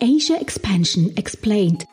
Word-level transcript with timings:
Asia 0.00 0.36
Expansion 0.36 1.16
Explained. 1.16 1.84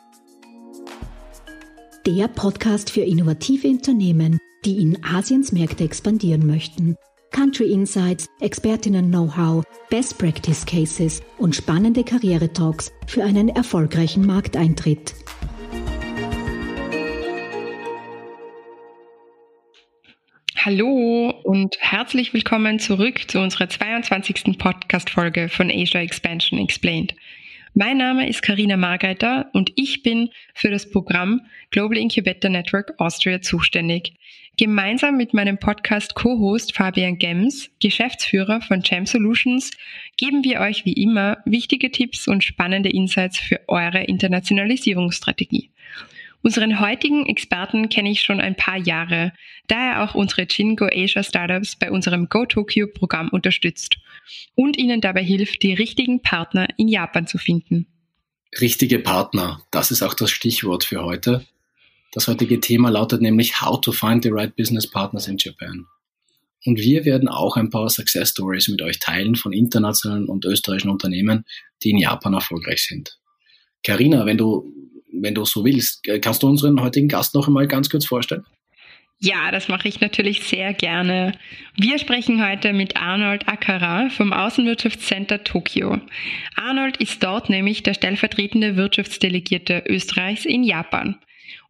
Der 2.06 2.28
Podcast 2.28 2.88
für 2.90 3.00
innovative 3.00 3.66
Unternehmen, 3.66 4.38
die 4.64 4.80
in 4.80 5.02
Asiens 5.02 5.50
Märkte 5.50 5.82
expandieren 5.82 6.46
möchten. 6.46 6.94
Country 7.32 7.72
Insights, 7.72 8.28
Expertinnen-Know-how, 8.40 9.64
Best 9.90 10.18
Practice 10.18 10.64
Cases 10.64 11.20
und 11.38 11.56
spannende 11.56 12.04
Karrieretalks 12.04 12.92
für 13.08 13.24
einen 13.24 13.48
erfolgreichen 13.48 14.24
Markteintritt. 14.24 15.12
Hallo 20.66 21.32
und 21.42 21.76
herzlich 21.80 22.32
willkommen 22.34 22.78
zurück 22.78 23.28
zu 23.28 23.40
unserer 23.40 23.68
22. 23.68 24.58
Podcast-Folge 24.58 25.48
von 25.48 25.70
Asia 25.70 26.00
Expansion 26.00 26.60
Explained. 26.60 27.14
Mein 27.78 27.98
Name 27.98 28.26
ist 28.26 28.40
Karina 28.40 28.78
Margreiter 28.78 29.50
und 29.52 29.70
ich 29.76 30.02
bin 30.02 30.30
für 30.54 30.70
das 30.70 30.90
Programm 30.90 31.42
Global 31.70 31.98
Incubator 31.98 32.50
Network 32.50 32.94
Austria 32.96 33.42
zuständig. 33.42 34.14
Gemeinsam 34.56 35.18
mit 35.18 35.34
meinem 35.34 35.58
Podcast 35.58 36.14
Co-Host 36.14 36.74
Fabian 36.74 37.18
Gems, 37.18 37.68
Geschäftsführer 37.78 38.62
von 38.62 38.80
Jam 38.82 39.04
Solutions, 39.04 39.72
geben 40.16 40.42
wir 40.42 40.60
euch 40.60 40.86
wie 40.86 40.94
immer 40.94 41.36
wichtige 41.44 41.90
Tipps 41.90 42.26
und 42.26 42.42
spannende 42.42 42.88
Insights 42.88 43.38
für 43.38 43.60
eure 43.68 44.04
Internationalisierungsstrategie. 44.04 45.68
Unseren 46.42 46.80
heutigen 46.80 47.26
Experten 47.26 47.88
kenne 47.88 48.10
ich 48.10 48.22
schon 48.22 48.40
ein 48.40 48.54
paar 48.54 48.76
Jahre, 48.76 49.32
da 49.66 49.76
er 49.76 50.04
auch 50.04 50.14
unsere 50.14 50.46
Jingo 50.48 50.86
Asia 50.86 51.22
Startups 51.22 51.76
bei 51.76 51.90
unserem 51.90 52.28
Go 52.28 52.46
Tokyo 52.46 52.86
Programm 52.86 53.28
unterstützt 53.30 53.98
und 54.54 54.76
ihnen 54.76 55.00
dabei 55.00 55.24
hilft, 55.24 55.62
die 55.62 55.74
richtigen 55.74 56.22
Partner 56.22 56.68
in 56.76 56.88
Japan 56.88 57.26
zu 57.26 57.38
finden. 57.38 57.86
Richtige 58.60 59.00
Partner, 59.00 59.60
das 59.70 59.90
ist 59.90 60.02
auch 60.02 60.14
das 60.14 60.30
Stichwort 60.30 60.84
für 60.84 61.02
heute. 61.02 61.44
Das 62.12 62.28
heutige 62.28 62.60
Thema 62.60 62.90
lautet 62.90 63.20
nämlich 63.20 63.60
How 63.60 63.80
to 63.80 63.92
find 63.92 64.22
the 64.22 64.30
right 64.30 64.54
business 64.54 64.88
partners 64.88 65.28
in 65.28 65.36
Japan. 65.38 65.86
Und 66.64 66.78
wir 66.78 67.04
werden 67.04 67.28
auch 67.28 67.56
ein 67.56 67.70
paar 67.70 67.88
Success 67.90 68.30
Stories 68.30 68.68
mit 68.68 68.82
euch 68.82 68.98
teilen 68.98 69.36
von 69.36 69.52
internationalen 69.52 70.26
und 70.26 70.44
österreichischen 70.44 70.90
Unternehmen, 70.90 71.44
die 71.82 71.90
in 71.90 71.98
Japan 71.98 72.34
erfolgreich 72.34 72.84
sind. 72.84 73.18
Karina, 73.84 74.26
wenn 74.26 74.38
du 74.38 74.72
wenn 75.20 75.34
du 75.34 75.44
so 75.44 75.64
willst. 75.64 76.06
Äh, 76.08 76.20
kannst 76.20 76.42
du 76.42 76.48
unseren 76.48 76.80
heutigen 76.80 77.08
Gast 77.08 77.34
noch 77.34 77.46
einmal 77.46 77.66
ganz 77.66 77.90
kurz 77.90 78.06
vorstellen? 78.06 78.44
Ja, 79.18 79.50
das 79.50 79.68
mache 79.68 79.88
ich 79.88 80.00
natürlich 80.00 80.42
sehr 80.42 80.74
gerne. 80.74 81.32
Wir 81.74 81.98
sprechen 81.98 82.46
heute 82.46 82.74
mit 82.74 82.96
Arnold 82.96 83.48
Akara 83.48 84.10
vom 84.10 84.32
Außenwirtschaftscenter 84.32 85.42
Tokio. 85.42 85.98
Arnold 86.54 86.98
ist 86.98 87.22
dort 87.22 87.48
nämlich 87.48 87.82
der 87.82 87.94
stellvertretende 87.94 88.76
Wirtschaftsdelegierte 88.76 89.84
Österreichs 89.88 90.44
in 90.44 90.64
Japan. 90.64 91.16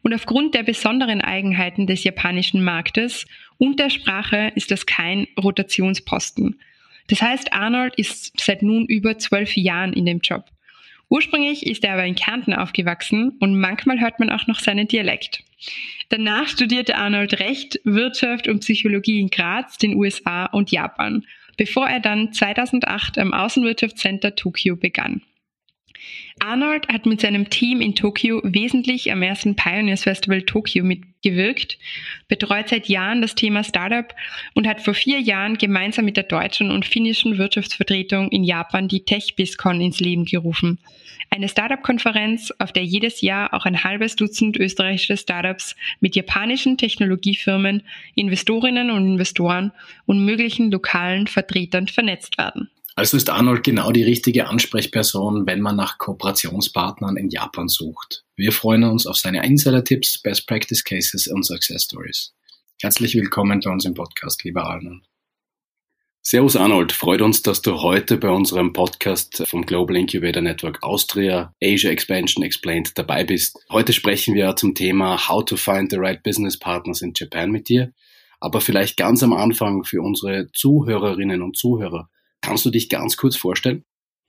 Und 0.03 0.12
aufgrund 0.12 0.55
der 0.56 0.64
besonderen 0.64 1.20
Eigenheiten 1.20 1.86
des 1.86 2.03
japanischen 2.03 2.64
Marktes 2.64 3.27
und 3.58 3.78
der 3.78 3.91
Sprache 3.91 4.50
ist 4.56 4.72
das 4.72 4.84
kein 4.84 5.28
Rotationsposten. 5.41 6.60
Das 7.08 7.22
heißt, 7.22 7.53
Arnold 7.53 7.94
ist 7.94 8.33
seit 8.41 8.62
nun 8.62 8.86
über 8.86 9.19
zwölf 9.19 9.56
Jahren 9.56 9.92
in 9.92 10.06
dem 10.06 10.19
Job. 10.19 10.47
Ursprünglich 11.09 11.67
ist 11.67 11.85
er 11.85 11.93
aber 11.93 12.05
in 12.05 12.17
Kärnten 12.17 12.53
aufgewachsen 12.53 13.37
und 13.39 13.59
manchmal 13.59 14.01
hört 14.01 14.19
man 14.19 14.31
auch 14.31 14.47
noch 14.47 14.59
seinen 14.59 14.89
Dialekt. 14.89 15.45
Danach 16.09 16.49
studierte 16.49 16.97
Arnold 16.97 17.39
Recht, 17.41 17.81
Wirtschaft 17.85 18.49
und 18.49 18.61
Psychologie 18.61 19.21
in 19.21 19.29
Graz, 19.29 19.79
den 19.79 19.95
USA 19.95 20.47
und 20.47 20.71
Japan, 20.71 21.25
bevor 21.57 21.89
er 21.89 22.01
dann 22.01 22.33
2008 22.33 23.19
am 23.19 23.33
Außenwirtschaftscenter 23.33 24.34
Tokio 24.34 24.77
begann. 24.77 25.23
Arnold 26.39 26.89
hat 26.89 27.06
mit 27.06 27.23
seinem 27.23 27.48
Team 27.48 27.81
in 27.81 27.94
Tokio 27.94 28.41
wesentlich 28.44 29.10
am 29.10 29.22
ersten 29.22 29.56
Pioneers 29.56 30.03
Festival 30.03 30.43
Tokio 30.43 30.84
mitgewirkt, 30.84 31.78
betreut 32.28 32.69
seit 32.69 32.88
Jahren 32.88 33.22
das 33.22 33.34
Thema 33.34 33.65
Startup 33.65 34.15
und 34.55 34.66
hat 34.66 34.83
vor 34.83 34.93
vier 34.93 35.19
Jahren 35.19 35.56
gemeinsam 35.56 36.05
mit 36.05 36.19
der 36.19 36.25
deutschen 36.25 36.71
und 36.71 36.84
finnischen 36.84 37.38
Wirtschaftsvertretung 37.38 38.31
in 38.31 38.44
Japan 38.44 38.87
die 38.87 39.05
TechBizCon 39.05 39.81
ins 39.81 39.99
Leben 39.99 40.27
gerufen. 40.27 40.78
Eine 41.31 41.49
Startup-Konferenz, 41.49 42.53
auf 42.59 42.72
der 42.72 42.84
jedes 42.84 43.22
Jahr 43.22 43.55
auch 43.55 43.65
ein 43.65 43.83
halbes 43.83 44.15
Dutzend 44.15 44.59
österreichische 44.59 45.16
Startups 45.16 45.75
mit 46.00 46.16
japanischen 46.16 46.77
Technologiefirmen, 46.77 47.83
Investorinnen 48.15 48.91
und 48.91 49.06
Investoren 49.06 49.72
und 50.05 50.25
möglichen 50.25 50.71
lokalen 50.71 51.27
Vertretern 51.27 51.89
vernetzt 51.89 52.39
werden. 52.39 52.71
Also 52.99 53.19
ist 53.19 53.29
Arnold 53.29 53.62
genau 53.62 53.93
die 53.93 54.05
richtige 54.05 54.47
Ansprechperson, 54.47 55.47
wenn 55.47 55.61
man 55.61 55.77
nach 55.77 55.99
Kooperationspartnern 55.99 57.19
in 57.19 57.29
Japan 57.29 57.69
sucht. 57.69 58.25
Wir 58.37 58.53
freuen 58.53 58.84
uns 58.84 59.07
auf 59.07 59.17
seine 59.17 59.45
Insider-Tipps, 59.45 60.23
Best 60.23 60.47
Practice 60.47 60.83
Cases 60.83 61.27
und 61.27 61.45
Success 61.45 61.83
Stories. 61.84 62.33
Herzlich 62.81 63.15
willkommen 63.15 63.61
bei 63.62 63.71
uns 63.71 63.84
im 63.84 63.93
Podcast, 63.93 64.45
lieber 64.45 64.65
Arnold. 64.65 65.03
Servus 66.23 66.57
Arnold, 66.57 66.91
freut 66.91 67.21
uns, 67.21 67.43
dass 67.43 67.61
du 67.61 67.83
heute 67.83 68.17
bei 68.17 68.31
unserem 68.31 68.73
Podcast 68.73 69.47
vom 69.47 69.67
Global 69.67 69.95
Incubator 69.95 70.41
Network 70.41 70.83
Austria 70.83 71.53
Asia 71.63 71.91
Expansion 71.91 72.43
Explained 72.43 72.97
dabei 72.97 73.25
bist. 73.25 73.59
Heute 73.71 73.93
sprechen 73.93 74.34
wir 74.34 74.57
zum 74.57 74.75
Thema 74.75 75.28
How 75.28 75.45
to 75.45 75.59
find 75.59 75.91
the 75.91 75.99
right 75.99 76.23
business 76.23 76.59
partners 76.59 77.03
in 77.03 77.13
Japan 77.15 77.51
mit 77.51 77.69
dir. 77.69 77.93
Aber 78.41 78.63
vielleicht 78.63 78.97
ganz 78.97 79.23
am 79.23 79.34
Anfang 79.34 79.84
für 79.84 80.01
unsere 80.01 80.51
Zuhörerinnen 80.53 81.43
und 81.43 81.59
Zuhörer. 81.59 82.09
Kannst 82.47 82.65
du 82.65 82.71
dich 82.71 82.89
ganz 82.89 83.17
kurz 83.17 83.34
vorstellen? 83.34 83.83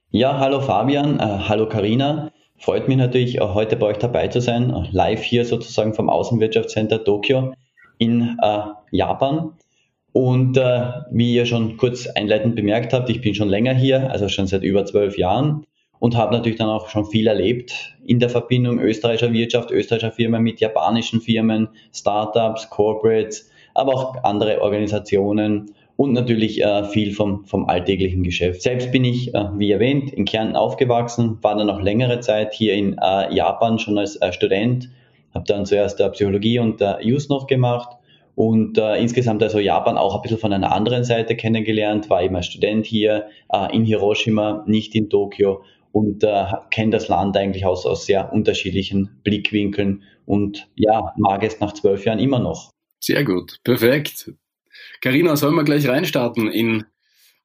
Ja, 0.10 0.40
hallo 0.40 0.60
Fabian, 0.60 1.20
äh, 1.20 1.24
hallo 1.48 1.70
Karina. 1.70 2.32
Freut 2.58 2.88
mich 2.88 2.98
natürlich, 2.98 3.42
auch 3.42 3.54
heute 3.54 3.76
bei 3.76 3.86
euch 3.86 4.00
dabei 4.00 4.28
zu 4.28 4.42
sein, 4.42 4.88
live 4.92 5.22
hier 5.22 5.46
sozusagen 5.46 5.94
vom 5.94 6.10
Außenwirtschaftscenter 6.10 7.04
Tokio 7.04 7.54
in 8.00 8.36
äh, 8.42 8.60
Japan. 8.90 9.52
Und 10.14 10.58
äh, 10.58 10.94
wie 11.12 11.36
ihr 11.36 11.46
schon 11.46 11.78
kurz 11.78 12.08
einleitend 12.08 12.56
bemerkt 12.56 12.92
habt, 12.92 13.08
ich 13.12 13.22
bin 13.22 13.36
schon 13.36 13.50
länger 13.50 13.76
hier, 13.76 14.10
also 14.10 14.30
schon 14.30 14.48
seit 14.48 14.64
über 14.64 14.84
zwölf 14.84 15.16
Jahren 15.20 15.68
und 16.00 16.18
habe 16.18 16.34
natürlich 16.34 16.58
dann 16.58 16.70
auch 16.70 16.90
schon 16.90 17.06
viel 17.06 17.28
erlebt 17.28 17.96
in 18.04 18.18
der 18.20 18.32
Verbindung 18.32 18.80
österreichischer 18.80 19.32
Wirtschaft, 19.32 19.70
österreichischer 19.70 20.12
Firmen 20.12 20.42
mit 20.42 20.60
japanischen 20.60 21.22
Firmen, 21.22 21.70
Startups, 21.94 22.72
Corporates, 22.72 23.52
aber 23.76 23.94
auch 23.94 24.24
andere 24.24 24.60
Organisationen 24.62 25.76
und 25.98 26.14
natürlich 26.14 26.64
äh, 26.64 26.86
viel 26.86 27.14
vom, 27.14 27.44
vom 27.46 27.68
alltäglichen 27.68 28.24
Geschäft. 28.24 28.62
Selbst 28.62 28.92
bin 28.92 29.04
ich, 29.04 29.34
äh, 29.34 29.46
wie 29.58 29.72
erwähnt, 29.72 30.14
in 30.14 30.26
Kärnten 30.26 30.56
aufgewachsen, 30.56 31.40
war 31.42 31.58
dann 31.58 31.68
noch 31.68 31.82
längere 31.82 32.22
Zeit 32.22 32.54
hier 32.54 32.76
in 32.76 32.98
äh, 33.02 33.34
Japan 33.36 33.80
schon 33.80 33.98
als 33.98 34.16
äh, 34.16 34.32
Student, 34.32 34.90
habe 35.34 35.46
dann 35.46 35.66
zuerst 35.66 35.98
Psychologie 36.14 36.60
und 36.60 36.80
äh, 36.82 37.02
Jus 37.02 37.30
noch 37.30 37.48
gemacht 37.48 37.98
und 38.36 38.78
äh, 38.78 39.02
insgesamt 39.02 39.42
also 39.42 39.58
Japan 39.58 39.98
auch 39.98 40.16
ein 40.16 40.22
bisschen 40.22 40.38
von 40.38 40.54
einer 40.54 40.72
anderen 40.72 41.04
Seite 41.04 41.36
kennengelernt, 41.36 42.10
war 42.12 42.22
eben 42.22 42.36
als 42.36 42.46
Student 42.46 42.86
hier 42.86 43.26
äh, 43.52 43.76
in 43.76 43.84
Hiroshima, 43.84 44.64
nicht 44.68 44.94
in 44.94 45.10
Tokio 45.10 45.64
und 45.92 46.24
äh, 46.24 46.46
kenne 46.70 46.92
das 46.92 47.08
Land 47.08 47.36
eigentlich 47.36 47.66
aus, 47.66 47.88
aus 47.88 48.06
sehr 48.06 48.32
unterschiedlichen 48.32 49.20
Blickwinkeln 49.24 50.04
und 50.28 50.70
ja, 50.76 51.14
mag 51.18 51.44
es 51.44 51.60
nach 51.60 51.74
zwölf 51.74 52.06
Jahren 52.06 52.20
immer 52.20 52.38
noch. 52.38 52.70
Sehr 53.04 53.24
gut, 53.24 53.58
perfekt. 53.64 54.32
Karina, 55.02 55.36
sollen 55.36 55.56
wir 55.56 55.64
gleich 55.64 55.88
reinstarten 55.88 56.52
in 56.52 56.86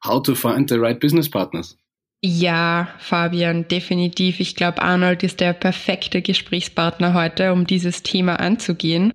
How 0.05 0.23
to 0.23 0.35
Find 0.35 0.69
the 0.69 0.77
Right 0.77 0.99
Business 0.99 1.31
Partners? 1.31 1.77
Ja, 2.25 2.89
Fabian, 2.99 3.67
definitiv. 3.67 4.39
Ich 4.39 4.55
glaube, 4.55 4.81
Arnold 4.81 5.25
ist 5.25 5.41
der 5.41 5.53
perfekte 5.53 6.23
Gesprächspartner 6.23 7.15
heute, 7.15 7.53
um 7.53 7.67
dieses 7.67 8.03
Thema 8.05 8.37
anzugehen. 8.39 9.13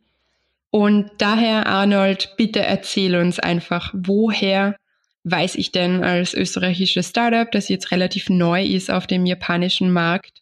Und 0.72 1.10
daher, 1.18 1.68
Arnold, 1.68 2.34
bitte 2.36 2.60
erzähl 2.60 3.16
uns 3.16 3.40
einfach, 3.40 3.94
woher 3.94 4.76
weiß 5.24 5.56
ich 5.56 5.72
denn 5.72 6.04
als 6.04 6.34
österreichisches 6.34 7.10
Startup, 7.10 7.50
das 7.50 7.70
jetzt 7.70 7.92
relativ 7.92 8.30
neu 8.30 8.64
ist 8.64 8.92
auf 8.92 9.08
dem 9.08 9.26
japanischen 9.26 9.92
Markt, 9.92 10.42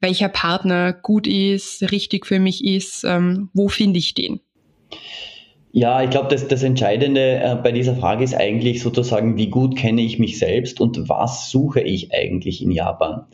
welcher 0.00 0.28
Partner 0.28 0.92
gut 0.92 1.26
ist, 1.26 1.90
richtig 1.90 2.26
für 2.26 2.38
mich 2.38 2.64
ist, 2.64 3.04
ähm, 3.04 3.50
wo 3.54 3.68
finde 3.68 3.98
ich 3.98 4.14
den? 4.14 4.40
Ja, 5.76 6.04
ich 6.04 6.10
glaube, 6.10 6.28
das, 6.28 6.46
das 6.46 6.62
Entscheidende 6.62 7.40
äh, 7.40 7.56
bei 7.60 7.72
dieser 7.72 7.96
Frage 7.96 8.22
ist 8.22 8.32
eigentlich 8.32 8.80
sozusagen, 8.80 9.36
wie 9.36 9.48
gut 9.48 9.76
kenne 9.76 10.02
ich 10.02 10.20
mich 10.20 10.38
selbst 10.38 10.80
und 10.80 11.08
was 11.08 11.50
suche 11.50 11.80
ich 11.80 12.14
eigentlich 12.14 12.62
in 12.62 12.70
Japan? 12.70 13.24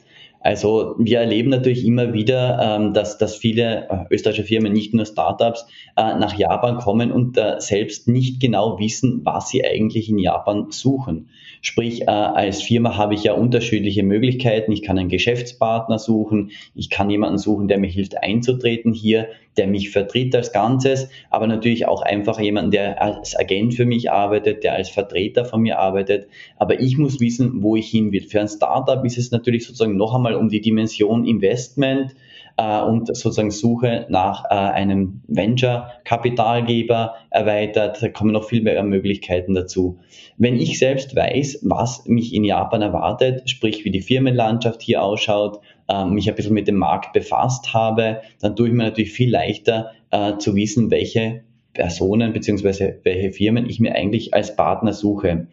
Also 0.40 0.94
wir 0.98 1.18
erleben 1.20 1.50
natürlich 1.50 1.84
immer 1.84 2.14
wieder, 2.14 2.78
ähm, 2.78 2.94
dass, 2.94 3.18
dass 3.18 3.36
viele 3.36 3.90
äh, 3.90 4.14
österreichische 4.14 4.44
Firmen, 4.44 4.72
nicht 4.72 4.94
nur 4.94 5.04
Startups, 5.04 5.66
äh, 5.98 6.16
nach 6.16 6.34
Japan 6.38 6.78
kommen 6.78 7.12
und 7.12 7.38
selbst 7.58 8.08
nicht 8.08 8.40
genau 8.40 8.78
wissen, 8.78 9.20
was 9.22 9.50
sie 9.50 9.62
eigentlich 9.62 10.08
in 10.08 10.18
Japan 10.18 10.70
suchen. 10.70 11.28
Sprich, 11.60 12.08
als 12.08 12.62
Firma 12.62 12.96
habe 12.96 13.12
ich 13.12 13.24
ja 13.24 13.34
unterschiedliche 13.34 14.02
Möglichkeiten. 14.02 14.72
Ich 14.72 14.80
kann 14.80 14.98
einen 14.98 15.10
Geschäftspartner 15.10 15.98
suchen, 15.98 16.52
ich 16.74 16.88
kann 16.88 17.10
jemanden 17.10 17.36
suchen, 17.36 17.68
der 17.68 17.76
mir 17.76 17.88
hilft 17.90 18.16
einzutreten 18.22 18.94
hier. 18.94 19.28
Der 19.56 19.66
mich 19.66 19.90
vertritt 19.90 20.34
als 20.34 20.52
Ganzes, 20.52 21.08
aber 21.30 21.46
natürlich 21.46 21.86
auch 21.86 22.02
einfach 22.02 22.38
jemand, 22.40 22.72
der 22.72 23.02
als 23.02 23.38
Agent 23.38 23.74
für 23.74 23.84
mich 23.84 24.10
arbeitet, 24.10 24.64
der 24.64 24.74
als 24.74 24.88
Vertreter 24.88 25.44
von 25.44 25.60
mir 25.60 25.78
arbeitet. 25.78 26.28
Aber 26.56 26.80
ich 26.80 26.98
muss 26.98 27.20
wissen, 27.20 27.62
wo 27.62 27.76
ich 27.76 27.90
hin 27.90 28.12
will. 28.12 28.22
Für 28.22 28.40
ein 28.40 28.48
Startup 28.48 29.04
ist 29.04 29.18
es 29.18 29.30
natürlich 29.30 29.66
sozusagen 29.66 29.96
noch 29.96 30.14
einmal 30.14 30.34
um 30.34 30.48
die 30.48 30.60
Dimension 30.60 31.24
Investment, 31.24 32.14
äh, 32.60 32.82
und 32.82 33.06
sozusagen 33.06 33.50
Suche 33.50 34.06
nach 34.08 34.44
äh, 34.44 34.54
einem 34.54 35.22
Venture-Kapitalgeber 35.28 37.14
erweitert. 37.30 38.02
Da 38.02 38.08
kommen 38.08 38.32
noch 38.32 38.44
viel 38.44 38.62
mehr 38.62 38.82
Möglichkeiten 38.82 39.54
dazu. 39.54 39.98
Wenn 40.36 40.56
ich 40.56 40.78
selbst 40.78 41.16
weiß, 41.16 41.60
was 41.62 42.06
mich 42.06 42.34
in 42.34 42.44
Japan 42.44 42.82
erwartet, 42.82 43.48
sprich 43.48 43.84
wie 43.84 43.90
die 43.90 44.02
Firmenlandschaft 44.02 44.82
hier 44.82 45.02
ausschaut, 45.02 45.60
mich 46.04 46.28
ein 46.28 46.34
bisschen 46.34 46.54
mit 46.54 46.68
dem 46.68 46.76
Markt 46.76 47.12
befasst 47.12 47.74
habe, 47.74 48.22
dann 48.40 48.56
tue 48.56 48.68
ich 48.68 48.74
mir 48.74 48.84
natürlich 48.84 49.12
viel 49.12 49.30
leichter 49.30 49.92
äh, 50.10 50.36
zu 50.38 50.54
wissen, 50.54 50.90
welche 50.90 51.42
Personen 51.72 52.32
bzw. 52.32 52.94
welche 53.04 53.32
Firmen 53.32 53.68
ich 53.68 53.80
mir 53.80 53.94
eigentlich 53.94 54.34
als 54.34 54.56
Partner 54.56 54.92
suche. 54.92 55.46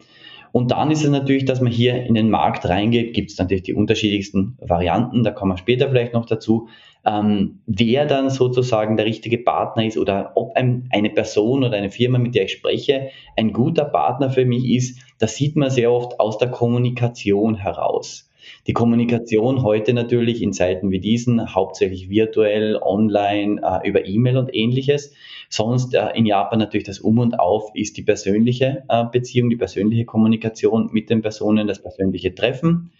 Und 0.52 0.70
dann 0.70 0.90
ist 0.90 1.04
es 1.04 1.10
natürlich, 1.10 1.44
dass 1.44 1.60
man 1.60 1.70
hier 1.70 2.04
in 2.04 2.14
den 2.14 2.30
Markt 2.30 2.66
reingeht, 2.66 3.14
gibt 3.14 3.30
es 3.30 3.38
natürlich 3.38 3.64
die 3.64 3.74
unterschiedlichsten 3.74 4.56
Varianten, 4.60 5.22
da 5.22 5.30
kommen 5.30 5.52
wir 5.52 5.58
später 5.58 5.88
vielleicht 5.88 6.14
noch 6.14 6.26
dazu, 6.26 6.68
ähm, 7.04 7.60
wer 7.66 8.06
dann 8.06 8.30
sozusagen 8.30 8.96
der 8.96 9.06
richtige 9.06 9.38
Partner 9.38 9.84
ist 9.84 9.98
oder 9.98 10.32
ob 10.34 10.56
ein, 10.56 10.88
eine 10.90 11.10
Person 11.10 11.64
oder 11.64 11.76
eine 11.76 11.90
Firma, 11.90 12.18
mit 12.18 12.34
der 12.34 12.44
ich 12.44 12.52
spreche, 12.52 13.08
ein 13.36 13.52
guter 13.52 13.84
Partner 13.84 14.30
für 14.30 14.44
mich 14.44 14.68
ist, 14.68 15.00
das 15.18 15.36
sieht 15.36 15.56
man 15.56 15.70
sehr 15.70 15.92
oft 15.92 16.20
aus 16.20 16.38
der 16.38 16.48
Kommunikation 16.48 17.56
heraus. 17.56 18.28
Die 18.66 18.72
Kommunikation 18.72 19.62
heute 19.62 19.94
natürlich 19.94 20.42
in 20.42 20.52
Zeiten 20.52 20.90
wie 20.90 21.00
diesen, 21.00 21.54
hauptsächlich 21.54 22.10
virtuell, 22.10 22.76
online, 22.76 23.60
äh, 23.62 23.88
über 23.88 24.06
E-Mail 24.06 24.36
und 24.36 24.54
ähnliches. 24.54 25.12
Sonst 25.48 25.94
äh, 25.94 26.10
in 26.14 26.26
Japan 26.26 26.58
natürlich 26.58 26.86
das 26.86 27.00
Um 27.00 27.18
und 27.18 27.38
Auf 27.38 27.70
ist 27.74 27.96
die 27.96 28.02
persönliche 28.02 28.84
äh, 28.88 29.04
Beziehung, 29.10 29.50
die 29.50 29.56
persönliche 29.56 30.04
Kommunikation 30.04 30.90
mit 30.92 31.10
den 31.10 31.22
Personen, 31.22 31.66
das 31.66 31.82
persönliche 31.82 32.34
Treffen. 32.34 32.90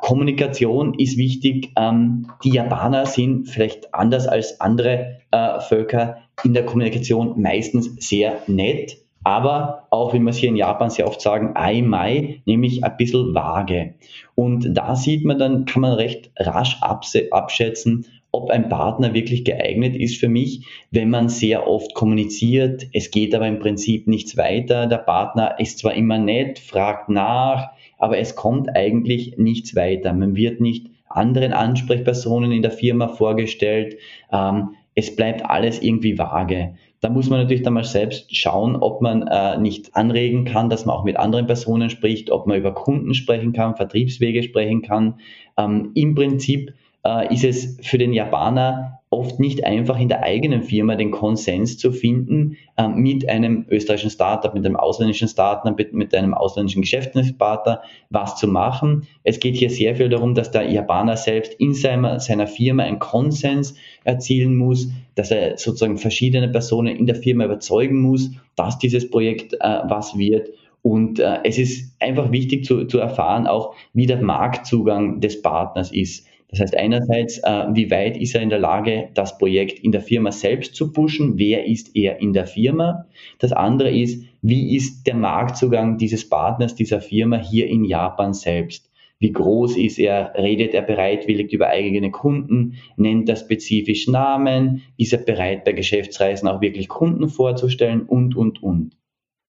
Kommunikation 0.00 0.94
ist 0.98 1.16
wichtig. 1.16 1.70
Ähm, 1.76 2.26
die 2.42 2.50
Japaner 2.50 3.06
sind 3.06 3.48
vielleicht 3.48 3.94
anders 3.94 4.26
als 4.26 4.60
andere 4.60 5.20
Völker 5.68 6.16
in 6.42 6.52
der 6.52 6.66
Kommunikation 6.66 7.40
meistens 7.40 7.94
sehr 8.04 8.42
nett, 8.48 8.96
aber 9.24 9.86
auch, 9.90 10.14
wie 10.14 10.18
wir 10.18 10.30
es 10.30 10.36
hier 10.36 10.48
in 10.48 10.56
Japan 10.56 10.90
sehr 10.90 11.06
oft 11.06 11.20
sagen, 11.20 11.52
ai 11.54 11.82
mai, 11.82 12.42
nämlich 12.44 12.84
ein 12.84 12.96
bisschen 12.96 13.34
vage. 13.34 13.94
Und 14.34 14.76
da 14.76 14.96
sieht 14.96 15.24
man 15.24 15.38
dann, 15.38 15.64
kann 15.64 15.82
man 15.82 15.94
recht 15.94 16.30
rasch 16.38 16.80
abschätzen, 16.82 18.06
ob 18.32 18.50
ein 18.50 18.70
Partner 18.70 19.12
wirklich 19.12 19.44
geeignet 19.44 19.94
ist 19.94 20.16
für 20.16 20.28
mich, 20.28 20.66
wenn 20.90 21.10
man 21.10 21.28
sehr 21.28 21.68
oft 21.68 21.94
kommuniziert, 21.94 22.86
es 22.94 23.10
geht 23.10 23.34
aber 23.34 23.46
im 23.46 23.58
Prinzip 23.58 24.08
nichts 24.08 24.38
weiter, 24.38 24.86
der 24.86 24.98
Partner 24.98 25.60
ist 25.60 25.78
zwar 25.78 25.92
immer 25.92 26.18
nett, 26.18 26.58
fragt 26.58 27.10
nach, 27.10 27.68
aber 27.98 28.18
es 28.18 28.34
kommt 28.34 28.74
eigentlich 28.74 29.36
nichts 29.36 29.76
weiter. 29.76 30.14
Man 30.14 30.34
wird 30.34 30.60
nicht 30.60 30.86
anderen 31.08 31.52
Ansprechpersonen 31.52 32.52
in 32.52 32.62
der 32.62 32.70
Firma 32.70 33.08
vorgestellt. 33.08 33.98
Ähm, 34.32 34.70
es 34.94 35.14
bleibt 35.14 35.44
alles 35.44 35.80
irgendwie 35.80 36.18
vage. 36.18 36.74
Da 37.02 37.10
muss 37.10 37.28
man 37.28 37.40
natürlich 37.40 37.64
dann 37.64 37.74
mal 37.74 37.82
selbst 37.82 38.34
schauen, 38.34 38.76
ob 38.76 39.02
man 39.02 39.26
äh, 39.26 39.58
nicht 39.58 39.96
anregen 39.96 40.44
kann, 40.44 40.70
dass 40.70 40.86
man 40.86 40.94
auch 40.96 41.02
mit 41.02 41.16
anderen 41.16 41.46
Personen 41.46 41.90
spricht, 41.90 42.30
ob 42.30 42.46
man 42.46 42.56
über 42.56 42.72
Kunden 42.72 43.12
sprechen 43.12 43.52
kann, 43.52 43.74
Vertriebswege 43.74 44.44
sprechen 44.44 44.82
kann. 44.82 45.18
Ähm, 45.56 45.90
Im 45.94 46.14
Prinzip 46.14 46.74
äh, 47.04 47.34
ist 47.34 47.42
es 47.42 47.76
für 47.82 47.98
den 47.98 48.12
Japaner 48.12 49.00
oft 49.12 49.38
nicht 49.38 49.64
einfach 49.64 50.00
in 50.00 50.08
der 50.08 50.22
eigenen 50.22 50.62
Firma 50.62 50.96
den 50.96 51.10
Konsens 51.10 51.76
zu 51.76 51.92
finden 51.92 52.56
äh, 52.78 52.88
mit 52.88 53.28
einem 53.28 53.66
österreichischen 53.68 54.10
Startup, 54.10 54.54
mit 54.54 54.64
einem 54.64 54.76
ausländischen 54.76 55.28
Startup, 55.28 55.76
mit, 55.76 55.92
mit 55.92 56.14
einem 56.14 56.32
ausländischen 56.32 56.80
Geschäftspartner 56.80 57.82
was 58.08 58.36
zu 58.36 58.48
machen. 58.48 59.06
Es 59.22 59.38
geht 59.38 59.56
hier 59.56 59.68
sehr 59.68 59.96
viel 59.96 60.08
darum, 60.08 60.34
dass 60.34 60.50
der 60.50 60.70
Japaner 60.70 61.18
selbst 61.18 61.52
in 61.54 61.74
seiner, 61.74 62.20
seiner 62.20 62.46
Firma 62.46 62.84
einen 62.84 62.98
Konsens 62.98 63.74
erzielen 64.04 64.56
muss, 64.56 64.88
dass 65.14 65.30
er 65.30 65.58
sozusagen 65.58 65.98
verschiedene 65.98 66.48
Personen 66.48 66.96
in 66.96 67.06
der 67.06 67.16
Firma 67.16 67.44
überzeugen 67.44 68.00
muss, 68.00 68.30
dass 68.56 68.78
dieses 68.78 69.10
Projekt 69.10 69.52
äh, 69.54 69.58
was 69.84 70.16
wird. 70.16 70.48
Und 70.80 71.20
äh, 71.20 71.38
es 71.44 71.58
ist 71.58 71.94
einfach 72.00 72.32
wichtig 72.32 72.64
zu, 72.64 72.86
zu 72.86 72.98
erfahren, 72.98 73.46
auch 73.46 73.74
wie 73.92 74.06
der 74.06 74.22
Marktzugang 74.22 75.20
des 75.20 75.42
Partners 75.42 75.92
ist. 75.92 76.26
Das 76.52 76.60
heißt 76.60 76.76
einerseits, 76.76 77.38
äh, 77.38 77.64
wie 77.72 77.90
weit 77.90 78.18
ist 78.18 78.34
er 78.34 78.42
in 78.42 78.50
der 78.50 78.58
Lage, 78.58 79.08
das 79.14 79.38
Projekt 79.38 79.78
in 79.78 79.90
der 79.90 80.02
Firma 80.02 80.30
selbst 80.30 80.74
zu 80.74 80.92
pushen? 80.92 81.38
Wer 81.38 81.66
ist 81.66 81.96
er 81.96 82.20
in 82.20 82.34
der 82.34 82.46
Firma? 82.46 83.06
Das 83.38 83.52
andere 83.52 83.90
ist, 83.90 84.22
wie 84.42 84.76
ist 84.76 85.06
der 85.06 85.14
Marktzugang 85.14 85.96
dieses 85.96 86.28
Partners, 86.28 86.74
dieser 86.74 87.00
Firma 87.00 87.38
hier 87.38 87.66
in 87.68 87.84
Japan 87.86 88.34
selbst? 88.34 88.90
Wie 89.18 89.32
groß 89.32 89.78
ist 89.78 89.98
er? 89.98 90.34
Redet 90.36 90.74
er 90.74 90.82
bereitwillig 90.82 91.52
über 91.54 91.68
eigene 91.68 92.10
Kunden? 92.10 92.74
Nennt 92.96 93.30
er 93.30 93.36
spezifisch 93.36 94.06
Namen? 94.08 94.82
Ist 94.98 95.14
er 95.14 95.20
bereit, 95.20 95.64
bei 95.64 95.72
Geschäftsreisen 95.72 96.48
auch 96.48 96.60
wirklich 96.60 96.88
Kunden 96.88 97.30
vorzustellen? 97.30 98.02
Und, 98.02 98.36
und, 98.36 98.62
und. 98.62 98.98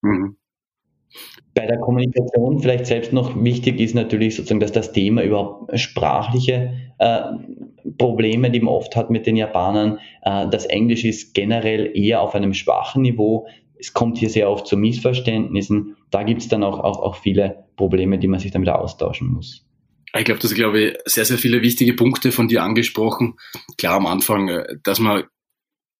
Mhm. 0.03 0.37
Bei 1.55 1.67
der 1.67 1.77
Kommunikation 1.77 2.59
vielleicht 2.59 2.87
selbst 2.87 3.13
noch 3.13 3.41
wichtig 3.43 3.79
ist 3.79 3.93
natürlich 3.93 4.35
sozusagen, 4.35 4.59
dass 4.59 4.71
das 4.71 4.91
Thema 4.91 5.21
überhaupt 5.21 5.79
sprachliche 5.79 6.73
äh, 6.97 7.21
Probleme, 7.97 8.49
die 8.49 8.59
man 8.59 8.73
oft 8.73 8.95
hat 8.95 9.09
mit 9.09 9.27
den 9.27 9.35
Japanern. 9.35 9.99
Äh, 10.23 10.47
das 10.49 10.65
Englisch 10.65 11.05
ist 11.05 11.33
generell 11.33 11.91
eher 11.95 12.21
auf 12.21 12.33
einem 12.33 12.53
schwachen 12.53 13.03
Niveau. 13.03 13.47
Es 13.77 13.93
kommt 13.93 14.17
hier 14.17 14.29
sehr 14.29 14.49
oft 14.49 14.65
zu 14.65 14.77
Missverständnissen. 14.77 15.95
Da 16.09 16.23
gibt 16.23 16.41
es 16.41 16.47
dann 16.47 16.63
auch, 16.63 16.79
auch, 16.79 16.99
auch 16.99 17.15
viele 17.17 17.65
Probleme, 17.75 18.17
die 18.17 18.27
man 18.27 18.39
sich 18.39 18.51
damit 18.51 18.69
austauschen 18.69 19.31
muss. 19.31 19.65
Ich 20.17 20.25
glaube, 20.25 20.39
das 20.39 20.49
sind, 20.49 20.59
glaube 20.59 20.79
ich, 20.79 20.97
sehr, 21.05 21.25
sehr 21.25 21.37
viele 21.37 21.61
wichtige 21.61 21.93
Punkte 21.93 22.31
von 22.31 22.47
dir 22.47 22.63
angesprochen. 22.63 23.35
Klar 23.77 23.95
am 23.95 24.05
Anfang, 24.05 24.47
äh, 24.47 24.63
dass 24.83 24.99
man 24.99 25.23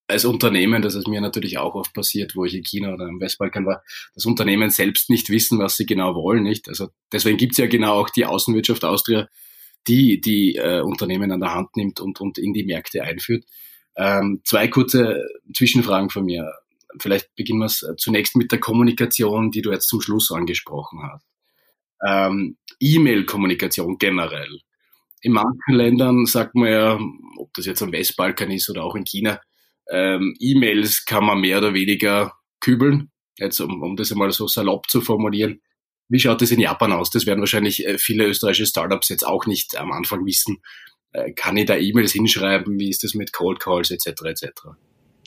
als 0.08 0.26
Unternehmen, 0.26 0.82
das 0.82 0.96
ist 0.96 1.08
mir 1.08 1.22
natürlich 1.22 1.58
auch 1.58 1.76
oft 1.76 1.94
passiert, 1.94 2.36
wo 2.36 2.46
ich 2.46 2.54
in 2.54 2.64
China 2.64 2.94
oder 2.94 3.08
im 3.08 3.20
Westbalkan 3.20 3.66
war, 3.66 3.84
das 4.14 4.26
Unternehmen 4.26 4.70
selbst 4.70 5.10
nicht 5.10 5.30
wissen, 5.30 5.60
was 5.60 5.78
sie 5.78 5.86
genau 5.86 6.16
wollen, 6.16 6.44
nicht? 6.44 6.68
Also 6.68 6.90
deswegen 7.12 7.38
gibt's 7.38 7.58
ja 7.58 7.68
genau 7.68 7.94
auch 7.94 8.10
die 8.10 8.26
Außenwirtschaft 8.26 8.84
Austria, 8.84 9.28
die 9.88 10.20
die 10.20 10.56
äh, 10.56 10.82
Unternehmen 10.82 11.32
an 11.32 11.40
der 11.40 11.54
Hand 11.54 11.76
nimmt 11.76 12.00
und, 12.00 12.20
und 12.22 12.38
in 12.38 12.54
die 12.54 12.64
Märkte 12.64 13.04
einführt. 13.04 13.46
Ähm, 13.96 14.42
zwei 14.44 14.68
kurze 14.68 15.24
Zwischenfragen 15.56 16.10
von 16.10 16.26
mir. 16.26 16.52
Vielleicht 17.00 17.34
beginnen 17.36 17.60
wir 17.60 17.68
äh, 17.68 17.96
zunächst 17.98 18.36
mit 18.36 18.52
der 18.52 18.60
Kommunikation, 18.60 19.52
die 19.52 19.62
du 19.62 19.72
jetzt 19.72 19.88
zum 19.88 20.02
Schluss 20.02 20.32
angesprochen 20.32 21.02
hast. 21.04 21.26
Ähm, 22.06 22.58
E-Mail-Kommunikation 22.80 23.98
generell. 23.98 24.60
In 25.22 25.32
manchen 25.32 25.74
Ländern 25.74 26.26
sagt 26.26 26.56
man 26.56 26.70
ja, 26.70 27.00
ob 27.38 27.54
das 27.54 27.66
jetzt 27.66 27.82
am 27.82 27.94
Westbalkan 27.94 28.52
ist 28.52 28.70
oder 28.70 28.84
auch 28.84 28.96
in 28.96 29.06
China, 29.06 29.40
ähm, 29.92 30.36
E-Mails 30.40 31.06
kann 31.06 31.26
man 31.26 31.40
mehr 31.40 31.58
oder 31.58 31.74
weniger 31.74 32.34
kübeln, 32.60 33.12
jetzt 33.38 33.60
um, 33.60 33.82
um 33.82 33.96
das 33.96 34.12
einmal 34.12 34.32
so 34.32 34.48
salopp 34.48 34.90
zu 34.90 35.02
formulieren. 35.02 35.62
Wie 36.10 36.20
schaut 36.20 36.42
das 36.42 36.52
in 36.52 36.60
Japan 36.60 36.92
aus? 36.92 37.10
Das 37.10 37.26
werden 37.26 37.40
wahrscheinlich 37.40 37.86
äh, 37.86 37.98
viele 37.98 38.26
österreichische 38.26 38.68
Startups 38.68 39.10
jetzt 39.10 39.26
auch 39.26 39.46
nicht 39.46 39.78
am 39.78 39.92
Anfang 39.92 40.26
wissen. 40.26 40.62
Äh, 41.12 41.34
kann 41.34 41.58
ich 41.58 41.66
da 41.66 41.76
E-Mails 41.76 42.12
hinschreiben? 42.12 42.80
Wie 42.80 42.90
ist 42.90 43.04
das 43.04 43.14
mit 43.14 43.34
Cold 43.34 43.60
Calls 43.60 43.92
etc. 43.92 44.08
etc.? 44.26 44.52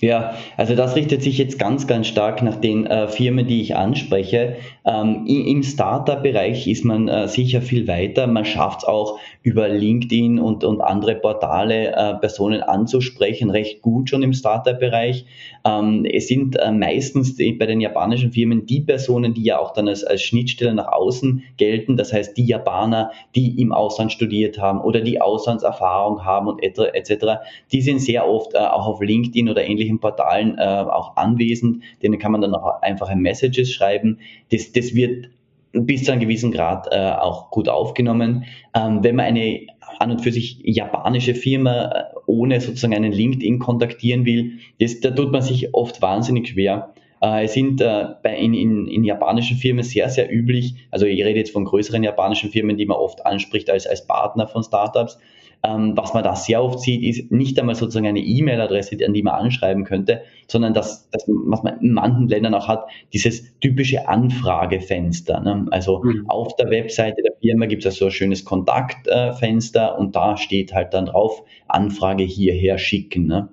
Ja, 0.03 0.35
also 0.59 0.75
das 0.75 0.95
richtet 0.95 1.23
sich 1.23 1.39
jetzt 1.39 1.59
ganz, 1.59 1.87
ganz 1.87 2.07
stark 2.07 2.43
nach 2.43 2.57
den 2.57 2.85
äh, 2.85 3.09
Firmen, 3.09 3.47
die 3.47 3.63
ich 3.63 3.77
anspreche. 3.77 4.57
Ähm, 4.85 5.25
Im 5.27 5.63
Startup-Bereich 5.63 6.69
ist 6.69 6.85
man 6.85 7.09
äh, 7.09 7.29
sicher 7.29 7.63
viel 7.63 7.89
weiter. 7.89 8.27
Man 8.27 8.45
schafft 8.45 8.81
es 8.81 8.85
auch 8.85 9.19
über 9.43 9.71
LinkedIn 9.71 10.39
und, 10.39 10.65
und 10.65 10.83
andere 10.83 11.15
Portale 11.15 11.97
äh, 11.97 12.15
Personen 12.17 12.63
anzusprechen, 12.63 13.49
recht 13.49 13.81
gut 13.81 14.11
schon 14.11 14.23
im 14.23 14.35
Startup-Bereich. 14.35 15.25
Ähm, 15.65 16.05
es 16.05 16.29
sind 16.29 16.57
äh, 16.57 16.73
meistens 16.73 17.35
die, 17.37 17.53
bei 17.53 17.65
den 17.65 17.81
japanischen 17.81 18.33
Firmen 18.33 18.67
die 18.67 18.83
Personen, 18.83 19.33
die 19.33 19.45
ja 19.45 19.59
auch 19.59 19.73
dann 19.73 19.89
als, 19.89 20.05
als 20.05 20.21
Schnittstelle 20.21 20.75
nach 20.75 20.89
außen 20.89 21.43
gelten. 21.57 21.97
Das 21.97 22.13
heißt, 22.13 22.37
die 22.37 22.45
Japaner, 22.45 23.13
die 23.35 23.59
im 23.63 23.73
Ausland 23.73 24.13
studiert 24.13 24.59
haben 24.59 24.83
oder 24.83 25.01
die 25.01 25.23
Auslandserfahrung 25.23 26.23
haben 26.23 26.49
und 26.49 26.63
etc. 26.63 27.41
Die 27.73 27.81
sind 27.81 28.01
sehr 28.01 28.29
oft 28.29 28.53
äh, 28.53 28.59
auch 28.59 28.87
auf 28.87 29.01
LinkedIn 29.01 29.49
oder 29.49 29.65
ähnlich 29.65 29.86
unterschiedlichen 29.87 30.01
Portalen 30.01 30.59
äh, 30.59 30.63
auch 30.63 31.17
anwesend. 31.17 31.83
Denen 32.03 32.19
kann 32.19 32.33
man 32.33 32.41
dann 32.41 32.55
auch 32.55 32.83
einfache 32.83 33.17
Messages 33.17 33.73
schreiben. 33.73 34.19
Das, 34.51 34.73
das 34.73 34.95
wird 34.95 35.29
bis 35.73 36.05
zu 36.05 36.13
einem 36.13 36.23
gewissen 36.23 36.53
Grad 36.53 36.89
äh, 36.91 37.13
auch 37.13 37.51
gut 37.51 37.69
aufgenommen. 37.69 38.45
Ähm, 38.75 39.03
wenn 39.03 39.17
man 39.17 39.27
eine 39.27 39.67
an 39.99 40.11
und 40.11 40.21
für 40.21 40.33
sich 40.33 40.59
japanische 40.63 41.35
Firma 41.35 41.85
äh, 41.85 42.05
ohne 42.27 42.61
sozusagen 42.61 42.95
einen 42.95 43.13
LinkedIn 43.13 43.59
kontaktieren 43.59 44.25
will, 44.25 44.59
das, 44.81 45.01
da 45.01 45.11
tut 45.11 45.33
man 45.33 45.43
sich 45.43 45.75
oft 45.75 46.03
wahnsinnig 46.03 46.49
schwer. 46.49 46.93
Äh, 47.23 47.45
es 47.45 47.55
sind 47.55 47.81
äh, 47.81 48.07
bei, 48.23 48.37
in, 48.37 48.55
in, 48.55 48.89
in 48.89 49.05
japanischen 49.05 49.57
Firmen 49.57 49.85
sehr, 49.85 50.09
sehr 50.09 50.33
üblich, 50.33 50.75
also 50.91 51.07
ich 51.07 51.23
rede 51.25 51.39
jetzt 51.39 51.53
von 51.53 51.65
größeren 51.65 52.03
japanischen 52.03 52.51
Firmen, 52.51 52.77
die 52.77 52.87
man 52.87 52.97
oft 52.97 53.25
anspricht 53.25 53.71
als, 53.71 53.87
als 53.87 54.07
Partner 54.07 54.49
von 54.49 54.63
Startups, 54.63 55.19
ähm, 55.63 55.97
was 55.97 56.15
man 56.15 56.23
da 56.23 56.37
sehr 56.37 56.63
oft 56.63 56.81
sieht, 56.81 57.03
ist 57.03 57.33
nicht 57.33 57.59
einmal 57.59 57.75
sozusagen 57.75 58.07
eine 58.07 58.21
E-Mail-Adresse, 58.21 58.97
an 59.05 59.15
die 59.15 59.23
man 59.23 59.35
anschreiben 59.35 59.85
könnte, 59.85 60.23
sondern 60.49 60.75
das, 60.75 61.09
das, 61.11 61.25
was 61.27 61.63
man 61.63 61.81
in 61.81 61.93
manchen 61.93 62.29
Ländern 62.29 62.55
auch 62.55 62.69
hat, 62.69 62.87
dieses 63.13 63.59
typische 63.61 64.09
Anfragefenster. 64.09 65.41
Ne? 65.41 65.67
Also 65.71 66.03
mhm. 66.03 66.29
auf 66.29 66.55
der 66.57 66.71
Webseite 66.71 67.23
der 67.23 67.33
Firma 67.41 67.67
gibt 67.67 67.85
es 67.85 67.97
so 67.97 68.07
ein 68.07 68.11
schönes 68.11 68.45
Kontaktfenster 68.45 69.99
und 69.99 70.15
da 70.15 70.37
steht 70.37 70.73
halt 70.75 70.95
dann 70.95 71.07
drauf, 71.07 71.43
Anfrage 71.69 72.25
hierher 72.25 72.79
schicken. 72.79 73.27
Ne? 73.27 73.49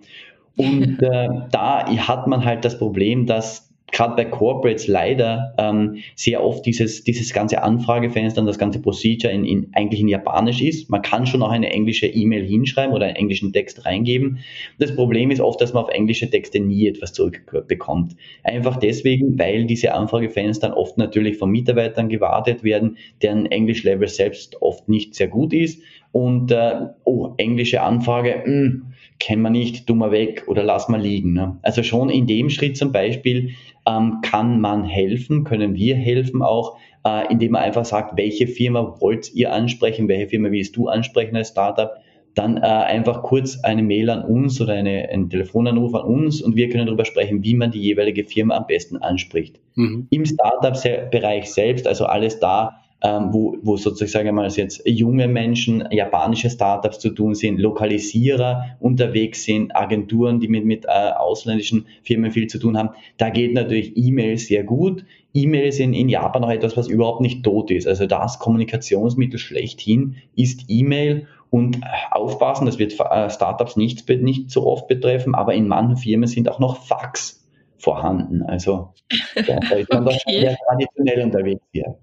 Und 0.55 0.99
äh, 1.01 1.29
da 1.51 1.85
hat 1.87 2.27
man 2.27 2.45
halt 2.45 2.65
das 2.65 2.77
Problem, 2.77 3.25
dass 3.25 3.72
gerade 3.93 4.15
bei 4.15 4.25
Corporates 4.25 4.87
leider 4.87 5.53
ähm, 5.57 5.97
sehr 6.15 6.43
oft 6.43 6.65
dieses, 6.65 7.03
dieses 7.03 7.31
ganze 7.31 7.61
Anfragefenster 7.63 8.41
und 8.41 8.47
das 8.47 8.57
ganze 8.57 8.81
Procedure 8.81 9.31
in, 9.31 9.45
in, 9.45 9.69
eigentlich 9.73 10.01
in 10.01 10.09
Japanisch 10.09 10.61
ist. 10.61 10.89
Man 10.89 11.01
kann 11.01 11.25
schon 11.25 11.43
auch 11.43 11.51
eine 11.51 11.69
englische 11.71 12.07
E-Mail 12.07 12.43
hinschreiben 12.43 12.93
oder 12.93 13.05
einen 13.05 13.15
englischen 13.15 13.53
Text 13.53 13.85
reingeben. 13.85 14.39
Das 14.79 14.93
Problem 14.95 15.31
ist 15.31 15.39
oft, 15.39 15.61
dass 15.61 15.73
man 15.73 15.83
auf 15.83 15.89
englische 15.91 16.29
Texte 16.29 16.59
nie 16.59 16.87
etwas 16.87 17.13
zurückbekommt. 17.13 18.15
Einfach 18.43 18.77
deswegen, 18.77 19.37
weil 19.37 19.65
diese 19.65 19.93
Anfragefenster 19.93 20.75
oft 20.75 20.97
natürlich 20.97 21.37
von 21.37 21.51
Mitarbeitern 21.51 22.09
gewartet 22.09 22.63
werden, 22.63 22.97
deren 23.21 23.45
Englisch-Level 23.45 24.07
selbst 24.07 24.61
oft 24.61 24.89
nicht 24.89 25.13
sehr 25.13 25.27
gut 25.27 25.53
ist. 25.53 25.81
Und 26.11 26.51
äh, 26.51 26.87
oh, 27.05 27.33
englische 27.37 27.81
Anfrage, 27.81 28.43
mh, 28.45 28.45
hm, 28.45 28.85
kennen 29.19 29.41
wir 29.41 29.49
nicht, 29.49 29.87
tun 29.87 29.99
wir 29.99 30.11
weg 30.11 30.43
oder 30.47 30.63
lass 30.63 30.89
mal 30.89 31.01
liegen. 31.01 31.33
Ne? 31.33 31.57
Also 31.61 31.81
schon 31.81 32.09
in 32.09 32.27
dem 32.27 32.49
Schritt 32.49 32.77
zum 32.77 32.91
Beispiel 32.91 33.51
ähm, 33.87 34.19
kann 34.21 34.59
man 34.59 34.83
helfen, 34.83 35.43
können 35.43 35.75
wir 35.75 35.95
helfen 35.95 36.41
auch, 36.41 36.77
äh, 37.05 37.31
indem 37.31 37.53
man 37.53 37.63
einfach 37.63 37.85
sagt, 37.85 38.17
welche 38.17 38.47
Firma 38.47 38.95
wollt 38.99 39.33
ihr 39.33 39.51
ansprechen, 39.51 40.07
welche 40.07 40.27
Firma 40.27 40.51
willst 40.51 40.75
du 40.75 40.87
ansprechen 40.87 41.35
als 41.35 41.49
Startup, 41.49 41.91
dann 42.35 42.57
äh, 42.57 42.61
einfach 42.61 43.21
kurz 43.23 43.59
eine 43.63 43.83
Mail 43.83 44.09
an 44.09 44.23
uns 44.23 44.59
oder 44.59 44.73
eine, 44.73 45.09
einen 45.09 45.29
Telefonanruf 45.29 45.93
an 45.93 46.05
uns 46.05 46.41
und 46.41 46.55
wir 46.55 46.69
können 46.69 46.87
darüber 46.87 47.05
sprechen, 47.05 47.43
wie 47.43 47.55
man 47.55 47.71
die 47.71 47.81
jeweilige 47.81 48.23
Firma 48.23 48.55
am 48.55 48.65
besten 48.65 48.97
anspricht. 48.97 49.59
Mhm. 49.75 50.07
Im 50.09 50.25
Startup-Bereich 50.25 51.51
selbst, 51.51 51.87
also 51.87 52.05
alles 52.05 52.39
da, 52.39 52.82
ähm, 53.03 53.33
wo, 53.33 53.57
wo 53.61 53.75
sozusagen 53.75 54.33
mal 54.33 54.49
jetzt 54.49 54.81
junge 54.85 55.27
Menschen, 55.27 55.83
japanische 55.91 56.49
Startups 56.49 56.99
zu 56.99 57.09
tun 57.09 57.35
sind, 57.35 57.59
Lokalisierer 57.59 58.77
unterwegs 58.79 59.43
sind, 59.43 59.75
Agenturen, 59.75 60.39
die 60.39 60.47
mit, 60.47 60.63
mit 60.63 60.85
äh, 60.85 61.11
ausländischen 61.11 61.87
Firmen 62.03 62.31
viel 62.31 62.47
zu 62.47 62.59
tun 62.59 62.77
haben. 62.77 62.91
Da 63.17 63.29
geht 63.29 63.53
natürlich 63.53 63.97
E-Mail 63.97 64.37
sehr 64.37 64.63
gut. 64.63 65.03
E-Mail 65.33 65.67
ist 65.67 65.81
in, 65.81 66.07
Japan 66.07 66.45
auch 66.45 66.49
etwas, 66.49 66.77
was 66.77 66.87
überhaupt 66.87 67.19
nicht 67.19 67.43
tot 67.43 67.71
ist. 67.71 67.87
Also 67.87 68.05
das 68.05 68.39
Kommunikationsmittel 68.39 69.37
schlechthin 69.37 70.15
ist 70.35 70.65
E-Mail 70.69 71.27
und 71.49 71.77
äh, 71.77 71.81
aufpassen, 72.11 72.65
das 72.65 72.79
wird 72.79 72.97
äh, 72.97 73.29
Startups 73.29 73.75
nicht, 73.75 74.07
nicht 74.07 74.49
so 74.49 74.65
oft 74.65 74.87
betreffen, 74.87 75.35
aber 75.35 75.53
in 75.53 75.67
manchen 75.67 75.97
Firmen 75.97 76.27
sind 76.27 76.49
auch 76.49 76.59
noch 76.59 76.77
Fax 76.77 77.45
vorhanden. 77.77 78.43
Also 78.43 78.93
da, 79.35 79.59
da 79.59 79.75
ist 79.75 79.91
man 79.91 80.07
okay. 80.07 80.15
doch 80.15 80.31
sehr 80.31 80.57
traditionell 80.67 81.21
unterwegs 81.25 81.61
hier. 81.73 81.97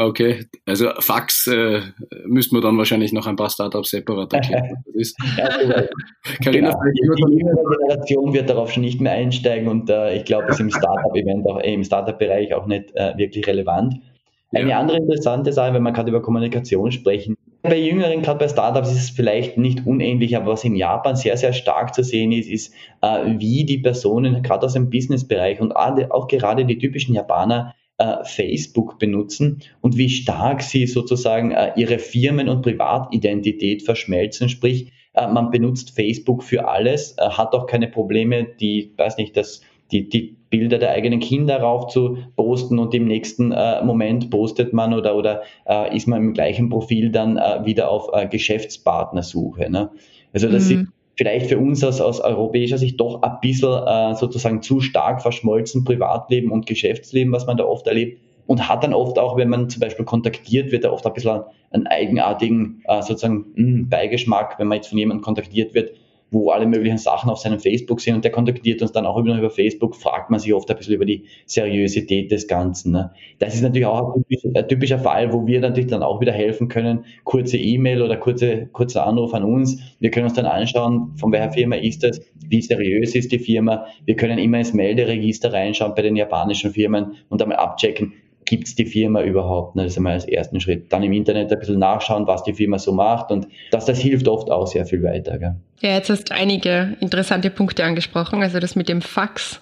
Okay, 0.00 0.46
also 0.64 0.90
Fax 1.00 1.48
äh, 1.48 1.80
müssten 2.24 2.54
wir 2.54 2.60
dann 2.60 2.78
wahrscheinlich 2.78 3.12
noch 3.12 3.26
ein 3.26 3.34
paar 3.34 3.50
Startups 3.50 3.90
separat 3.90 4.32
erklären. 4.32 4.76
Das 4.86 4.94
ist. 4.94 5.18
Carina, 6.44 6.70
genau. 6.70 6.80
Die 6.94 7.36
jüngere 7.36 7.64
Generation 7.68 8.32
wird 8.32 8.48
darauf 8.48 8.70
schon 8.70 8.84
nicht 8.84 9.00
mehr 9.00 9.10
einsteigen 9.10 9.66
und 9.66 9.90
äh, 9.90 10.14
ich 10.14 10.24
glaube, 10.24 10.46
das 10.46 10.54
ist 10.54 10.60
im 10.60 10.70
Startup-Event 10.70 11.44
auch 11.48 11.58
im 11.58 11.82
Startup-Bereich 11.82 12.54
auch 12.54 12.66
nicht 12.66 12.94
äh, 12.94 13.14
wirklich 13.16 13.48
relevant. 13.48 13.96
Eine 14.52 14.70
ja. 14.70 14.78
andere 14.78 14.98
interessante 14.98 15.52
Sache, 15.52 15.74
wenn 15.74 15.82
man 15.82 15.94
gerade 15.94 16.10
über 16.10 16.22
Kommunikation 16.22 16.92
sprechen. 16.92 17.34
Bei 17.62 17.76
Jüngeren, 17.76 18.22
gerade 18.22 18.38
bei 18.38 18.48
Startups, 18.48 18.92
ist 18.92 19.02
es 19.02 19.10
vielleicht 19.10 19.58
nicht 19.58 19.84
unähnlich, 19.84 20.36
aber 20.36 20.52
was 20.52 20.62
in 20.62 20.76
Japan 20.76 21.16
sehr, 21.16 21.36
sehr 21.36 21.52
stark 21.52 21.92
zu 21.92 22.04
sehen 22.04 22.30
ist, 22.30 22.48
ist, 22.48 22.72
äh, 23.02 23.34
wie 23.38 23.64
die 23.64 23.78
Personen, 23.78 24.44
gerade 24.44 24.64
aus 24.64 24.74
dem 24.74 24.90
Businessbereich 24.90 25.60
und 25.60 25.72
auch 25.72 26.28
gerade 26.28 26.64
die 26.64 26.78
typischen 26.78 27.16
Japaner, 27.16 27.74
Facebook 28.24 28.98
benutzen 28.98 29.60
und 29.80 29.96
wie 29.96 30.08
stark 30.08 30.62
sie 30.62 30.86
sozusagen 30.86 31.50
äh, 31.50 31.72
ihre 31.76 31.98
Firmen- 31.98 32.48
und 32.48 32.62
Privatidentität 32.62 33.82
verschmelzen. 33.82 34.48
Sprich, 34.48 34.92
äh, 35.14 35.26
man 35.26 35.50
benutzt 35.50 35.94
Facebook 35.96 36.44
für 36.44 36.68
alles, 36.68 37.16
äh, 37.18 37.28
hat 37.28 37.52
auch 37.54 37.66
keine 37.66 37.88
Probleme, 37.88 38.46
die, 38.60 38.92
weiß 38.96 39.16
nicht, 39.16 39.36
das, 39.36 39.62
die, 39.90 40.08
die 40.08 40.36
Bilder 40.50 40.78
der 40.78 40.92
eigenen 40.92 41.20
Kinder 41.20 41.60
rauf 41.60 41.88
zu 41.88 42.18
posten 42.36 42.78
und 42.78 42.94
im 42.94 43.06
nächsten 43.06 43.52
äh, 43.52 43.82
Moment 43.84 44.30
postet 44.30 44.72
man 44.72 44.94
oder, 44.94 45.16
oder 45.16 45.42
äh, 45.66 45.94
ist 45.94 46.06
man 46.06 46.22
im 46.22 46.34
gleichen 46.34 46.70
Profil 46.70 47.10
dann 47.10 47.36
äh, 47.36 47.64
wieder 47.64 47.90
auf 47.90 48.08
äh, 48.12 48.26
Geschäftspartnersuche. 48.26 49.70
Ne? 49.70 49.90
Also 50.32 50.48
das 50.48 50.70
mhm. 50.70 50.80
ist 50.82 50.88
vielleicht 51.18 51.48
für 51.48 51.58
uns 51.58 51.82
aus, 51.82 52.00
aus 52.00 52.20
europäischer 52.20 52.78
Sicht 52.78 52.98
doch 53.00 53.22
ein 53.22 53.38
bisschen 53.42 53.82
äh, 53.86 54.14
sozusagen 54.14 54.62
zu 54.62 54.80
stark 54.80 55.20
verschmolzen, 55.20 55.84
Privatleben 55.84 56.52
und 56.52 56.64
Geschäftsleben, 56.66 57.32
was 57.32 57.46
man 57.46 57.56
da 57.56 57.64
oft 57.64 57.86
erlebt. 57.88 58.22
Und 58.46 58.66
hat 58.66 58.82
dann 58.82 58.94
oft 58.94 59.18
auch, 59.18 59.36
wenn 59.36 59.50
man 59.50 59.68
zum 59.68 59.80
Beispiel 59.80 60.06
kontaktiert 60.06 60.72
wird, 60.72 60.86
oft 60.86 61.04
ein 61.06 61.12
bisschen 61.12 61.42
einen 61.70 61.86
eigenartigen 61.88 62.82
äh, 62.86 63.02
sozusagen 63.02 63.46
mh, 63.54 63.56
hm, 63.56 63.88
Beigeschmack, 63.90 64.58
wenn 64.58 64.68
man 64.68 64.76
jetzt 64.76 64.88
von 64.88 64.96
jemandem 64.96 65.22
kontaktiert 65.22 65.74
wird, 65.74 65.90
wo 66.30 66.50
alle 66.50 66.66
möglichen 66.66 66.98
Sachen 66.98 67.30
auf 67.30 67.38
seinem 67.38 67.58
Facebook 67.58 68.00
sind 68.00 68.16
und 68.16 68.24
der 68.24 68.32
kontaktiert 68.32 68.82
uns 68.82 68.92
dann 68.92 69.06
auch 69.06 69.16
über, 69.16 69.36
über 69.36 69.50
Facebook, 69.50 69.96
fragt 69.96 70.30
man 70.30 70.40
sich 70.40 70.52
oft 70.52 70.70
ein 70.70 70.76
bisschen 70.76 70.94
über 70.94 71.06
die 71.06 71.24
Seriosität 71.46 72.30
des 72.30 72.46
Ganzen. 72.46 72.92
Ne? 72.92 73.12
Das 73.38 73.54
ist 73.54 73.62
natürlich 73.62 73.86
auch 73.86 74.14
ein, 74.14 74.24
typisch, 74.28 74.44
ein, 74.54 74.68
typischer 74.68 74.98
Fall, 74.98 75.32
wo 75.32 75.46
wir 75.46 75.60
natürlich 75.60 75.90
dann 75.90 76.02
auch 76.02 76.20
wieder 76.20 76.32
helfen 76.32 76.68
können. 76.68 77.04
Kurze 77.24 77.56
E-Mail 77.56 78.02
oder 78.02 78.16
kurze, 78.16 78.66
kurzer 78.66 79.06
Anruf 79.06 79.32
an 79.34 79.44
uns. 79.44 79.78
Wir 80.00 80.10
können 80.10 80.26
uns 80.26 80.34
dann 80.34 80.46
anschauen, 80.46 81.12
von 81.16 81.32
welcher 81.32 81.52
Firma 81.52 81.76
ist 81.76 82.02
das, 82.02 82.20
wie 82.48 82.60
seriös 82.60 83.14
ist 83.14 83.32
die 83.32 83.38
Firma. 83.38 83.86
Wir 84.04 84.16
können 84.16 84.38
immer 84.38 84.58
ins 84.58 84.72
Melderegister 84.72 85.52
reinschauen 85.52 85.94
bei 85.94 86.02
den 86.02 86.16
japanischen 86.16 86.72
Firmen 86.72 87.16
und 87.28 87.42
einmal 87.42 87.58
abchecken, 87.58 88.12
gibt 88.48 88.66
es 88.66 88.74
die 88.74 88.86
Firma 88.86 89.22
überhaupt? 89.22 89.76
Ne? 89.76 89.82
Das 89.82 89.92
ist 89.92 89.98
einmal 89.98 90.14
als 90.14 90.26
ersten 90.26 90.60
Schritt. 90.60 90.92
Dann 90.92 91.02
im 91.02 91.12
Internet 91.12 91.52
ein 91.52 91.58
bisschen 91.58 91.78
nachschauen, 91.78 92.26
was 92.26 92.42
die 92.42 92.54
Firma 92.54 92.78
so 92.78 92.92
macht 92.92 93.30
und 93.30 93.46
das, 93.70 93.84
das 93.84 93.98
hilft 93.98 94.26
oft 94.26 94.50
auch 94.50 94.66
sehr 94.66 94.86
viel 94.86 95.02
weiter. 95.02 95.38
Gell? 95.38 95.56
Ja, 95.80 95.90
jetzt 95.90 96.08
hast 96.10 96.30
du 96.30 96.34
einige 96.34 96.96
interessante 97.00 97.50
Punkte 97.50 97.84
angesprochen. 97.84 98.42
Also 98.42 98.58
das 98.58 98.74
mit 98.74 98.88
dem 98.88 99.02
Fax 99.02 99.60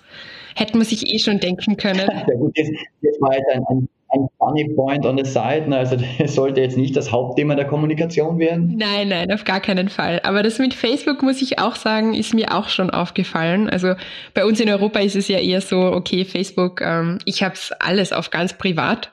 hätte 0.55 0.77
man 0.77 0.87
sich 0.87 1.13
eh 1.13 1.19
schon 1.19 1.41
denken 1.41 1.77
können. 1.77 2.09
Ja 2.29 2.35
gut, 2.37 2.57
jetzt, 2.57 2.73
jetzt 3.03 3.21
war 3.21 3.35
jetzt 3.35 3.49
ein, 3.53 3.63
ein 3.69 3.89
ein 4.17 4.29
funny 4.39 4.75
point 4.75 5.07
on 5.07 5.17
the 5.17 5.25
side. 5.25 5.69
Ne? 5.69 5.79
Also 5.79 5.97
das 6.19 6.35
sollte 6.35 6.61
jetzt 6.61 6.77
nicht 6.77 6.97
das 6.97 7.13
Hauptthema 7.13 7.55
der 7.55 7.67
Kommunikation 7.67 8.39
werden. 8.39 8.77
Nein, 8.77 9.09
nein, 9.09 9.33
auf 9.33 9.45
gar 9.45 9.61
keinen 9.61 9.89
Fall. 9.89 10.21
Aber 10.25 10.43
das 10.43 10.59
mit 10.59 10.75
Facebook, 10.75 11.23
muss 11.23 11.43
ich 11.43 11.59
auch 11.59 11.77
sagen, 11.77 12.15
ist 12.15 12.35
mir 12.35 12.55
auch 12.55 12.69
schon 12.69 12.91
aufgefallen. 12.91 13.69
Also 13.69 13.95
bei 14.35 14.45
uns 14.45 14.61
in 14.61 14.69
Europa 14.69 15.01
ist 15.01 15.17
es 15.17 15.29
ja 15.29 15.39
eher 15.39 15.61
so, 15.61 15.79
okay, 15.79 16.25
Facebook, 16.25 16.81
ähm, 16.81 17.19
ich 17.25 17.43
habe 17.43 17.55
es 17.55 17.73
alles 17.81 18.13
auf 18.13 18.31
ganz 18.31 18.57
privat. 18.57 19.13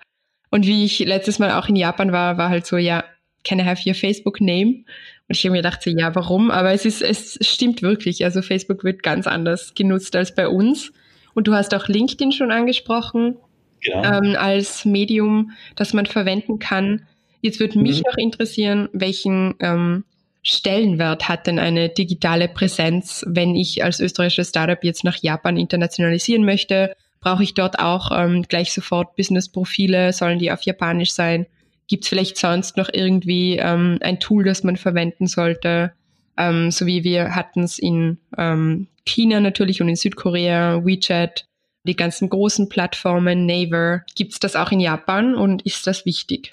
Und 0.49 0.67
wie 0.67 0.85
ich 0.85 0.99
letztes 0.99 1.39
Mal 1.39 1.51
auch 1.51 1.67
in 1.67 1.75
Japan 1.75 2.11
war, 2.11 2.37
war 2.37 2.49
halt 2.49 2.65
so, 2.65 2.77
ja, 2.77 3.03
can 3.43 3.59
I 3.59 3.63
have 3.63 3.81
your 3.87 3.95
Facebook 3.95 4.39
name? 4.39 4.83
Und 5.27 5.37
ich 5.37 5.43
habe 5.43 5.51
mir 5.51 5.59
gedacht, 5.59 5.81
so, 5.81 5.89
ja, 5.89 6.13
warum? 6.15 6.51
Aber 6.51 6.71
es 6.73 6.85
ist, 6.85 7.01
es 7.01 7.39
stimmt 7.41 7.81
wirklich. 7.81 8.23
Also 8.23 8.41
Facebook 8.41 8.83
wird 8.83 9.03
ganz 9.03 9.25
anders 9.25 9.73
genutzt 9.73 10.15
als 10.15 10.35
bei 10.35 10.47
uns. 10.47 10.91
Und 11.33 11.47
du 11.47 11.53
hast 11.53 11.73
auch 11.73 11.87
LinkedIn 11.87 12.31
schon 12.31 12.51
angesprochen 12.51 13.37
genau. 13.83 14.03
ähm, 14.03 14.35
als 14.37 14.85
Medium, 14.85 15.51
das 15.75 15.93
man 15.93 16.05
verwenden 16.05 16.59
kann. 16.59 17.05
Jetzt 17.41 17.59
würde 17.59 17.79
mich 17.79 17.97
mhm. 17.97 18.03
noch 18.07 18.17
interessieren, 18.17 18.89
welchen 18.93 19.55
ähm, 19.59 20.05
Stellenwert 20.43 21.29
hat 21.29 21.47
denn 21.47 21.57
eine 21.57 21.89
digitale 21.89 22.49
Präsenz, 22.49 23.23
wenn 23.27 23.55
ich 23.55 23.83
als 23.83 23.99
österreichisches 23.99 24.49
Startup 24.49 24.83
jetzt 24.83 25.03
nach 25.03 25.17
Japan 25.21 25.57
internationalisieren 25.57 26.43
möchte? 26.43 26.95
Brauche 27.21 27.43
ich 27.43 27.53
dort 27.53 27.79
auch 27.79 28.11
ähm, 28.13 28.43
gleich 28.43 28.73
sofort 28.73 29.15
Business-Profile? 29.15 30.11
Sollen 30.11 30.39
die 30.39 30.51
auf 30.51 30.61
Japanisch 30.63 31.11
sein? 31.11 31.45
Gibt 31.87 32.03
es 32.03 32.09
vielleicht 32.09 32.37
sonst 32.37 32.75
noch 32.75 32.89
irgendwie 32.91 33.57
ähm, 33.57 33.99
ein 34.01 34.19
Tool, 34.19 34.43
das 34.43 34.63
man 34.63 34.75
verwenden 34.75 35.27
sollte? 35.27 35.93
Ähm, 36.37 36.71
so 36.71 36.85
wie 36.85 37.05
wir 37.05 37.35
hatten 37.35 37.63
es 37.63 37.79
in 37.79 38.17
ähm, 38.37 38.87
China 39.05 39.39
natürlich 39.39 39.81
und 39.81 39.87
in 39.87 39.95
Südkorea, 39.95 40.83
WeChat 40.83 41.45
die 41.83 41.95
ganzen 41.95 42.29
großen 42.29 42.69
Plattformen, 42.69 43.45
Naver. 43.45 44.03
Gibt 44.15 44.33
es 44.33 44.39
das 44.39 44.55
auch 44.55 44.71
in 44.71 44.79
Japan 44.79 45.35
und 45.35 45.61
ist 45.63 45.87
das 45.87 46.05
wichtig? 46.05 46.51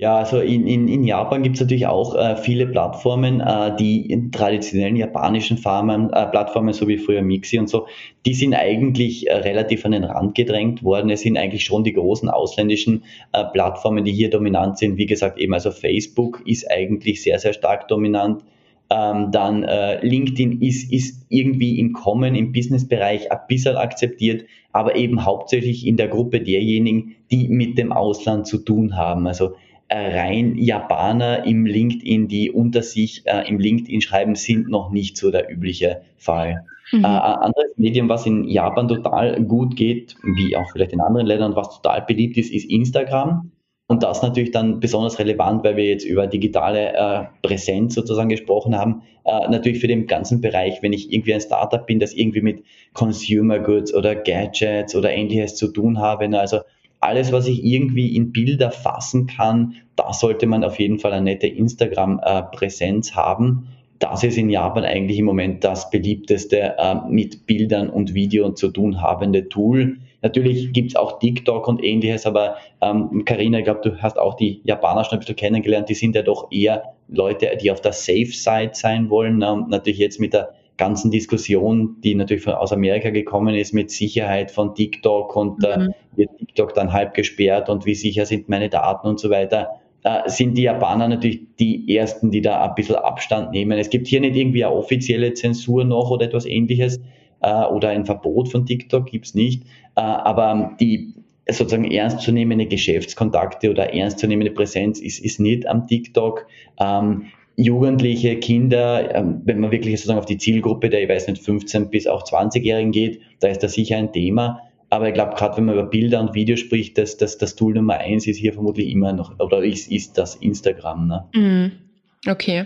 Ja, 0.00 0.16
also 0.16 0.40
in, 0.40 0.66
in, 0.66 0.88
in 0.88 1.04
Japan 1.04 1.42
gibt 1.42 1.56
es 1.56 1.60
natürlich 1.60 1.86
auch 1.86 2.14
äh, 2.14 2.34
viele 2.36 2.66
Plattformen, 2.66 3.40
äh, 3.42 3.76
die 3.76 4.10
in 4.10 4.32
traditionellen 4.32 4.96
japanischen 4.96 5.58
Farmen, 5.58 6.10
äh, 6.10 6.24
Plattformen, 6.24 6.72
so 6.72 6.88
wie 6.88 6.96
früher 6.96 7.20
Mixi 7.20 7.58
und 7.58 7.68
so, 7.68 7.86
die 8.24 8.32
sind 8.32 8.54
eigentlich 8.54 9.28
äh, 9.28 9.34
relativ 9.34 9.84
an 9.84 9.92
den 9.92 10.04
Rand 10.04 10.34
gedrängt 10.34 10.82
worden. 10.82 11.10
Es 11.10 11.20
sind 11.20 11.36
eigentlich 11.36 11.64
schon 11.64 11.84
die 11.84 11.92
großen 11.92 12.30
ausländischen 12.30 13.04
äh, 13.32 13.44
Plattformen, 13.52 14.02
die 14.02 14.12
hier 14.12 14.30
dominant 14.30 14.78
sind. 14.78 14.96
Wie 14.96 15.04
gesagt, 15.04 15.38
eben 15.38 15.52
also 15.52 15.70
Facebook 15.70 16.40
ist 16.46 16.70
eigentlich 16.70 17.22
sehr, 17.22 17.38
sehr 17.38 17.52
stark 17.52 17.86
dominant. 17.88 18.42
Ähm, 18.90 19.30
dann 19.30 19.62
äh, 19.62 20.04
LinkedIn 20.04 20.60
ist, 20.62 20.92
ist 20.92 21.26
irgendwie 21.28 21.78
im 21.78 21.92
Kommen, 21.92 22.34
im 22.34 22.52
Businessbereich 22.52 23.30
ein 23.30 23.38
bisschen 23.48 23.76
akzeptiert, 23.76 24.44
aber 24.72 24.96
eben 24.96 25.24
hauptsächlich 25.24 25.86
in 25.86 25.96
der 25.96 26.08
Gruppe 26.08 26.40
derjenigen, 26.40 27.14
die 27.30 27.48
mit 27.48 27.78
dem 27.78 27.92
Ausland 27.92 28.46
zu 28.46 28.58
tun 28.58 28.96
haben. 28.96 29.26
Also 29.26 29.54
rein 29.90 30.56
Japaner 30.56 31.44
im 31.44 31.66
LinkedIn, 31.66 32.28
die 32.28 32.50
unter 32.50 32.82
sich 32.82 33.22
äh, 33.26 33.48
im 33.48 33.58
LinkedIn 33.58 34.00
schreiben, 34.00 34.36
sind 34.36 34.68
noch 34.68 34.90
nicht 34.90 35.16
so 35.16 35.30
der 35.30 35.50
übliche 35.50 36.02
Fall. 36.16 36.64
Mhm. 36.92 37.04
Äh, 37.04 37.08
ein 37.08 37.36
anderes 37.36 37.76
Medium, 37.76 38.08
was 38.08 38.24
in 38.24 38.44
Japan 38.44 38.86
total 38.88 39.42
gut 39.44 39.76
geht, 39.76 40.14
wie 40.22 40.56
auch 40.56 40.70
vielleicht 40.72 40.92
in 40.92 41.00
anderen 41.00 41.26
Ländern, 41.26 41.56
was 41.56 41.80
total 41.80 42.02
beliebt 42.02 42.36
ist, 42.36 42.52
ist 42.52 42.70
Instagram. 42.70 43.50
Und 43.90 44.04
das 44.04 44.22
natürlich 44.22 44.52
dann 44.52 44.78
besonders 44.78 45.18
relevant, 45.18 45.64
weil 45.64 45.74
wir 45.74 45.84
jetzt 45.84 46.04
über 46.04 46.28
digitale 46.28 46.92
äh, 46.94 47.24
Präsenz 47.42 47.96
sozusagen 47.96 48.28
gesprochen 48.28 48.78
haben. 48.78 49.02
Äh, 49.24 49.50
natürlich 49.50 49.80
für 49.80 49.88
den 49.88 50.06
ganzen 50.06 50.40
Bereich, 50.40 50.80
wenn 50.80 50.92
ich 50.92 51.12
irgendwie 51.12 51.34
ein 51.34 51.40
Startup 51.40 51.84
bin, 51.84 51.98
das 51.98 52.12
irgendwie 52.12 52.40
mit 52.40 52.62
Consumer 52.92 53.58
Goods 53.58 53.92
oder 53.92 54.14
Gadgets 54.14 54.94
oder 54.94 55.12
ähnliches 55.12 55.56
zu 55.56 55.72
tun 55.72 55.98
habe. 55.98 56.30
Also 56.38 56.60
alles, 57.00 57.32
was 57.32 57.48
ich 57.48 57.64
irgendwie 57.64 58.14
in 58.14 58.30
Bilder 58.30 58.70
fassen 58.70 59.26
kann, 59.26 59.74
da 59.96 60.12
sollte 60.12 60.46
man 60.46 60.62
auf 60.62 60.78
jeden 60.78 61.00
Fall 61.00 61.12
eine 61.12 61.24
nette 61.24 61.48
Instagram-Präsenz 61.48 63.16
haben. 63.16 63.70
Das 63.98 64.22
ist 64.22 64.38
in 64.38 64.50
Japan 64.50 64.84
eigentlich 64.84 65.18
im 65.18 65.24
Moment 65.24 65.64
das 65.64 65.90
beliebteste 65.90 66.76
äh, 66.78 66.94
mit 67.08 67.44
Bildern 67.44 67.90
und 67.90 68.14
Video 68.14 68.52
zu 68.52 68.68
tun 68.68 69.02
habende 69.02 69.48
Tool. 69.48 69.96
Natürlich 70.22 70.72
gibt 70.72 70.90
es 70.90 70.96
auch 70.96 71.18
TikTok 71.18 71.66
und 71.66 71.82
ähnliches, 71.82 72.26
aber 72.26 72.56
Karina, 72.80 73.58
ähm, 73.58 73.60
ich 73.60 73.64
glaube, 73.64 73.80
du 73.82 73.96
hast 74.02 74.18
auch 74.18 74.34
die 74.34 74.60
Japaner 74.64 75.04
schon 75.04 75.14
ein 75.14 75.20
bisschen 75.20 75.36
kennengelernt. 75.36 75.88
Die 75.88 75.94
sind 75.94 76.14
ja 76.14 76.22
doch 76.22 76.50
eher 76.50 76.94
Leute, 77.08 77.56
die 77.60 77.70
auf 77.70 77.80
der 77.80 77.92
Safe-Side 77.92 78.70
sein 78.74 79.08
wollen. 79.08 79.42
Ähm, 79.42 79.66
natürlich 79.68 79.98
jetzt 79.98 80.20
mit 80.20 80.34
der 80.34 80.50
ganzen 80.76 81.10
Diskussion, 81.10 81.96
die 82.02 82.14
natürlich 82.14 82.42
von, 82.42 82.54
aus 82.54 82.72
Amerika 82.72 83.10
gekommen 83.10 83.54
ist, 83.54 83.72
mit 83.72 83.90
Sicherheit 83.90 84.50
von 84.50 84.74
TikTok 84.74 85.36
und 85.36 85.62
äh, 85.64 85.78
mhm. 85.78 85.94
wird 86.16 86.30
TikTok 86.38 86.74
dann 86.74 86.92
halb 86.92 87.14
gesperrt 87.14 87.68
und 87.68 87.84
wie 87.84 87.94
sicher 87.94 88.24
sind 88.24 88.48
meine 88.48 88.70
Daten 88.70 89.06
und 89.06 89.20
so 89.20 89.28
weiter, 89.28 89.68
äh, 90.04 90.28
sind 90.28 90.56
die 90.56 90.62
Japaner 90.62 91.08
natürlich 91.08 91.40
die 91.58 91.94
ersten, 91.94 92.30
die 92.30 92.40
da 92.40 92.64
ein 92.64 92.74
bisschen 92.74 92.96
Abstand 92.96 93.50
nehmen. 93.50 93.78
Es 93.78 93.90
gibt 93.90 94.06
hier 94.06 94.20
nicht 94.20 94.34
irgendwie 94.34 94.64
eine 94.64 94.74
offizielle 94.74 95.34
Zensur 95.34 95.84
noch 95.84 96.10
oder 96.10 96.24
etwas 96.24 96.46
ähnliches 96.46 96.98
äh, 97.42 97.64
oder 97.64 97.90
ein 97.90 98.06
Verbot 98.06 98.48
von 98.48 98.66
TikTok 98.66 99.06
gibt's 99.06 99.34
nicht, 99.34 99.64
äh, 99.96 100.00
aber 100.00 100.76
die 100.80 101.14
sozusagen 101.48 101.90
ernstzunehmende 101.90 102.66
Geschäftskontakte 102.66 103.70
oder 103.70 103.92
ernstzunehmende 103.92 104.52
Präsenz 104.52 105.00
ist, 105.00 105.18
ist 105.18 105.40
nicht 105.40 105.66
am 105.66 105.86
TikTok. 105.86 106.46
Ähm, 106.78 107.26
Jugendliche, 107.56 108.36
Kinder, 108.36 109.14
ähm, 109.14 109.42
wenn 109.44 109.60
man 109.60 109.70
wirklich 109.70 109.96
sozusagen 109.96 110.18
auf 110.18 110.26
die 110.26 110.38
Zielgruppe 110.38 110.88
der, 110.88 111.02
ich 111.02 111.08
weiß 111.08 111.28
nicht, 111.28 111.42
15 111.42 111.90
bis 111.90 112.06
auch 112.06 112.24
20-Jährigen 112.24 112.92
geht, 112.92 113.20
da 113.40 113.48
ist 113.48 113.62
das 113.62 113.74
sicher 113.74 113.96
ein 113.96 114.12
Thema. 114.12 114.62
Aber 114.88 115.08
ich 115.08 115.14
glaube, 115.14 115.34
gerade 115.34 115.56
wenn 115.56 115.66
man 115.66 115.74
über 115.74 115.86
Bilder 115.86 116.20
und 116.20 116.34
Videos 116.34 116.60
spricht, 116.60 116.98
dass 116.98 117.16
das, 117.16 117.38
das 117.38 117.54
Tool 117.56 117.74
Nummer 117.74 117.98
eins 117.98 118.26
ist 118.26 118.38
hier 118.38 118.52
vermutlich 118.52 118.88
immer 118.90 119.12
noch, 119.12 119.38
oder 119.38 119.62
ist, 119.62 119.90
ist 119.90 120.16
das 120.18 120.36
Instagram. 120.36 121.06
Ne? 121.06 121.24
Mm, 121.34 122.30
okay. 122.30 122.64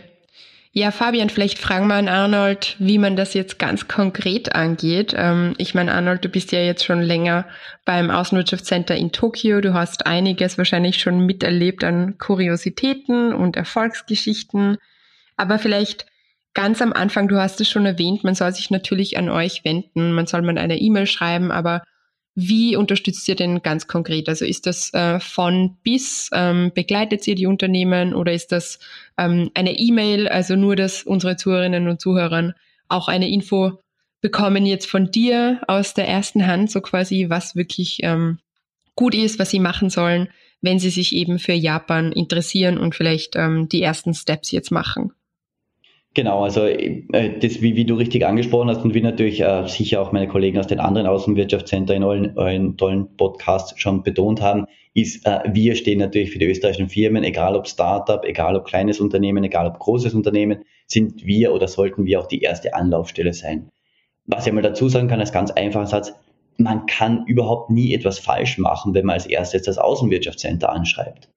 Ja, 0.76 0.90
Fabian, 0.90 1.30
vielleicht 1.30 1.60
fragen 1.60 1.86
wir 1.86 1.94
an 1.94 2.08
Arnold, 2.08 2.74
wie 2.80 2.98
man 2.98 3.14
das 3.14 3.32
jetzt 3.32 3.60
ganz 3.60 3.86
konkret 3.86 4.56
angeht. 4.56 5.14
Ähm, 5.16 5.54
ich 5.56 5.72
meine, 5.72 5.94
Arnold, 5.94 6.24
du 6.24 6.28
bist 6.28 6.50
ja 6.50 6.58
jetzt 6.58 6.84
schon 6.84 7.00
länger 7.00 7.46
beim 7.84 8.10
Außenwirtschaftscenter 8.10 8.96
in 8.96 9.12
Tokio. 9.12 9.60
Du 9.60 9.72
hast 9.72 10.04
einiges 10.04 10.58
wahrscheinlich 10.58 11.00
schon 11.00 11.24
miterlebt 11.26 11.84
an 11.84 12.18
Kuriositäten 12.18 13.32
und 13.32 13.54
Erfolgsgeschichten. 13.54 14.78
Aber 15.36 15.60
vielleicht 15.60 16.06
ganz 16.54 16.82
am 16.82 16.92
Anfang, 16.92 17.28
du 17.28 17.40
hast 17.40 17.60
es 17.60 17.68
schon 17.68 17.86
erwähnt, 17.86 18.24
man 18.24 18.34
soll 18.34 18.52
sich 18.52 18.70
natürlich 18.70 19.16
an 19.16 19.28
euch 19.28 19.64
wenden, 19.64 20.10
man 20.10 20.26
soll 20.26 20.42
mal 20.42 20.58
eine 20.58 20.80
E-Mail 20.80 21.06
schreiben, 21.06 21.52
aber 21.52 21.84
wie 22.34 22.76
unterstützt 22.76 23.28
ihr 23.28 23.36
denn 23.36 23.62
ganz 23.62 23.86
konkret? 23.86 24.28
Also 24.28 24.44
ist 24.44 24.66
das 24.66 24.92
äh, 24.92 25.20
von 25.20 25.76
bis, 25.84 26.30
ähm, 26.32 26.72
begleitet 26.74 27.26
ihr 27.28 27.36
die 27.36 27.46
Unternehmen 27.46 28.14
oder 28.14 28.32
ist 28.32 28.50
das 28.50 28.80
ähm, 29.16 29.50
eine 29.54 29.78
E-Mail, 29.78 30.28
also 30.28 30.56
nur, 30.56 30.74
dass 30.74 31.04
unsere 31.04 31.36
Zuhörerinnen 31.36 31.88
und 31.88 32.00
Zuhörer 32.00 32.54
auch 32.88 33.08
eine 33.08 33.28
Info 33.28 33.78
bekommen 34.20 34.66
jetzt 34.66 34.86
von 34.86 35.10
dir 35.10 35.60
aus 35.68 35.94
der 35.94 36.08
ersten 36.08 36.46
Hand, 36.46 36.70
so 36.70 36.80
quasi, 36.80 37.26
was 37.28 37.56
wirklich 37.56 37.98
ähm, 38.02 38.38
gut 38.96 39.14
ist, 39.14 39.38
was 39.38 39.50
sie 39.50 39.60
machen 39.60 39.90
sollen, 39.90 40.28
wenn 40.60 40.78
sie 40.78 40.90
sich 40.90 41.14
eben 41.14 41.38
für 41.38 41.52
Japan 41.52 42.10
interessieren 42.10 42.78
und 42.78 42.94
vielleicht 42.94 43.36
ähm, 43.36 43.68
die 43.68 43.82
ersten 43.82 44.14
Steps 44.14 44.50
jetzt 44.50 44.70
machen? 44.70 45.12
Genau, 46.14 46.44
also 46.44 46.64
äh, 46.64 47.02
das, 47.40 47.60
wie, 47.60 47.74
wie 47.74 47.84
du 47.84 47.96
richtig 47.96 48.24
angesprochen 48.24 48.70
hast 48.70 48.84
und 48.84 48.94
wie 48.94 49.00
natürlich 49.00 49.40
äh, 49.40 49.66
sicher 49.66 50.00
auch 50.00 50.12
meine 50.12 50.28
Kollegen 50.28 50.58
aus 50.58 50.68
den 50.68 50.78
anderen 50.78 51.08
Außenwirtschaftszentren 51.08 51.96
in 51.96 52.04
euren, 52.04 52.38
euren 52.38 52.76
tollen 52.76 53.16
Podcasts 53.16 53.74
schon 53.80 54.04
betont 54.04 54.40
haben, 54.40 54.66
ist, 54.94 55.26
äh, 55.26 55.40
wir 55.52 55.74
stehen 55.74 55.98
natürlich 55.98 56.30
für 56.30 56.38
die 56.38 56.46
österreichischen 56.46 56.88
Firmen, 56.88 57.24
egal 57.24 57.56
ob 57.56 57.66
Startup, 57.66 58.24
egal 58.24 58.54
ob 58.54 58.64
kleines 58.64 59.00
Unternehmen, 59.00 59.42
egal 59.42 59.66
ob 59.66 59.80
großes 59.80 60.14
Unternehmen, 60.14 60.62
sind 60.86 61.26
wir 61.26 61.52
oder 61.52 61.66
sollten 61.66 62.06
wir 62.06 62.20
auch 62.20 62.28
die 62.28 62.42
erste 62.42 62.74
Anlaufstelle 62.74 63.32
sein. 63.32 63.70
Was 64.24 64.46
ich 64.46 64.52
mal 64.52 64.62
dazu 64.62 64.88
sagen 64.88 65.08
kann, 65.08 65.18
als 65.18 65.32
ganz 65.32 65.50
einfacher 65.50 65.86
Satz, 65.86 66.14
man 66.58 66.86
kann 66.86 67.26
überhaupt 67.26 67.70
nie 67.70 67.92
etwas 67.92 68.20
falsch 68.20 68.58
machen, 68.58 68.94
wenn 68.94 69.04
man 69.04 69.14
als 69.14 69.26
erstes 69.26 69.62
das 69.62 69.78
Außenwirtschaftscenter 69.78 70.70
anschreibt 70.70 71.28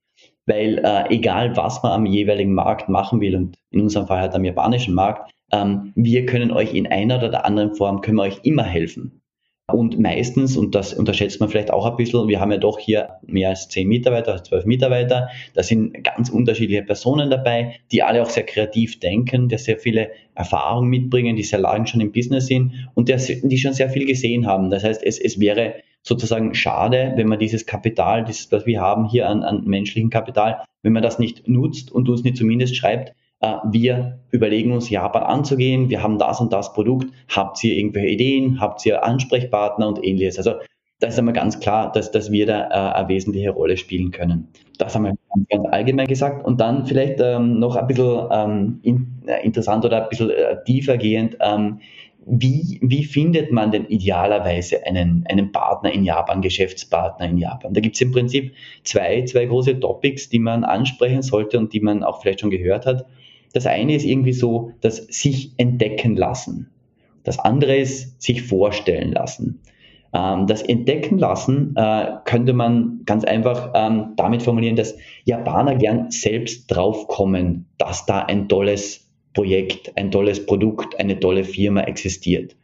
weil 0.48 0.80
äh, 0.80 1.14
egal 1.14 1.56
was 1.56 1.84
man 1.84 1.92
am 1.92 2.06
jeweiligen 2.06 2.54
Markt 2.54 2.90
machen 2.90 3.22
will 3.22 3.36
und 3.36 3.58
in 3.72 3.82
unserem 3.82 4.08
Fall 4.08 4.22
halt 4.22 4.34
am 4.34 4.46
japanischen 4.46 4.96
Markt, 4.96 5.32
ähm, 5.52 5.94
wir 5.96 6.26
können 6.26 6.52
euch 6.52 6.74
in 6.74 6.88
einer 6.88 7.18
oder 7.18 7.30
der 7.30 7.46
anderen 7.46 7.76
Form, 7.76 8.02
können 8.02 8.18
wir 8.18 8.24
euch 8.24 8.40
immer 8.44 8.64
helfen. 8.64 9.22
Und 9.70 10.00
meistens, 10.00 10.56
und 10.56 10.76
das 10.76 10.94
unterschätzt 10.94 11.42
man 11.42 11.50
vielleicht 11.50 11.72
auch 11.72 11.86
ein 11.86 11.98
bisschen, 11.98 12.30
wir 12.30 12.40
haben 12.40 12.54
ja 12.54 12.58
doch 12.58 12.80
hier 12.80 13.18
mehr 13.26 13.50
als 13.50 13.68
zehn 13.68 13.90
Mitarbeiter, 13.90 14.32
also 14.32 14.46
zwölf 14.46 14.64
Mitarbeiter, 14.64 15.28
da 15.56 15.64
sind 15.64 16.06
ganz 16.06 16.30
unterschiedliche 16.30 16.84
Personen 16.84 17.30
dabei, 17.30 17.76
die 17.92 18.02
alle 18.02 18.22
auch 18.22 18.30
sehr 18.30 18.46
kreativ 18.46 19.02
denken, 19.02 19.50
die 19.50 19.58
sehr 19.58 19.78
viele 19.78 20.12
Erfahrungen 20.36 20.90
mitbringen, 20.90 21.36
die 21.36 21.44
sehr 21.44 21.60
lange 21.60 21.86
schon 21.86 22.00
im 22.00 22.14
Business 22.14 22.48
sind 22.48 22.88
und 22.94 23.10
die 23.10 23.58
schon 23.58 23.74
sehr 23.74 23.90
viel 23.90 24.06
gesehen 24.06 24.48
haben. 24.48 24.70
Das 24.70 24.86
heißt, 24.86 25.04
es, 25.04 25.20
es 25.20 25.38
wäre 25.38 25.76
sozusagen 26.08 26.54
schade, 26.56 27.14
wenn 27.16 27.28
man 27.28 27.40
dieses 27.40 27.66
Kapital, 27.66 28.24
dieses, 28.24 28.52
was 28.52 28.66
wir 28.66 28.82
haben 28.82 29.06
hier 29.06 29.30
an, 29.30 29.44
an 29.44 29.66
menschlichem 29.66 30.10
Kapital, 30.10 30.64
wenn 30.82 30.94
man 30.94 31.04
das 31.04 31.20
nicht 31.20 31.48
nutzt 31.48 31.92
und 31.92 32.08
uns 32.10 32.24
nicht 32.24 32.38
zumindest 32.38 32.76
schreibt, 32.76 33.14
äh, 33.42 33.56
wir 33.70 34.20
überlegen 34.32 34.72
uns 34.72 34.90
Japan 34.90 35.24
anzugehen, 35.24 35.90
wir 35.90 36.02
haben 36.02 36.18
das 36.18 36.40
und 36.40 36.54
das 36.54 36.74
Produkt, 36.74 37.08
habt 37.28 37.64
ihr 37.64 37.76
irgendwelche 37.76 38.10
Ideen, 38.10 38.60
habt 38.60 38.86
ihr 38.86 39.04
Ansprechpartner 39.04 39.88
und 39.88 40.04
ähnliches. 40.04 40.38
Also 40.38 40.54
das 41.00 41.14
ist 41.14 41.20
einmal 41.20 41.36
ganz 41.36 41.60
klar, 41.60 41.92
dass, 41.92 42.10
dass 42.10 42.32
wir 42.32 42.48
da 42.48 42.70
äh, 42.70 42.96
eine 42.96 43.08
wesentliche 43.10 43.52
Rolle 43.52 43.78
spielen 43.78 44.12
können. 44.12 44.48
Das 44.80 44.96
haben 44.96 45.04
wir 45.04 45.14
ganz, 45.34 45.48
ganz 45.50 45.68
allgemein 45.72 46.08
gesagt. 46.08 46.44
Und 46.44 46.60
dann 46.60 46.86
vielleicht 46.88 47.20
ähm, 47.20 47.60
noch 47.60 47.76
ein 47.76 47.86
bisschen 47.86 48.28
ähm, 48.32 48.80
in, 48.82 49.24
äh, 49.28 49.46
interessant 49.46 49.86
oder 49.86 50.04
ein 50.04 50.10
bisschen 50.10 50.32
äh, 50.32 50.64
tiefer 50.66 50.98
gehend. 50.98 51.38
Ähm, 51.40 51.82
wie, 52.30 52.80
wie 52.82 53.06
findet 53.06 53.52
man 53.52 53.72
denn 53.72 53.86
idealerweise 53.86 54.86
einen, 54.86 55.26
einen 55.30 55.52
Partner 55.52 55.92
in 55.92 56.04
Japan, 56.04 56.42
Geschäftspartner 56.42 57.28
in 57.28 57.38
Japan? 57.38 57.74
Da 57.74 57.80
gibt 57.80 57.96
es 57.96 58.02
im 58.02 58.12
Prinzip 58.12 58.54
zwei, 58.84 59.24
zwei 59.24 59.46
große 59.46 59.80
Topics, 59.80 60.28
die 60.30 60.40
man 60.40 60.64
ansprechen 60.64 61.22
sollte 61.22 61.58
und 61.58 61.74
die 61.74 61.80
man 61.80 62.04
auch 62.04 62.22
vielleicht 62.22 62.42
schon 62.42 62.50
gehört 62.50 62.86
hat. 62.86 63.06
Das 63.54 63.66
eine 63.66 63.96
ist 63.96 64.06
irgendwie 64.06 64.34
so, 64.34 64.72
das 64.82 64.98
sich 64.98 65.54
entdecken 65.58 66.18
lassen. 66.18 66.70
Das 67.24 67.40
andere 67.40 67.78
ist 67.78 68.22
sich 68.22 68.44
vorstellen 68.44 69.14
lassen. 69.14 69.62
Ähm, 70.14 70.48
das 70.48 70.62
Entdecken 70.62 71.18
lassen 71.18 71.76
äh, 71.78 72.12
könnte 72.26 72.54
man 72.54 73.02
ganz 73.06 73.24
einfach 73.24 73.72
ähm, 73.74 74.14
damit 74.18 74.44
formulieren, 74.44 74.76
dass 74.76 74.98
Japaner 75.24 75.76
gern 75.76 76.12
selbst 76.12 76.68
draufkommen, 76.68 77.68
dass 77.78 78.06
da 78.06 78.20
ein 78.20 78.50
tolles 78.50 79.07
Projekt, 79.38 79.92
ein 79.96 80.10
tolles 80.10 80.44
Produkt, 80.48 81.00
eine 81.00 81.20
tolle 81.20 81.44
Firma 81.44 81.82
existiert. 81.82 82.56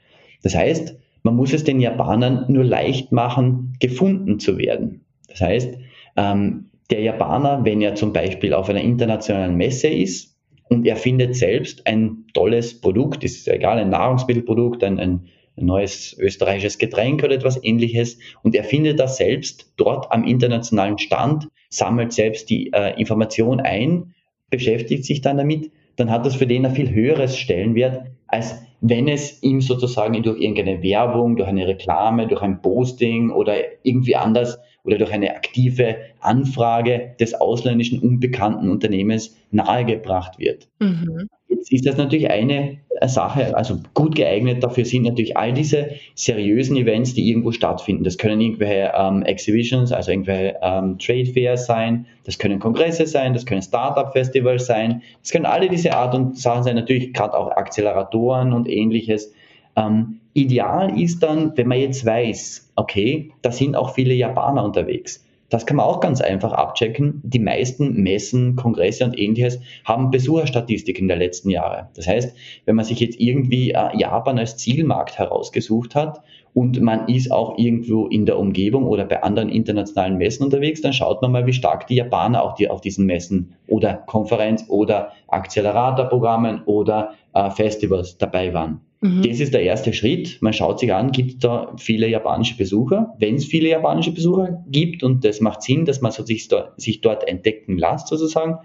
Das 0.41 0.55
heißt, 0.55 0.97
man 1.21 1.35
muss 1.35 1.53
es 1.53 1.63
den 1.63 1.79
Japanern 1.79 2.45
nur 2.47 2.63
leicht 2.63 3.11
machen, 3.11 3.77
gefunden 3.79 4.39
zu 4.39 4.57
werden. 4.57 5.05
Das 5.27 5.41
heißt, 5.41 5.77
ähm, 6.17 6.71
der 6.89 7.01
Japaner, 7.01 7.63
wenn 7.63 7.79
er 7.79 7.93
zum 7.93 8.11
Beispiel 8.11 8.55
auf 8.55 8.69
einer 8.69 8.81
internationalen 8.81 9.55
Messe 9.55 9.87
ist 9.87 10.35
und 10.67 10.87
er 10.87 10.95
findet 10.95 11.35
selbst 11.35 11.85
ein 11.85 12.25
tolles 12.33 12.81
Produkt, 12.81 13.23
ist 13.23 13.47
egal, 13.47 13.77
ein 13.77 13.91
Nahrungsmittelprodukt, 13.91 14.83
ein, 14.83 14.99
ein, 14.99 15.27
ein 15.55 15.65
neues 15.65 16.17
österreichisches 16.17 16.79
Getränk 16.79 17.23
oder 17.23 17.35
etwas 17.35 17.63
ähnliches, 17.63 18.17
und 18.41 18.55
er 18.55 18.63
findet 18.63 18.99
das 18.99 19.17
selbst 19.17 19.71
dort 19.77 20.11
am 20.11 20.23
internationalen 20.23 20.97
Stand, 20.97 21.49
sammelt 21.69 22.13
selbst 22.13 22.49
die 22.49 22.73
äh, 22.73 22.99
Information 22.99 23.59
ein, 23.59 24.15
beschäftigt 24.49 25.05
sich 25.05 25.21
dann 25.21 25.37
damit, 25.37 25.69
dann 25.95 26.09
hat 26.09 26.25
das 26.25 26.35
für 26.35 26.47
den 26.47 26.65
ein 26.65 26.75
viel 26.75 26.91
höheres 26.91 27.37
Stellenwert, 27.37 28.07
als 28.27 28.55
wenn 28.81 29.07
es 29.07 29.41
ihm 29.43 29.61
sozusagen 29.61 30.21
durch 30.23 30.41
irgendeine 30.41 30.83
Werbung, 30.83 31.37
durch 31.37 31.47
eine 31.47 31.67
Reklame, 31.67 32.27
durch 32.27 32.41
ein 32.41 32.61
Posting 32.61 33.29
oder 33.29 33.55
irgendwie 33.83 34.15
anders 34.15 34.59
oder 34.83 34.97
durch 34.97 35.13
eine 35.13 35.33
aktive 35.35 35.95
Anfrage 36.19 37.15
des 37.19 37.33
ausländischen 37.33 37.99
unbekannten 37.99 38.69
Unternehmens 38.69 39.37
nahegebracht 39.51 40.37
wird. 40.39 40.67
Mhm. 40.79 41.29
Jetzt 41.63 41.71
ist 41.71 41.87
das 41.87 41.95
natürlich 41.95 42.29
eine 42.29 42.79
Sache, 43.05 43.55
also 43.55 43.79
gut 43.93 44.15
geeignet 44.15 44.61
dafür 44.61 44.83
sind 44.83 45.03
natürlich 45.03 45.37
all 45.37 45.53
diese 45.53 45.91
seriösen 46.13 46.75
Events, 46.75 47.13
die 47.13 47.29
irgendwo 47.29 47.53
stattfinden. 47.53 48.03
Das 48.03 48.17
können 48.17 48.41
irgendwelche 48.41 48.91
ähm, 48.93 49.23
Exhibitions, 49.23 49.93
also 49.93 50.11
irgendwelche 50.11 50.57
ähm, 50.61 50.99
Trade 50.99 51.25
Fairs 51.27 51.65
sein, 51.65 52.05
das 52.25 52.37
können 52.37 52.59
Kongresse 52.59 53.07
sein, 53.07 53.33
das 53.33 53.45
können 53.45 53.61
Startup-Festivals 53.61 54.65
sein, 54.65 55.03
das 55.21 55.31
können 55.31 55.45
alle 55.45 55.69
diese 55.69 55.93
Art 55.93 56.13
und 56.13 56.37
Sachen 56.37 56.63
sein, 56.63 56.75
natürlich 56.75 57.13
gerade 57.13 57.33
auch 57.33 57.51
Acceleratoren 57.51 58.51
und 58.51 58.67
ähnliches. 58.67 59.31
Ähm, 59.77 60.19
ideal 60.33 60.99
ist 60.99 61.23
dann, 61.23 61.55
wenn 61.55 61.69
man 61.69 61.79
jetzt 61.79 62.05
weiß, 62.05 62.73
okay, 62.75 63.31
da 63.41 63.53
sind 63.53 63.77
auch 63.77 63.93
viele 63.93 64.13
Japaner 64.13 64.65
unterwegs 64.65 65.22
das 65.53 65.67
kann 65.67 65.77
man 65.77 65.85
auch 65.85 65.99
ganz 65.99 66.19
einfach 66.19 66.51
abchecken. 66.51 67.21
Die 67.23 67.37
meisten 67.37 68.01
Messen, 68.01 68.55
Kongresse 68.55 69.05
und 69.05 69.19
ähnliches 69.19 69.59
haben 69.85 70.09
Besucherstatistiken 70.09 71.07
der 71.07 71.17
letzten 71.17 71.51
Jahre. 71.51 71.89
Das 71.95 72.07
heißt, 72.07 72.35
wenn 72.65 72.75
man 72.75 72.85
sich 72.85 72.99
jetzt 72.99 73.19
irgendwie 73.19 73.69
äh, 73.69 73.95
Japan 73.95 74.39
als 74.39 74.57
Zielmarkt 74.57 75.19
herausgesucht 75.19 75.93
hat 75.93 76.23
und 76.55 76.81
man 76.81 77.07
ist 77.07 77.31
auch 77.31 77.59
irgendwo 77.59 78.07
in 78.07 78.25
der 78.25 78.39
Umgebung 78.39 78.87
oder 78.87 79.05
bei 79.05 79.21
anderen 79.21 79.49
internationalen 79.49 80.17
Messen 80.17 80.43
unterwegs, 80.43 80.81
dann 80.81 80.91
schaut 80.91 81.21
man 81.21 81.31
mal, 81.31 81.45
wie 81.45 81.53
stark 81.53 81.85
die 81.85 81.97
Japaner 81.97 82.41
auch 82.41 82.55
die 82.55 82.67
auf 82.71 82.81
diesen 82.81 83.05
Messen 83.05 83.53
oder 83.67 83.93
Konferenz 83.93 84.65
oder 84.69 85.11
Acceleratorprogrammen 85.27 86.63
oder 86.65 87.13
äh, 87.33 87.51
Festivals 87.51 88.17
dabei 88.17 88.55
waren. 88.55 88.81
Mhm. 89.03 89.21
Das 89.21 89.41
ist 89.41 89.53
der 89.53 89.63
erste 89.63 89.91
Schritt. 89.91 90.37
Man 90.39 90.53
schaut 90.53 90.79
sich 90.79 90.93
an, 90.93 91.11
gibt 91.11 91.31
es 91.31 91.39
da 91.39 91.73
viele 91.77 92.07
japanische 92.07 92.55
Besucher? 92.55 93.13
Wenn 93.19 93.35
es 93.35 93.43
viele 93.43 93.67
japanische 93.67 94.13
Besucher 94.13 94.63
gibt 94.67 95.03
und 95.03 95.25
das 95.25 95.41
macht 95.41 95.61
Sinn, 95.61 95.83
dass 95.83 95.99
man 95.99 96.13
so 96.13 96.23
sich, 96.23 96.47
sich 96.77 97.01
dort 97.01 97.27
entdecken 97.27 97.77
lässt 97.77 98.07
sozusagen, 98.07 98.59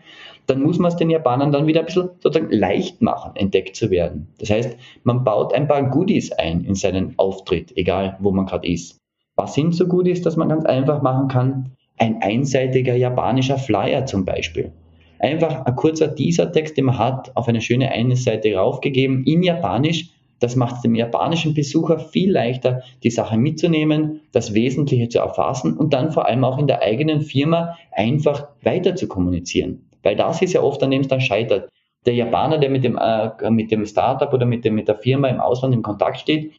dann 0.46 0.62
muss 0.62 0.78
man 0.78 0.90
es 0.92 0.96
den 0.96 1.10
Japanern 1.10 1.50
dann 1.50 1.66
wieder 1.66 1.80
ein 1.80 1.86
bisschen 1.86 2.10
sozusagen 2.20 2.52
leicht 2.52 3.02
machen, 3.02 3.32
entdeckt 3.34 3.74
zu 3.74 3.90
werden. 3.90 4.28
Das 4.38 4.48
heißt, 4.50 4.76
man 5.02 5.24
baut 5.24 5.52
ein 5.52 5.66
paar 5.66 5.90
Goodies 5.90 6.30
ein 6.30 6.64
in 6.64 6.76
seinen 6.76 7.18
Auftritt, 7.18 7.76
egal 7.76 8.16
wo 8.20 8.30
man 8.30 8.46
gerade 8.46 8.68
ist. 8.68 8.96
Was 9.34 9.54
sind 9.54 9.74
so 9.74 9.88
Goodies, 9.88 10.22
dass 10.22 10.36
man 10.36 10.48
ganz 10.48 10.64
einfach 10.64 11.02
machen 11.02 11.26
kann? 11.26 11.72
Ein 11.96 12.22
einseitiger 12.22 12.94
japanischer 12.94 13.58
Flyer 13.58 14.06
zum 14.06 14.24
Beispiel. 14.24 14.72
Einfach 15.18 15.66
ein 15.66 15.74
kurzer 15.74 16.14
Teaser-Text, 16.14 16.76
den 16.76 16.84
man 16.84 16.98
hat, 16.98 17.36
auf 17.36 17.48
eine 17.48 17.60
schöne 17.60 17.90
eine 17.90 18.14
Seite 18.14 18.54
raufgegeben 18.54 19.24
in 19.24 19.42
Japanisch, 19.42 20.10
das 20.40 20.56
macht 20.56 20.76
es 20.76 20.82
dem 20.82 20.94
japanischen 20.94 21.54
Besucher 21.54 21.98
viel 21.98 22.32
leichter, 22.32 22.82
die 23.02 23.10
Sache 23.10 23.36
mitzunehmen, 23.36 24.20
das 24.32 24.54
Wesentliche 24.54 25.08
zu 25.08 25.18
erfassen 25.18 25.76
und 25.76 25.92
dann 25.92 26.12
vor 26.12 26.26
allem 26.26 26.44
auch 26.44 26.58
in 26.58 26.66
der 26.66 26.82
eigenen 26.82 27.22
Firma 27.22 27.76
einfach 27.92 28.48
weiter 28.62 28.94
zu 28.94 29.08
kommunizieren. 29.08 29.88
Weil 30.02 30.16
das 30.16 30.40
ist 30.42 30.52
ja 30.52 30.62
oft, 30.62 30.82
an 30.82 30.90
dem 30.90 31.02
es 31.02 31.08
dann 31.08 31.20
scheitert. 31.20 31.68
Der 32.06 32.14
Japaner, 32.14 32.58
der 32.58 32.70
mit 32.70 32.84
dem, 32.84 32.96
äh, 32.96 33.50
mit 33.50 33.70
dem 33.70 33.84
Startup 33.84 34.32
oder 34.32 34.46
mit, 34.46 34.64
dem, 34.64 34.74
mit 34.74 34.88
der 34.88 34.96
Firma 34.96 35.28
im 35.28 35.40
Ausland 35.40 35.74
in 35.74 35.82
Kontakt 35.82 36.20
steht 36.20 36.52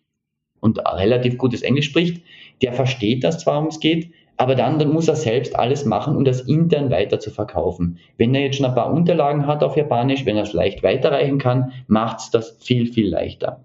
und 0.60 0.80
relativ 0.80 1.38
gutes 1.38 1.62
Englisch 1.62 1.86
spricht, 1.86 2.22
der 2.62 2.74
versteht 2.74 3.24
das 3.24 3.40
zwar, 3.40 3.60
um 3.60 3.68
es 3.68 3.80
geht, 3.80 4.12
aber 4.36 4.56
dann, 4.56 4.80
dann 4.80 4.94
muss 4.94 5.08
er 5.08 5.16
selbst 5.16 5.58
alles 5.58 5.86
machen, 5.86 6.16
um 6.16 6.24
das 6.24 6.42
intern 6.42 6.90
weiter 6.92 7.20
zu 7.20 7.30
verkaufen. 7.30 8.00
Wenn 8.18 8.34
er 8.36 8.42
jetzt 8.42 8.58
schon 8.58 8.66
ein 8.66 8.76
paar 8.76 8.92
Unterlagen 8.92 9.48
hat 9.48 9.64
auf 9.64 9.76
Japanisch, 9.76 10.26
wenn 10.26 10.38
er 10.38 10.44
es 10.44 10.54
leicht 10.54 10.84
weiterreichen 10.84 11.40
kann, 11.40 11.74
macht 11.88 12.20
es 12.20 12.32
das 12.32 12.58
viel, 12.62 12.86
viel 12.86 13.10
leichter. 13.10 13.60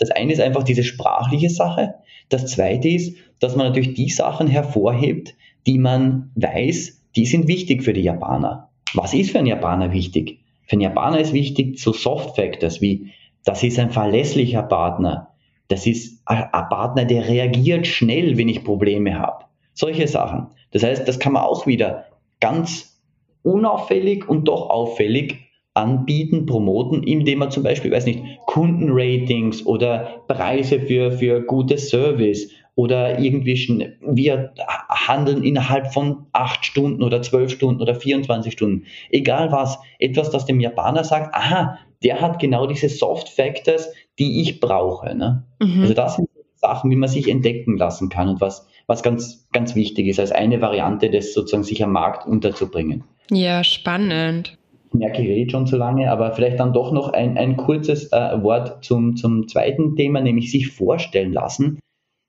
Das 0.00 0.10
eine 0.10 0.32
ist 0.32 0.40
einfach 0.40 0.64
diese 0.64 0.82
sprachliche 0.82 1.50
Sache. 1.50 1.94
Das 2.30 2.46
zweite 2.46 2.88
ist, 2.88 3.16
dass 3.38 3.54
man 3.54 3.66
natürlich 3.66 3.94
die 3.94 4.08
Sachen 4.08 4.48
hervorhebt, 4.48 5.34
die 5.66 5.78
man 5.78 6.30
weiß, 6.36 7.04
die 7.16 7.26
sind 7.26 7.46
wichtig 7.46 7.84
für 7.84 7.92
die 7.92 8.00
Japaner. 8.00 8.70
Was 8.94 9.12
ist 9.12 9.30
für 9.30 9.38
einen 9.38 9.46
Japaner 9.46 9.92
wichtig? 9.92 10.40
Für 10.66 10.72
einen 10.72 10.80
Japaner 10.80 11.20
ist 11.20 11.34
wichtig 11.34 11.78
so 11.78 11.92
Soft 11.92 12.36
Factors 12.36 12.80
wie, 12.80 13.12
das 13.44 13.62
ist 13.62 13.78
ein 13.78 13.90
verlässlicher 13.90 14.62
Partner. 14.62 15.34
Das 15.68 15.86
ist 15.86 16.22
ein 16.24 16.48
Partner, 16.50 17.04
der 17.04 17.28
reagiert 17.28 17.86
schnell, 17.86 18.38
wenn 18.38 18.48
ich 18.48 18.64
Probleme 18.64 19.18
habe. 19.18 19.44
Solche 19.74 20.08
Sachen. 20.08 20.46
Das 20.70 20.82
heißt, 20.82 21.06
das 21.06 21.18
kann 21.18 21.34
man 21.34 21.42
auch 21.42 21.66
wieder 21.66 22.06
ganz 22.40 22.98
unauffällig 23.42 24.28
und 24.28 24.48
doch 24.48 24.70
auffällig 24.70 25.49
anbieten, 25.74 26.46
promoten, 26.46 27.02
indem 27.02 27.40
man 27.40 27.50
zum 27.50 27.62
Beispiel, 27.62 27.92
weiß 27.92 28.06
nicht, 28.06 28.22
Kundenratings 28.46 29.64
oder 29.66 30.22
Preise 30.26 30.80
für, 30.80 31.12
für 31.12 31.42
gutes 31.42 31.90
Service 31.90 32.50
oder 32.74 33.18
irgendwie 33.18 33.56
schon, 33.56 33.84
wir 34.00 34.52
handeln 34.88 35.44
innerhalb 35.44 35.92
von 35.92 36.26
acht 36.32 36.64
Stunden 36.64 37.02
oder 37.02 37.22
zwölf 37.22 37.50
Stunden 37.50 37.82
oder 37.82 37.94
24 37.94 38.52
Stunden. 38.52 38.86
Egal 39.10 39.52
was, 39.52 39.78
etwas, 39.98 40.30
das 40.30 40.46
dem 40.46 40.60
Japaner 40.60 41.04
sagt, 41.04 41.34
aha, 41.34 41.78
der 42.02 42.20
hat 42.20 42.38
genau 42.38 42.66
diese 42.66 42.88
Soft 42.88 43.28
Factors, 43.28 43.92
die 44.18 44.40
ich 44.40 44.60
brauche. 44.60 45.14
Ne? 45.14 45.44
Mhm. 45.60 45.82
Also 45.82 45.94
das 45.94 46.16
sind 46.16 46.28
Sachen, 46.56 46.90
wie 46.90 46.96
man 46.96 47.08
sich 47.08 47.28
entdecken 47.28 47.76
lassen 47.76 48.08
kann 48.08 48.28
und 48.28 48.40
was, 48.40 48.66
was 48.86 49.02
ganz, 49.02 49.48
ganz 49.52 49.74
wichtig 49.74 50.08
ist, 50.08 50.20
als 50.20 50.32
eine 50.32 50.60
Variante, 50.60 51.10
das 51.10 51.32
sozusagen 51.32 51.64
sich 51.64 51.82
am 51.82 51.92
Markt 51.92 52.26
unterzubringen. 52.26 53.04
Ja, 53.30 53.62
spannend 53.62 54.58
merke, 54.92 55.22
ich 55.22 55.28
rede 55.28 55.50
schon 55.50 55.66
zu 55.66 55.76
lange, 55.76 56.10
aber 56.10 56.32
vielleicht 56.32 56.58
dann 56.58 56.72
doch 56.72 56.92
noch 56.92 57.12
ein, 57.12 57.38
ein 57.38 57.56
kurzes 57.56 58.12
äh, 58.12 58.42
Wort 58.42 58.84
zum, 58.84 59.16
zum 59.16 59.48
zweiten 59.48 59.96
Thema, 59.96 60.20
nämlich 60.20 60.50
sich 60.50 60.68
vorstellen 60.68 61.32
lassen. 61.32 61.78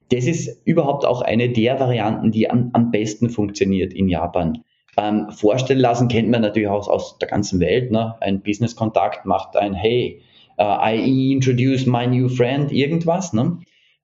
Das 0.10 0.26
ist 0.26 0.62
überhaupt 0.65 1.06
auch 1.06 1.21
eine 1.21 1.50
der 1.50 1.80
Varianten, 1.80 2.32
die 2.32 2.50
am, 2.50 2.69
am 2.74 2.91
besten 2.91 3.30
funktioniert 3.30 3.93
in 3.93 4.10
Japan. 4.10 4.63
Ähm, 4.97 5.32
vorstellen 5.32 5.80
lassen 5.80 6.10
kennt 6.10 6.30
man 6.30 6.41
natürlich 6.41 6.67
auch 6.67 6.88
aus 6.88 7.17
der 7.17 7.30
ganzen 7.30 7.60
Welt. 7.60 7.91
Ne? 7.91 8.15
Ein 8.19 8.41
Business-Kontakt 8.41 9.26
macht 9.26 9.56
ein 9.56 9.74
Hey, 9.74 10.21
uh, 10.60 10.78
I 10.84 11.32
introduce 11.32 11.86
my 11.86 12.06
new 12.08 12.28
friend, 12.28 12.71
irgendwas. 12.71 13.32
Ne? 13.32 13.60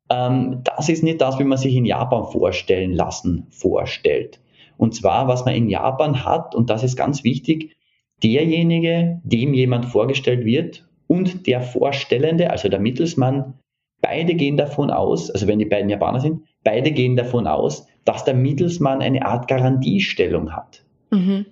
Ähm, 0.10 0.62
das 0.64 0.88
ist 0.88 1.04
nicht 1.04 1.20
das, 1.20 1.40
wie 1.40 1.44
man 1.44 1.58
sich 1.58 1.76
in 1.76 1.86
Japan 1.86 2.26
vorstellen 2.32 2.94
lassen 2.94 3.48
vorstellt. 3.50 4.40
Und 4.78 4.96
zwar, 4.96 5.28
was 5.28 5.44
man 5.44 5.56
in 5.56 5.70
Japan 5.70 6.24
hat, 6.24 6.56
und 6.56 6.70
das 6.70 6.84
ist 6.84 6.96
ganz 6.96 7.24
wichtig, 7.24 7.76
derjenige, 8.24 9.22
dem 9.24 9.54
jemand 9.54 9.86
vorgestellt 9.86 10.46
wird 10.46 10.88
und 11.08 11.48
der 11.48 11.62
Vorstellende, 11.62 12.52
also 12.52 12.70
der 12.70 12.80
Mittelsmann, 12.80 13.54
beide 14.02 14.36
gehen 14.36 14.58
davon 14.58 14.90
aus, 14.90 15.32
also 15.32 15.48
wenn 15.48 15.60
die 15.60 15.66
beiden 15.66 15.90
Japaner 15.90 16.20
sind, 16.20 16.42
beide 16.64 16.92
gehen 16.92 17.16
davon 17.16 17.48
aus, 17.48 17.88
dass 18.06 18.24
der 18.24 18.34
Mittelsmann 18.34 19.02
eine 19.02 19.26
Art 19.26 19.48
Garantiestellung 19.48 20.52
hat. 20.56 20.84
Mhm. 21.12 21.46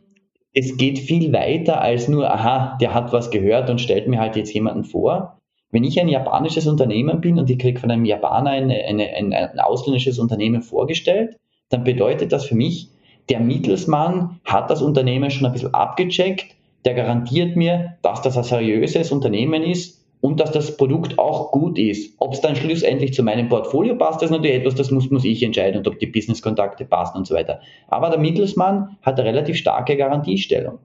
Es 0.54 0.78
geht 0.78 1.00
viel 1.00 1.34
weiter 1.34 1.82
als 1.82 2.08
nur, 2.08 2.32
aha, 2.32 2.78
der 2.80 2.94
hat 2.94 3.12
was 3.12 3.30
gehört 3.30 3.70
und 3.70 3.82
stellt 3.82 4.08
mir 4.08 4.20
halt 4.20 4.36
jetzt 4.36 4.54
jemanden 4.54 4.86
vor. 4.86 5.40
Wenn 5.72 5.84
ich 5.84 6.00
ein 6.00 6.08
japanisches 6.08 6.68
Unternehmen 6.68 7.20
bin 7.20 7.38
und 7.38 7.50
ich 7.50 7.60
kriege 7.60 7.80
von 7.80 7.92
einem 7.92 8.06
Japaner 8.06 8.52
eine, 8.52 8.76
eine, 8.86 9.10
ein, 9.10 9.34
ein 9.34 9.60
ausländisches 9.60 10.18
Unternehmen 10.18 10.62
vorgestellt, 10.62 11.38
dann 11.70 11.84
bedeutet 11.84 12.32
das 12.32 12.46
für 12.46 12.56
mich, 12.56 12.90
der 13.30 13.40
Mittelsmann 13.40 14.40
hat 14.46 14.70
das 14.70 14.82
Unternehmen 14.82 15.32
schon 15.32 15.46
ein 15.46 15.52
bisschen 15.52 15.74
abgecheckt, 15.74 16.55
der 16.86 16.94
garantiert 16.94 17.56
mir, 17.56 17.98
dass 18.02 18.22
das 18.22 18.38
ein 18.38 18.44
seriöses 18.44 19.12
Unternehmen 19.12 19.64
ist 19.64 20.06
und 20.22 20.40
dass 20.40 20.52
das 20.52 20.78
Produkt 20.78 21.20
auch 21.20 21.52
gut 21.52 21.78
ist. 21.78 22.16
Ob 22.20 22.34
es 22.34 22.42
dann 22.42 22.56
schlussendlich 22.56 23.14
zu 23.14 23.24
meinem 23.24 23.50
Portfolio 23.50 23.96
passt, 23.96 24.22
das 24.22 24.30
ist 24.30 24.38
natürlich 24.38 24.58
etwas, 24.58 24.76
das 24.76 24.92
muss, 24.92 25.10
muss 25.10 25.26
ich 25.26 25.44
entscheiden 25.44 25.80
und 25.80 25.88
ob 25.88 26.00
die 26.00 26.08
Businesskontakte 26.08 26.86
passen 26.86 27.18
und 27.18 27.28
so 27.28 27.36
weiter. 27.36 27.60
Aber 27.88 28.10
der 28.10 28.20
Mittelsmann 28.20 28.98
hat 29.02 29.20
eine 29.20 29.30
relativ 29.30 29.58
starke 29.58 29.98
Garantiestellung. 29.98 30.80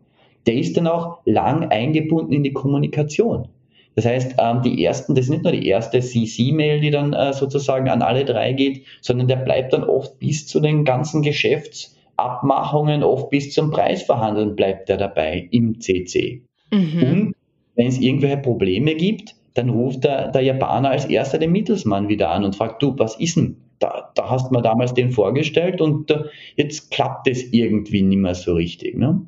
Der 0.46 0.54
ist 0.54 0.76
dann 0.76 0.86
auch 0.86 1.18
lang 1.26 1.70
eingebunden 1.70 2.32
in 2.32 2.42
die 2.42 2.52
Kommunikation. 2.52 3.48
Das 3.94 4.06
heißt, 4.06 4.36
ähm, 4.38 4.62
die 4.62 4.82
ersten, 4.84 5.14
das 5.14 5.26
ist 5.26 5.30
nicht 5.30 5.42
nur 5.42 5.52
die 5.52 5.66
erste 5.66 6.00
CC-Mail, 6.00 6.80
die 6.80 6.90
dann 6.90 7.12
äh, 7.12 7.32
sozusagen 7.32 7.88
an 7.88 8.02
alle 8.02 8.24
drei 8.24 8.52
geht, 8.52 8.84
sondern 9.02 9.28
der 9.28 9.36
bleibt 9.36 9.72
dann 9.72 9.84
oft 9.84 10.18
bis 10.18 10.46
zu 10.46 10.60
den 10.60 10.84
ganzen 10.84 11.22
Geschäfts- 11.22 11.96
Abmachungen 12.20 13.02
oft 13.02 13.30
bis 13.30 13.52
zum 13.52 13.70
Preisverhandeln 13.70 14.56
bleibt 14.56 14.90
er 14.90 14.96
dabei 14.96 15.48
im 15.50 15.80
CC. 15.80 16.42
Mhm. 16.72 17.02
Und 17.02 17.34
wenn 17.74 17.86
es 17.86 17.98
irgendwelche 17.98 18.38
Probleme 18.38 18.94
gibt, 18.94 19.34
dann 19.54 19.70
ruft 19.70 20.04
der, 20.04 20.28
der 20.28 20.42
Japaner 20.42 20.90
als 20.90 21.06
erster 21.06 21.38
den 21.38 21.52
Mittelsmann 21.52 22.08
wieder 22.08 22.30
an 22.30 22.44
und 22.44 22.56
fragt, 22.56 22.82
du, 22.82 22.94
was 22.98 23.18
ist 23.18 23.36
denn? 23.36 23.56
Da, 23.78 24.12
da 24.14 24.28
hast 24.28 24.50
du 24.50 24.54
mir 24.54 24.62
damals 24.62 24.92
den 24.92 25.10
vorgestellt 25.10 25.80
und 25.80 26.10
uh, 26.10 26.24
jetzt 26.56 26.90
klappt 26.90 27.26
es 27.28 27.50
irgendwie 27.52 28.02
nicht 28.02 28.18
mehr 28.18 28.34
so 28.34 28.52
richtig. 28.52 28.94
Ne? 28.98 29.26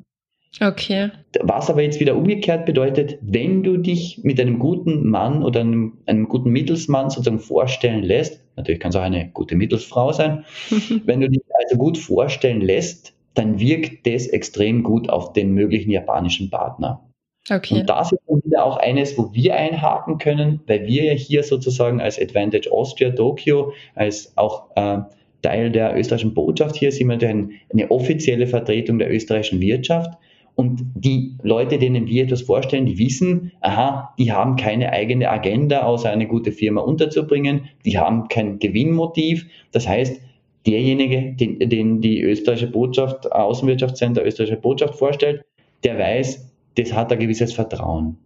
Okay. 0.61 1.09
Was 1.41 1.69
aber 1.69 1.81
jetzt 1.81 1.99
wieder 1.99 2.15
umgekehrt 2.15 2.65
bedeutet, 2.65 3.17
wenn 3.21 3.63
du 3.63 3.77
dich 3.77 4.19
mit 4.23 4.39
einem 4.39 4.59
guten 4.59 5.09
Mann 5.09 5.43
oder 5.43 5.61
einem, 5.61 5.97
einem 6.05 6.27
guten 6.27 6.51
Mittelsmann 6.51 7.09
sozusagen 7.09 7.39
vorstellen 7.39 8.03
lässt, 8.03 8.43
natürlich 8.55 8.79
kann 8.79 8.89
es 8.89 8.95
auch 8.95 9.01
eine 9.01 9.29
gute 9.29 9.55
Mittelsfrau 9.55 10.11
sein, 10.11 10.45
wenn 11.05 11.21
du 11.21 11.29
dich 11.29 11.41
also 11.63 11.77
gut 11.77 11.97
vorstellen 11.97 12.61
lässt, 12.61 13.13
dann 13.33 13.59
wirkt 13.59 14.05
das 14.05 14.27
extrem 14.27 14.83
gut 14.83 15.09
auf 15.09 15.33
den 15.33 15.53
möglichen 15.53 15.89
japanischen 15.89 16.51
Partner. 16.51 17.03
Okay. 17.49 17.79
Und 17.79 17.89
das 17.89 18.11
ist 18.11 18.21
dann 18.27 18.41
wieder 18.45 18.63
auch 18.63 18.77
eines, 18.77 19.17
wo 19.17 19.33
wir 19.33 19.55
einhaken 19.55 20.17
können, 20.17 20.61
weil 20.67 20.85
wir 20.85 21.03
ja 21.03 21.13
hier 21.13 21.43
sozusagen 21.43 21.99
als 21.99 22.21
Advantage 22.21 22.71
Austria 22.71 23.09
Tokyo, 23.09 23.73
als 23.95 24.31
auch 24.37 24.69
äh, 24.75 24.99
Teil 25.41 25.71
der 25.71 25.97
österreichischen 25.97 26.33
Botschaft 26.33 26.75
hier 26.77 26.91
sind 26.91 27.09
wir 27.09 27.29
eine 27.29 27.91
offizielle 27.91 28.47
Vertretung 28.47 28.97
der 28.97 29.11
österreichischen 29.11 29.59
Wirtschaft 29.59 30.17
Und 30.55 30.83
die 30.93 31.35
Leute, 31.41 31.79
denen 31.79 32.07
wir 32.07 32.23
etwas 32.23 32.43
vorstellen, 32.43 32.85
die 32.85 32.99
wissen, 32.99 33.51
aha, 33.61 34.13
die 34.19 34.31
haben 34.31 34.55
keine 34.55 34.91
eigene 34.91 35.29
Agenda, 35.29 35.83
außer 35.83 36.09
eine 36.09 36.27
gute 36.27 36.51
Firma 36.51 36.81
unterzubringen. 36.81 37.69
Die 37.85 37.97
haben 37.97 38.27
kein 38.27 38.59
Gewinnmotiv. 38.59 39.47
Das 39.71 39.87
heißt, 39.87 40.21
derjenige, 40.67 41.33
den, 41.33 41.57
den 41.69 42.01
die 42.01 42.21
österreichische 42.21 42.71
Botschaft, 42.71 43.31
Außenwirtschaftscenter 43.31 44.23
österreichische 44.23 44.61
Botschaft 44.61 44.95
vorstellt, 44.95 45.43
der 45.83 45.97
weiß, 45.97 46.49
das 46.75 46.93
hat 46.93 47.11
ein 47.11 47.19
gewisses 47.19 47.53
Vertrauen. 47.53 48.17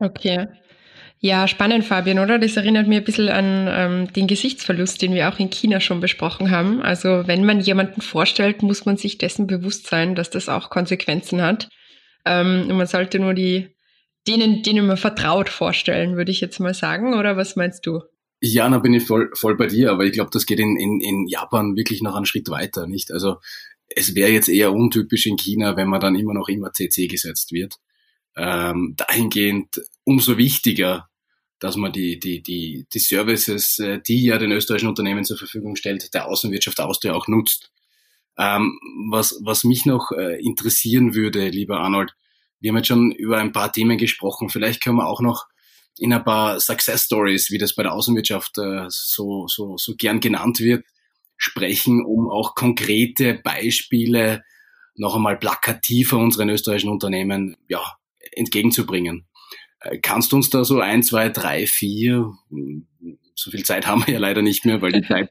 Okay. 0.00 0.46
Ja, 1.22 1.46
spannend, 1.46 1.84
Fabian, 1.84 2.18
oder? 2.18 2.38
Das 2.38 2.56
erinnert 2.56 2.88
mir 2.88 2.98
ein 2.98 3.04
bisschen 3.04 3.28
an 3.28 3.68
ähm, 3.68 4.12
den 4.14 4.26
Gesichtsverlust, 4.26 5.02
den 5.02 5.12
wir 5.12 5.28
auch 5.28 5.38
in 5.38 5.50
China 5.50 5.78
schon 5.78 6.00
besprochen 6.00 6.50
haben. 6.50 6.80
Also 6.80 7.26
wenn 7.26 7.44
man 7.44 7.60
jemanden 7.60 8.00
vorstellt, 8.00 8.62
muss 8.62 8.86
man 8.86 8.96
sich 8.96 9.18
dessen 9.18 9.46
bewusst 9.46 9.86
sein, 9.86 10.14
dass 10.14 10.30
das 10.30 10.48
auch 10.48 10.70
Konsequenzen 10.70 11.42
hat. 11.42 11.68
Ähm, 12.24 12.66
und 12.70 12.76
man 12.76 12.86
sollte 12.86 13.18
nur 13.18 13.34
die 13.34 13.68
denen, 14.26 14.62
denen 14.62 14.86
man 14.86 14.96
vertraut 14.96 15.48
vorstellen, 15.48 16.16
würde 16.16 16.30
ich 16.30 16.40
jetzt 16.40 16.58
mal 16.58 16.74
sagen. 16.74 17.14
Oder 17.14 17.36
was 17.36 17.56
meinst 17.56 17.86
du? 17.86 18.00
Ja, 18.40 18.68
da 18.68 18.78
bin 18.78 18.94
ich 18.94 19.04
voll, 19.04 19.30
voll 19.34 19.56
bei 19.56 19.66
dir, 19.66 19.90
aber 19.90 20.04
ich 20.04 20.12
glaube, 20.12 20.30
das 20.32 20.46
geht 20.46 20.60
in, 20.60 20.78
in, 20.78 21.00
in 21.00 21.26
Japan 21.26 21.76
wirklich 21.76 22.00
noch 22.00 22.14
einen 22.14 22.24
Schritt 22.24 22.48
weiter, 22.48 22.86
nicht? 22.86 23.12
Also 23.12 23.36
es 23.88 24.14
wäre 24.14 24.30
jetzt 24.30 24.48
eher 24.48 24.72
untypisch 24.72 25.26
in 25.26 25.36
China, 25.36 25.76
wenn 25.76 25.88
man 25.88 26.00
dann 26.00 26.14
immer 26.14 26.32
noch 26.32 26.48
immer 26.48 26.72
CC 26.72 27.06
gesetzt 27.06 27.52
wird. 27.52 27.74
Ähm, 28.36 28.94
dahingehend 28.96 29.82
umso 30.04 30.38
wichtiger, 30.38 31.09
dass 31.60 31.76
man 31.76 31.92
die, 31.92 32.18
die, 32.18 32.42
die, 32.42 32.86
die 32.92 32.98
Services, 32.98 33.78
äh, 33.78 34.00
die 34.00 34.24
ja 34.24 34.38
den 34.38 34.50
österreichischen 34.50 34.88
Unternehmen 34.88 35.24
zur 35.24 35.36
Verfügung 35.36 35.76
stellt, 35.76 36.12
der 36.14 36.26
Außenwirtschaft 36.26 36.80
Austria 36.80 37.12
auch 37.12 37.28
nutzt. 37.28 37.70
Ähm, 38.38 38.78
was, 39.10 39.38
was 39.44 39.64
mich 39.64 39.84
noch 39.86 40.10
äh, 40.12 40.40
interessieren 40.42 41.14
würde, 41.14 41.48
lieber 41.50 41.78
Arnold, 41.80 42.14
wir 42.60 42.70
haben 42.70 42.78
jetzt 42.78 42.88
schon 42.88 43.12
über 43.12 43.38
ein 43.38 43.52
paar 43.52 43.72
Themen 43.72 43.98
gesprochen. 43.98 44.48
Vielleicht 44.48 44.82
können 44.82 44.96
wir 44.96 45.06
auch 45.06 45.20
noch 45.20 45.46
in 45.98 46.12
ein 46.12 46.24
paar 46.24 46.58
Success 46.60 47.04
Stories, 47.04 47.50
wie 47.50 47.58
das 47.58 47.74
bei 47.74 47.82
der 47.82 47.92
Außenwirtschaft 47.92 48.56
äh, 48.58 48.86
so, 48.88 49.46
so, 49.46 49.76
so 49.76 49.94
gern 49.96 50.20
genannt 50.20 50.60
wird, 50.60 50.84
sprechen, 51.36 52.04
um 52.04 52.30
auch 52.30 52.54
konkrete 52.54 53.34
Beispiele 53.34 54.42
noch 54.94 55.16
einmal 55.16 55.38
plakativer 55.38 56.18
unseren 56.18 56.48
österreichischen 56.48 56.90
Unternehmen 56.90 57.56
ja, 57.68 57.82
entgegenzubringen. 58.32 59.26
Äh, 59.80 59.98
kannst 59.98 60.32
du 60.32 60.36
uns 60.36 60.50
da 60.50 60.64
so 60.64 60.80
ein, 60.80 61.02
zwei, 61.02 61.28
drei, 61.28 61.66
vier, 61.66 62.32
so 63.34 63.50
viel 63.50 63.64
Zeit 63.64 63.86
haben 63.86 64.06
wir 64.06 64.14
ja 64.14 64.20
leider 64.20 64.42
nicht 64.42 64.64
mehr, 64.64 64.82
weil 64.82 64.92
die 64.92 65.06
Zeit 65.06 65.30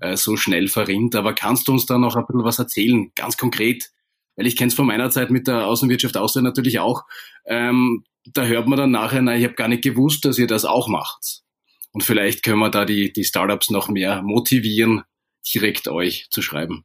äh, 0.00 0.16
so 0.16 0.36
schnell 0.36 0.68
verrinnt, 0.68 1.14
aber 1.14 1.34
kannst 1.34 1.68
du 1.68 1.72
uns 1.72 1.86
da 1.86 1.98
noch 1.98 2.16
ein 2.16 2.26
bisschen 2.26 2.44
was 2.44 2.58
erzählen, 2.58 3.12
ganz 3.14 3.36
konkret? 3.36 3.90
Weil 4.36 4.46
ich 4.46 4.56
kenne 4.56 4.68
es 4.68 4.74
von 4.74 4.86
meiner 4.86 5.10
Zeit 5.10 5.30
mit 5.30 5.46
der 5.46 5.66
Außenwirtschaft 5.66 6.16
Austria 6.16 6.42
natürlich 6.42 6.80
auch. 6.80 7.04
Ähm, 7.46 8.04
da 8.26 8.44
hört 8.44 8.66
man 8.66 8.78
dann 8.78 8.90
nachher, 8.90 9.22
na, 9.22 9.36
ich 9.36 9.44
habe 9.44 9.54
gar 9.54 9.68
nicht 9.68 9.84
gewusst, 9.84 10.24
dass 10.24 10.38
ihr 10.38 10.46
das 10.46 10.64
auch 10.64 10.88
macht. 10.88 11.42
Und 11.92 12.02
vielleicht 12.02 12.42
können 12.42 12.58
wir 12.58 12.70
da 12.70 12.84
die, 12.84 13.12
die 13.12 13.24
Startups 13.24 13.70
noch 13.70 13.88
mehr 13.88 14.22
motivieren, 14.22 15.02
direkt 15.54 15.86
euch 15.88 16.26
zu 16.30 16.42
schreiben. 16.42 16.84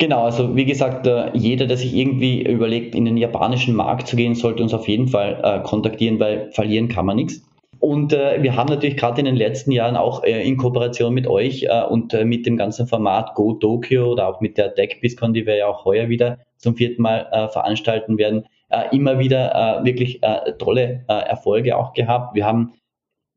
Genau, 0.00 0.22
also 0.22 0.56
wie 0.56 0.64
gesagt, 0.64 1.06
äh, 1.06 1.30
jeder, 1.34 1.66
der 1.66 1.76
sich 1.76 1.94
irgendwie 1.94 2.42
überlegt, 2.42 2.94
in 2.94 3.04
den 3.04 3.18
japanischen 3.18 3.74
Markt 3.76 4.08
zu 4.08 4.16
gehen, 4.16 4.34
sollte 4.34 4.62
uns 4.62 4.72
auf 4.72 4.88
jeden 4.88 5.08
Fall 5.08 5.38
äh, 5.44 5.60
kontaktieren, 5.60 6.18
weil 6.18 6.50
verlieren 6.52 6.88
kann 6.88 7.04
man 7.04 7.16
nichts. 7.16 7.42
Und 7.80 8.14
äh, 8.14 8.42
wir 8.42 8.56
haben 8.56 8.70
natürlich 8.70 8.96
gerade 8.96 9.18
in 9.18 9.26
den 9.26 9.36
letzten 9.36 9.72
Jahren 9.72 9.96
auch 9.96 10.22
in 10.22 10.56
Kooperation 10.56 11.12
mit 11.12 11.26
euch 11.26 11.66
und 11.90 12.12
mit 12.24 12.46
dem 12.46 12.56
ganzen 12.56 12.86
Format 12.86 13.34
Go 13.34 13.54
Tokyo 13.54 14.12
oder 14.12 14.28
auch 14.28 14.40
mit 14.40 14.56
der 14.56 14.74
TechBizCon, 14.74 15.34
die 15.34 15.44
wir 15.44 15.56
ja 15.56 15.66
auch 15.66 15.84
heuer 15.84 16.08
wieder 16.08 16.38
zum 16.56 16.76
vierten 16.76 17.00
Mal 17.00 17.48
veranstalten 17.52 18.18
werden, 18.18 18.44
immer 18.92 19.18
wieder 19.18 19.80
wirklich 19.82 20.20
tolle 20.58 21.04
Erfolge 21.08 21.74
auch 21.78 21.94
gehabt. 21.94 22.34
Wir 22.34 22.44
haben 22.44 22.74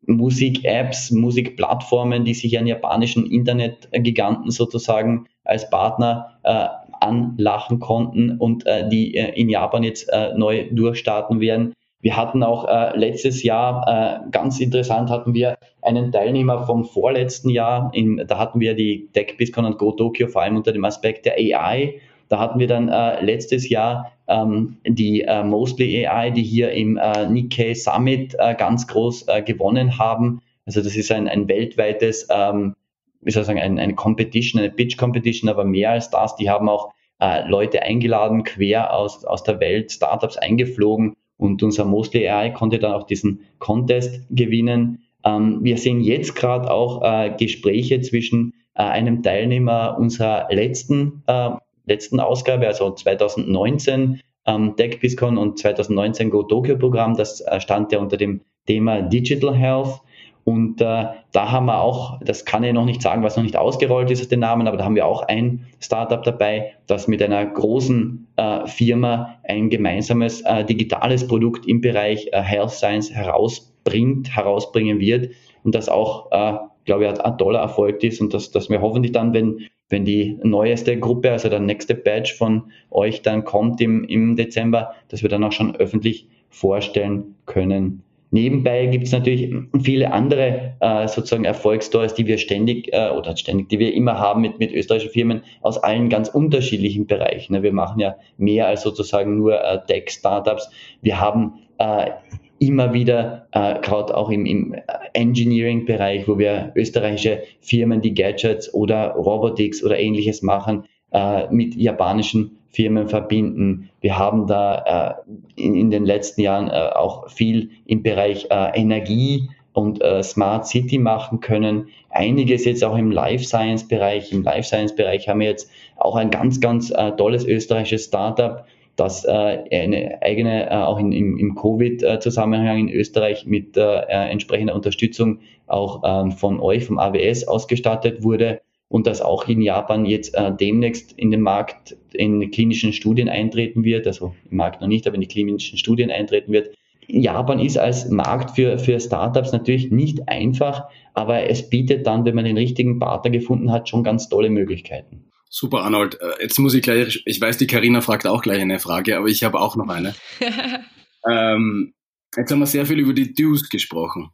Musik-Apps, 0.08 1.12
Musikplattformen, 1.12 2.26
die 2.26 2.34
sich 2.34 2.60
an 2.60 2.68
japanischen 2.68 3.26
Internetgiganten 3.26 4.52
sozusagen 4.52 5.28
als 5.44 5.70
Partner 5.70 6.38
äh, 6.44 6.68
anlachen 7.00 7.80
konnten 7.80 8.38
und 8.38 8.66
äh, 8.66 8.88
die 8.88 9.16
äh, 9.16 9.40
in 9.40 9.50
Japan 9.50 9.84
jetzt 9.84 10.10
äh, 10.12 10.34
neu 10.36 10.68
durchstarten 10.72 11.40
werden. 11.40 11.74
Wir 12.04 12.18
hatten 12.18 12.44
auch 12.44 12.68
äh, 12.68 12.98
letztes 12.98 13.44
Jahr, 13.44 13.88
äh, 13.88 14.30
ganz 14.30 14.60
interessant, 14.60 15.10
hatten 15.10 15.34
wir 15.34 15.58
einen 15.82 16.12
Teilnehmer 16.12 16.66
vom 16.66 16.84
vorletzten 16.84 17.50
Jahr, 17.50 17.92
in, 17.94 18.24
da 18.28 18.38
hatten 18.38 18.60
wir 18.60 18.74
die 18.74 19.10
TechBizCon 19.14 19.64
und 19.64 19.78
Go 19.78 19.94
Tokyo 19.94 20.28
vor 20.28 20.42
allem 20.42 20.58
unter 20.58 20.74
dem 20.74 20.84
Aspekt 20.84 21.26
der 21.26 21.36
AI. 21.36 22.02
Da 22.28 22.40
hatten 22.40 22.60
wir 22.60 22.68
dann 22.68 22.90
äh, 22.90 23.24
letztes 23.24 23.70
Jahr 23.70 24.12
ähm, 24.28 24.78
die 24.86 25.22
äh, 25.22 25.44
Mostly 25.44 26.06
AI, 26.06 26.32
die 26.32 26.44
hier 26.44 26.72
im 26.72 26.98
äh, 26.98 27.26
Nikkei 27.30 27.74
Summit 27.74 28.36
äh, 28.38 28.56
ganz 28.56 28.88
groß 28.88 29.28
äh, 29.30 29.42
gewonnen 29.42 29.98
haben. 29.98 30.42
Also 30.66 30.82
das 30.82 30.98
ist 30.98 31.12
ein, 31.12 31.30
ein 31.30 31.48
weltweites, 31.48 32.28
ähm, 32.30 32.76
wie 33.24 33.32
soll 33.32 33.42
ich 33.42 33.48
sagen, 33.48 33.60
ein, 33.60 33.80
eine 33.80 33.96
Competition, 33.96 34.62
eine 34.62 34.72
Pitch 34.72 34.98
Competition, 34.98 35.50
aber 35.50 35.64
mehr 35.64 35.92
als 35.92 36.10
das. 36.10 36.36
Die 36.36 36.50
haben 36.50 36.70
auch 36.70 36.94
äh, 37.20 37.48
Leute 37.48 37.84
eingeladen, 37.84 38.44
quer 38.44 38.94
aus, 38.94 39.26
aus 39.26 39.44
der 39.44 39.60
Welt, 39.60 39.92
Startups 39.92 40.38
eingeflogen 40.38 41.16
und 41.38 41.64
unser 41.64 41.86
Mostly 41.86 42.28
AI 42.28 42.52
konnte 42.52 42.80
dann 42.80 42.94
auch 42.94 43.08
diesen 43.08 43.42
Contest 43.60 44.22
gewinnen. 44.30 45.04
Ähm, 45.26 45.60
wir 45.62 45.78
sehen 45.78 46.02
jetzt 46.02 46.36
gerade 46.36 46.72
auch 46.72 47.02
äh, 47.04 47.36
Gespräche 47.38 48.02
zwischen 48.02 48.54
äh, 48.76 48.84
einem 48.84 49.24
Teilnehmer 49.24 49.98
unserer 50.00 50.48
letzten 50.52 51.24
äh, 51.28 51.52
letzten 51.86 52.20
Ausgabe, 52.20 52.68
also 52.68 52.92
2019 52.92 54.22
ähm, 54.46 54.76
TechBizCon 54.76 55.38
und 55.38 55.60
2019 55.60 56.30
Go 56.30 56.44
Tokyo 56.44 56.78
Programm. 56.78 57.16
Das 57.16 57.42
äh, 57.42 57.60
stand 57.60 57.92
ja 57.92 58.00
unter 58.00 58.18
dem 58.18 58.42
Thema 58.66 59.02
Digital 59.02 59.56
Health. 59.56 60.02
Und 60.46 60.82
äh, 60.82 61.06
da 61.32 61.52
haben 61.52 61.68
wir 61.68 61.82
auch, 61.82 62.20
das 62.22 62.44
kann 62.44 62.64
ich 62.64 62.74
noch 62.74 62.86
nicht 62.86 63.02
sagen, 63.02 63.24
was 63.24 63.38
noch 63.38 63.44
nicht 63.44 63.56
ausgerollt 63.56 64.12
ist, 64.12 64.30
den 64.32 64.42
Namen, 64.42 64.68
aber 64.68 64.76
da 64.76 64.84
haben 64.84 64.96
wir 64.96 65.06
auch 65.06 65.22
ein 65.24 65.68
Startup 65.80 66.22
dabei, 66.22 66.74
das 66.86 67.08
mit 67.08 67.24
einer 67.24 67.46
großen 67.46 68.28
äh, 68.36 68.68
Firma 68.68 69.40
ein 69.44 69.70
gemeinsames 69.70 70.42
äh, 70.42 70.66
digitales 70.66 71.28
Produkt 71.28 71.66
im 71.66 71.80
Bereich 71.80 72.28
äh, 72.34 72.42
Health 72.42 72.72
Science 72.72 73.12
herausbringt, 73.12 74.36
herausbringen 74.36 75.00
wird 75.00 75.32
und 75.64 75.76
das 75.76 75.88
auch, 75.88 76.30
äh, 76.32 76.58
glaube 76.84 77.06
ich, 77.06 77.22
ein 77.22 77.38
toller 77.38 77.60
Erfolg 77.60 78.04
ist 78.04 78.20
und 78.20 78.34
dass, 78.34 78.52
dass 78.52 78.70
wir 78.70 78.82
hoffentlich 78.82 79.14
dann, 79.14 79.34
wenn 79.34 79.60
wenn 79.90 80.06
die 80.06 80.40
neueste 80.42 80.98
Gruppe, 81.00 81.32
also 81.32 81.50
der 81.50 81.60
nächste 81.60 81.94
Badge 81.94 82.34
von 82.36 82.72
euch 82.90 83.22
dann 83.22 83.44
kommt 83.44 83.80
im, 83.80 84.04
im 84.06 84.36
Dezember, 84.36 84.96
dass 85.10 85.22
wir 85.22 85.30
dann 85.30 85.44
auch 85.44 85.52
schon 85.52 85.76
öffentlich 85.76 86.28
vorstellen 86.50 87.36
können. 87.46 88.02
Nebenbei 88.34 88.88
gibt 88.88 89.06
es 89.06 89.12
natürlich 89.12 89.54
viele 89.84 90.12
andere 90.12 90.74
äh, 90.80 91.08
sozusagen 91.08 91.46
Erfolgsstories, 91.46 92.16
die 92.16 92.26
wir 92.26 92.40
ständig 92.40 92.92
äh, 92.92 93.12
oder 93.12 93.38
ständig, 93.38 93.70
die 93.70 93.78
wir 93.78 93.94
immer 93.94 94.18
haben 94.18 94.42
mit, 94.42 94.58
mit 94.58 94.72
österreichischen 94.72 95.14
Firmen 95.14 95.44
aus 95.62 95.78
allen 95.78 96.10
ganz 96.10 96.30
unterschiedlichen 96.30 97.06
Bereichen. 97.06 97.62
Wir 97.62 97.72
machen 97.72 98.00
ja 98.00 98.16
mehr 98.38 98.66
als 98.66 98.82
sozusagen 98.82 99.38
nur 99.38 99.64
äh, 99.64 99.86
Tech-Startups. 99.86 100.72
Wir 101.04 101.20
haben 101.20 101.60
äh, 101.78 102.10
immer 102.58 102.92
wieder, 102.96 103.50
äh, 103.52 103.80
gerade 103.82 104.18
auch 104.18 104.32
im, 104.32 104.48
im 104.48 104.76
Engineering-Bereich, 105.14 106.28
wo 106.28 106.40
wir 106.40 106.72
österreichische 106.76 107.44
Firmen, 107.62 108.02
die 108.02 108.16
Gadgets 108.16 108.74
oder 108.74 109.12
Robotics 109.12 109.84
oder 109.84 110.00
ähnliches 110.00 110.42
machen, 110.42 110.86
äh, 111.12 111.54
mit 111.54 111.76
japanischen 111.76 112.63
Firmen 112.74 113.08
verbinden. 113.08 113.90
Wir 114.02 114.18
haben 114.18 114.48
da 114.48 115.20
äh, 115.56 115.62
in, 115.62 115.76
in, 115.76 115.92
den 115.92 116.06
letzten 116.06 116.42
Jahren 116.42 116.70
äh, 116.70 116.90
auch 116.96 117.30
viel 117.30 117.70
im 117.86 118.02
Bereich 118.02 118.48
äh, 118.50 118.72
Energie 118.74 119.50
und 119.74 120.04
äh, 120.04 120.24
Smart 120.24 120.68
City 120.68 120.98
machen 120.98 121.40
können. 121.40 121.88
Einiges 122.10 122.66
jetzt 122.66 122.84
auch 122.84 122.98
im 122.98 123.12
Life 123.12 123.44
Science 123.44 123.88
Bereich. 123.88 124.32
Im 124.32 124.44
Life 124.44 124.68
Science 124.68 124.96
Bereich 124.96 125.30
haben 125.30 125.40
wir 125.40 125.48
jetzt 125.48 125.70
auch 125.98 126.16
ein 126.16 126.32
ganz, 126.32 126.60
ganz 126.60 126.90
äh, 126.90 127.12
tolles 127.12 127.46
österreichisches 127.46 128.06
Startup, 128.06 128.66
dass 128.96 129.24
äh, 129.24 129.30
eine 129.72 130.20
eigene, 130.22 130.88
auch 130.88 130.98
in, 130.98 131.12
im, 131.12 131.38
im 131.38 131.56
Covid-Zusammenhang 131.56 132.80
in 132.80 132.90
Österreich 132.90 133.46
mit 133.46 133.78
entsprechender 133.78 134.76
Unterstützung 134.76 135.40
auch 135.68 136.02
ähm, 136.04 136.32
von 136.32 136.60
euch, 136.60 136.86
vom 136.86 137.00
AWS, 137.00 137.48
ausgestattet 137.48 138.24
wurde 138.24 138.62
und 138.94 139.08
dass 139.08 139.24
auch 139.24 139.48
in 139.48 139.60
Japan 139.60 140.06
jetzt 140.06 140.36
äh, 140.36 140.52
demnächst 140.56 141.14
in 141.14 141.32
den 141.32 141.42
Markt 141.42 141.98
in 142.12 142.52
klinischen 142.52 142.94
Studien 142.94 143.28
eintreten 143.28 143.84
wird, 143.84 144.06
also 144.06 144.36
im 144.52 144.58
Markt 144.58 144.82
noch 144.82 144.88
nicht, 144.88 145.08
aber 145.08 145.16
in 145.16 145.22
die 145.22 145.28
klinischen 145.28 145.80
Studien 145.80 146.12
eintreten 146.12 146.52
wird. 146.52 146.76
Japan 147.08 147.58
ist 147.58 147.80
als 147.80 148.08
Markt 148.12 148.52
für, 148.52 148.78
für 148.78 149.00
Startups 149.00 149.52
natürlich 149.52 149.90
nicht 149.90 150.30
einfach, 150.30 150.84
aber 151.16 151.50
es 151.50 151.72
bietet 151.72 152.06
dann, 152.06 152.24
wenn 152.24 152.36
man 152.36 152.46
den 152.46 152.56
richtigen 152.56 153.00
Partner 153.00 153.32
gefunden 153.32 153.72
hat, 153.72 153.90
schon 153.90 154.04
ganz 154.04 154.30
tolle 154.30 154.52
Möglichkeiten. 154.52 155.32
Super, 155.50 155.82
Arnold. 155.82 156.22
Äh, 156.22 156.44
jetzt 156.44 156.60
muss 156.60 156.76
ich 156.76 156.84
gleich, 156.84 157.24
ich 157.26 157.42
weiß, 157.42 157.58
die 157.58 157.66
Karina 157.66 158.02
fragt 158.02 158.28
auch 158.28 158.44
gleich 158.44 158.62
eine 158.62 158.78
Frage, 158.78 159.18
aber 159.18 159.26
ich 159.26 159.44
habe 159.44 159.60
auch 159.60 159.76
noch 159.76 159.90
eine. 159.90 160.14
ähm, 161.28 161.96
jetzt 162.38 162.52
haben 162.52 162.60
wir 162.60 162.68
sehr 162.68 162.86
viel 162.86 163.00
über 163.00 163.14
die 163.14 163.34
Do's 163.34 163.70
gesprochen. 163.70 164.30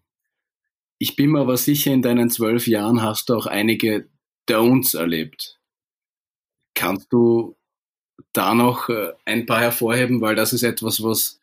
Ich 0.98 1.16
bin 1.16 1.30
mir 1.32 1.40
aber 1.40 1.56
sicher, 1.56 1.94
in 1.94 2.02
deinen 2.02 2.30
zwölf 2.30 2.68
Jahren 2.68 3.02
hast 3.02 3.30
du 3.30 3.36
auch 3.36 3.46
einige 3.46 4.10
Don'ts 4.50 4.98
erlebt. 4.98 5.60
Kannst 6.74 7.12
du 7.12 7.56
da 8.34 8.54
noch 8.54 8.90
äh, 8.90 9.12
ein 9.26 9.46
paar 9.46 9.62
hervorheben, 9.62 10.22
weil 10.22 10.36
das 10.36 10.54
ist 10.54 10.64
etwas, 10.64 11.04
was, 11.04 11.40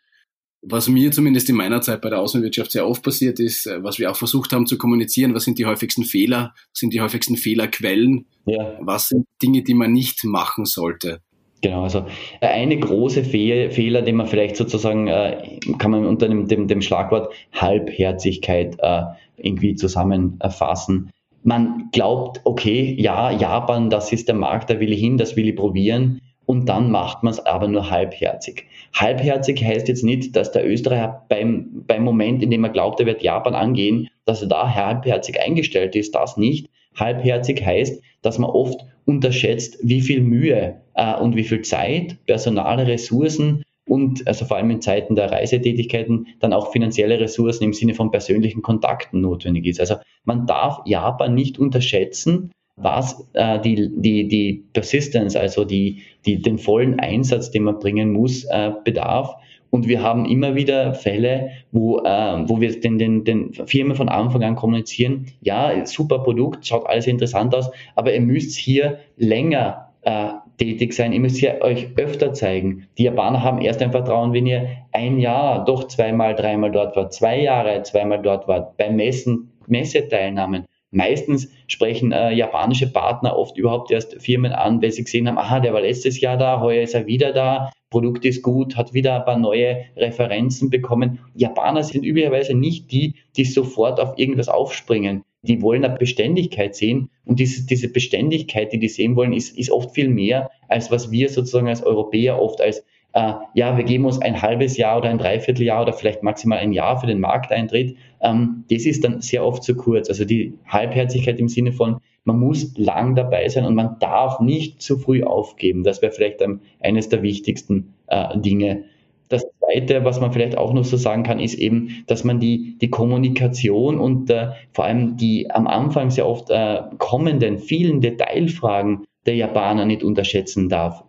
was 0.63 0.89
mir 0.89 1.11
zumindest 1.13 1.49
in 1.49 1.57
meiner 1.57 1.81
Zeit 1.81 2.01
bei 2.01 2.11
der 2.11 2.21
Außenwirtschaft 2.21 2.73
sehr 2.73 2.87
oft 2.87 3.03
passiert 3.03 3.41
ist, 3.41 3.67
äh, 3.67 3.83
was 3.83 3.99
wir 3.99 4.11
auch 4.11 4.17
versucht 4.17 4.53
haben 4.53 4.67
zu 4.67 4.79
kommunizieren. 4.79 5.35
Was 5.35 5.45
sind 5.45 5.59
die 5.59 5.67
häufigsten 5.67 6.05
Fehler? 6.05 6.55
Was 6.73 6.81
sind 6.81 6.93
die 6.93 7.01
häufigsten 7.01 7.37
Fehlerquellen? 7.37 8.27
Ja. 8.47 8.79
Was 8.81 9.09
sind 9.09 9.27
Dinge, 9.43 9.63
die 9.63 9.75
man 9.75 9.93
nicht 9.93 10.25
machen 10.25 10.65
sollte? 10.65 11.21
Genau, 11.63 11.85
also 11.85 12.07
eine 12.41 12.79
große 12.79 13.25
Fehl, 13.25 13.71
Fehler, 13.71 14.03
den 14.03 14.17
man 14.17 14.27
vielleicht 14.27 14.57
sozusagen, 14.57 15.09
äh, 15.09 15.59
kann 15.79 15.91
man 15.91 16.07
unter 16.07 16.29
dem, 16.29 16.47
dem, 16.47 16.69
dem 16.69 16.83
Schlagwort 16.83 17.33
Halbherzigkeit 17.53 18.77
äh, 18.79 19.03
irgendwie 19.37 19.75
zusammenfassen. 19.75 21.11
Man 21.47 21.91
glaubt, 21.93 22.41
okay, 22.43 22.97
ja, 22.99 23.31
Japan, 23.31 23.89
das 23.89 24.13
ist 24.13 24.27
der 24.27 24.35
Markt, 24.35 24.69
da 24.69 24.81
will 24.81 24.93
ich 24.93 24.99
hin, 24.99 25.17
das 25.17 25.37
will 25.37 25.49
ich 25.49 25.55
probieren 25.55 26.21
und 26.45 26.69
dann 26.69 26.91
macht 26.91 27.23
man 27.23 27.33
es 27.33 27.47
aber 27.47 27.69
nur 27.69 27.89
halbherzig. 27.89 28.67
Halbherzig 28.93 29.63
heißt 29.63 29.87
jetzt 29.87 30.03
nicht, 30.03 30.35
dass 30.35 30.51
der 30.51 30.69
Österreicher 30.69 31.25
beim, 31.29 31.85
beim 31.87 32.03
Moment, 32.03 32.43
in 32.43 32.51
dem 32.51 32.65
er 32.65 32.71
glaubt, 32.71 32.99
er 32.99 33.07
wird 33.07 33.23
Japan 33.23 33.55
angehen, 33.55 34.09
dass 34.25 34.43
er 34.43 34.49
da 34.49 34.75
halbherzig 34.75 35.41
eingestellt 35.41 35.95
ist, 35.95 36.17
das 36.17 36.37
nicht. 36.37 36.69
Halbherzig 36.97 37.65
heißt, 37.65 38.03
dass 38.23 38.39
man 38.39 38.51
oft 38.51 38.81
unterschätzt, 39.05 39.79
wie 39.83 40.01
viel 40.01 40.23
Mühe 40.23 40.81
äh, 40.95 41.15
und 41.15 41.37
wie 41.37 41.45
viel 41.45 41.63
Zeit, 41.63 42.17
personale 42.27 42.89
Ressourcen 42.89 43.63
und 43.89 44.27
also 44.27 44.45
vor 44.45 44.57
allem 44.57 44.71
in 44.71 44.81
Zeiten 44.81 45.15
der 45.15 45.31
Reisetätigkeiten 45.31 46.27
dann 46.41 46.53
auch 46.53 46.73
finanzielle 46.73 47.21
Ressourcen 47.21 47.65
im 47.65 47.73
Sinne 47.73 47.95
von 47.95 48.11
persönlichen 48.11 48.63
Kontakten 48.63 49.21
notwendig 49.21 49.67
ist. 49.67 49.81
Also 49.81 49.97
man 50.25 50.47
darf 50.47 50.81
Japan 50.85 51.35
nicht 51.35 51.59
unterschätzen, 51.59 52.51
was 52.77 53.27
äh, 53.33 53.61
die, 53.61 53.91
die, 53.97 54.29
die 54.29 54.65
Persistence, 54.73 55.37
also 55.37 55.65
die, 55.65 56.03
die, 56.27 56.43
den 56.43 56.59
vollen 56.59 57.01
Einsatz, 57.01 57.51
den 57.51 57.63
man 57.63 57.79
bringen 57.79 58.13
muss, 58.13 58.45
äh, 58.45 58.73
bedarf. 58.85 59.37
Und 59.71 59.89
wir 59.89 60.03
haben 60.03 60.27
immer 60.27 60.55
wieder 60.55 60.95
Fälle, 60.95 61.51
wo, 61.73 61.99
äh, 61.99 62.49
wo 62.49 62.61
wir 62.61 62.79
den, 62.79 62.99
den, 62.99 63.25
den 63.25 63.53
Firmen 63.53 63.97
von 63.97 64.09
Anfang 64.09 64.43
an 64.43 64.57
kommunizieren, 64.57 65.27
ja, 65.41 65.85
super 65.87 66.21
Produkt, 66.21 66.67
schaut 66.67 66.87
alles 66.87 67.07
interessant 67.07 67.55
aus, 67.55 67.71
aber 67.95 68.15
ihr 68.15 68.21
müsst 68.21 68.57
hier 68.57 68.99
länger 69.17 69.86
äh, 70.07 70.29
tätig 70.57 70.95
sein, 70.95 71.13
ihr 71.13 71.21
müsst 71.21 71.37
hier 71.37 71.59
euch 71.63 71.89
öfter 71.97 72.33
zeigen. 72.33 72.87
Die 72.97 73.03
Japaner 73.03 73.43
haben 73.43 73.61
erst 73.61 73.83
ein 73.83 73.91
Vertrauen, 73.91 74.33
wenn 74.33 74.47
ihr 74.47 74.69
ein 74.93 75.19
Jahr, 75.19 75.65
doch 75.65 75.89
zweimal, 75.89 76.37
dreimal 76.37 76.71
dort 76.71 76.97
wart, 76.97 77.13
zwei 77.13 77.41
Jahre, 77.41 77.83
zweimal 77.83 78.23
dort 78.23 78.47
wart, 78.47 78.77
beim 78.77 78.95
Messen, 78.95 79.53
Messeteilnahmen. 79.67 80.65
Meistens 80.93 81.51
sprechen 81.67 82.13
äh, 82.13 82.31
japanische 82.33 82.91
Partner 82.91 83.37
oft 83.37 83.59
überhaupt 83.59 83.91
erst 83.91 84.23
Firmen 84.23 84.53
an, 84.53 84.81
weil 84.81 84.93
sie 84.93 85.03
gesehen 85.03 85.27
haben, 85.27 85.39
aha, 85.39 85.59
der 85.59 85.75
war 85.75 85.81
letztes 85.81 86.21
Jahr 86.21 86.37
da, 86.37 86.61
heuer 86.61 86.85
ist 86.85 86.95
er 86.95 87.07
wieder 87.07 87.33
da, 87.33 87.73
Produkt 87.91 88.25
ist 88.25 88.43
gut, 88.43 88.77
hat 88.77 88.95
wieder 88.95 89.17
ein 89.17 89.25
paar 89.25 89.39
neue 89.39 89.87
Referenzen 89.97 90.71
bekommen. 90.71 91.19
Japaner 91.35 91.83
sind 91.83 92.05
üblicherweise 92.05 92.55
nicht 92.55 92.93
die, 92.93 93.15
die 93.37 93.45
sofort 93.45 93.99
auf 93.99 94.17
irgendwas 94.19 94.49
aufspringen. 94.49 95.25
Die 95.47 95.63
wollen 95.63 95.85
eine 95.85 95.97
Beständigkeit 95.97 96.75
sehen 96.75 97.11
und 97.25 97.39
diese, 97.39 97.67
diese 97.67 97.89
Beständigkeit, 97.89 98.73
die 98.73 98.79
die 98.79 98.89
sehen 98.89 99.17
wollen, 99.17 99.33
ist, 99.33 99.57
ist 99.57 99.71
oft 99.71 99.93
viel 99.93 100.09
mehr, 100.09 100.51
als 100.69 100.91
was 100.91 101.11
wir 101.11 101.29
sozusagen 101.29 101.69
als 101.69 101.83
Europäer 101.83 102.41
oft 102.41 102.61
als 102.61 102.85
äh, 103.17 103.33
ja, 103.55 103.79
wir 103.79 103.85
geben 103.85 104.05
uns 104.05 104.21
ein 104.21 104.43
halbes 104.43 104.77
Jahr 104.77 104.99
oder 104.99 105.09
ein 105.09 105.17
Dreivierteljahr 105.17 105.81
oder 105.81 105.95
vielleicht 105.95 106.23
maximal 106.23 106.59
ein 106.59 106.75
Jahr 106.75 107.01
für 107.01 107.07
den 107.07 107.19
Markteintritt. 107.19 107.97
Ähm, 108.21 108.65
das 108.71 108.85
ist 108.85 109.05
dann 109.05 109.23
sehr 109.23 109.43
oft 109.43 109.63
zu 109.63 109.75
kurz. 109.75 110.11
Also 110.11 110.27
die 110.27 110.59
Halbherzigkeit 110.67 111.39
im 111.39 111.49
Sinne 111.49 111.73
von, 111.73 112.01
man 112.25 112.39
muss 112.39 112.77
lang 112.77 113.15
dabei 113.15 113.49
sein 113.49 113.65
und 113.65 113.75
man 113.75 113.99
darf 114.01 114.41
nicht 114.41 114.83
zu 114.83 114.99
früh 114.99 115.23
aufgeben. 115.23 115.83
Das 115.83 116.03
wäre 116.03 116.13
vielleicht 116.13 116.43
eines 116.81 117.09
der 117.09 117.23
wichtigsten 117.23 117.95
äh, 118.09 118.39
Dinge. 118.39 118.85
Das 119.29 119.45
Zweite, 119.59 120.05
was 120.05 120.21
man 120.21 120.33
vielleicht 120.33 120.57
auch 120.57 120.73
noch 120.73 120.85
so 120.85 120.97
sagen 120.97 121.23
kann, 121.23 121.41
ist 121.41 121.55
eben, 121.55 122.05
dass 122.07 122.25
man 122.25 122.41
die, 122.41 122.79
die 122.79 122.91
Kommunikation 122.91 123.99
und 123.99 124.31
äh, 124.31 124.51
vor 124.73 124.85
allem 124.85 125.17
die 125.17 125.51
am 125.51 125.67
Anfang 125.67 126.11
sehr 126.11 126.27
oft 126.27 126.51
äh, 126.51 126.83
kommenden 126.99 127.59
vielen 127.59 128.01
Detailfragen 128.01 129.05
der 129.27 129.35
Japaner 129.35 129.85
nicht 129.85 130.05
unterschätzen 130.05 130.69
darf. 130.69 131.05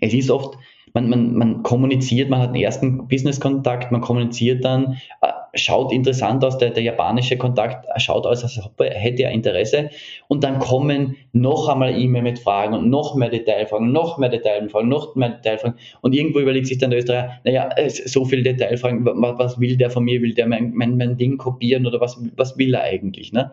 Es 0.00 0.14
ist 0.14 0.30
oft 0.30 0.56
man, 0.94 1.08
man, 1.08 1.34
man 1.34 1.62
kommuniziert, 1.62 2.30
man 2.30 2.40
hat 2.40 2.48
einen 2.48 2.62
ersten 2.62 3.08
Business-Kontakt, 3.08 3.92
man 3.92 4.00
kommuniziert 4.00 4.64
dann, 4.64 4.98
äh, 5.20 5.28
schaut 5.54 5.92
interessant 5.92 6.44
aus, 6.44 6.58
der, 6.58 6.70
der 6.70 6.82
japanische 6.82 7.36
Kontakt 7.36 7.86
schaut 8.00 8.26
aus, 8.26 8.42
als 8.42 8.60
hätte 8.78 9.22
er 9.22 9.30
Interesse. 9.30 9.90
Und 10.28 10.44
dann 10.44 10.58
kommen 10.58 11.16
noch 11.32 11.68
einmal 11.68 11.98
E-Mail 11.98 12.22
mit 12.22 12.38
Fragen 12.38 12.74
und 12.74 12.90
noch 12.90 13.14
mehr 13.14 13.28
Detailfragen, 13.28 13.92
noch 13.92 14.18
mehr 14.18 14.28
Detailfragen, 14.28 14.88
noch 14.88 15.14
mehr 15.14 15.30
Detailfragen. 15.30 15.78
Und 16.00 16.14
irgendwo 16.14 16.40
überlegt 16.40 16.66
sich 16.66 16.78
dann 16.78 16.90
der 16.90 16.98
Österreicher, 17.00 17.40
naja, 17.44 17.70
so 17.88 18.24
viele 18.24 18.42
Detailfragen, 18.42 19.04
was 19.04 19.58
will 19.60 19.76
der 19.76 19.90
von 19.90 20.04
mir, 20.04 20.22
will 20.22 20.34
der 20.34 20.46
mein, 20.46 20.72
mein, 20.74 20.96
mein 20.96 21.16
Ding 21.16 21.38
kopieren 21.38 21.86
oder 21.86 22.00
was, 22.00 22.20
was 22.36 22.56
will 22.58 22.74
er 22.74 22.82
eigentlich, 22.82 23.32
ne? 23.32 23.50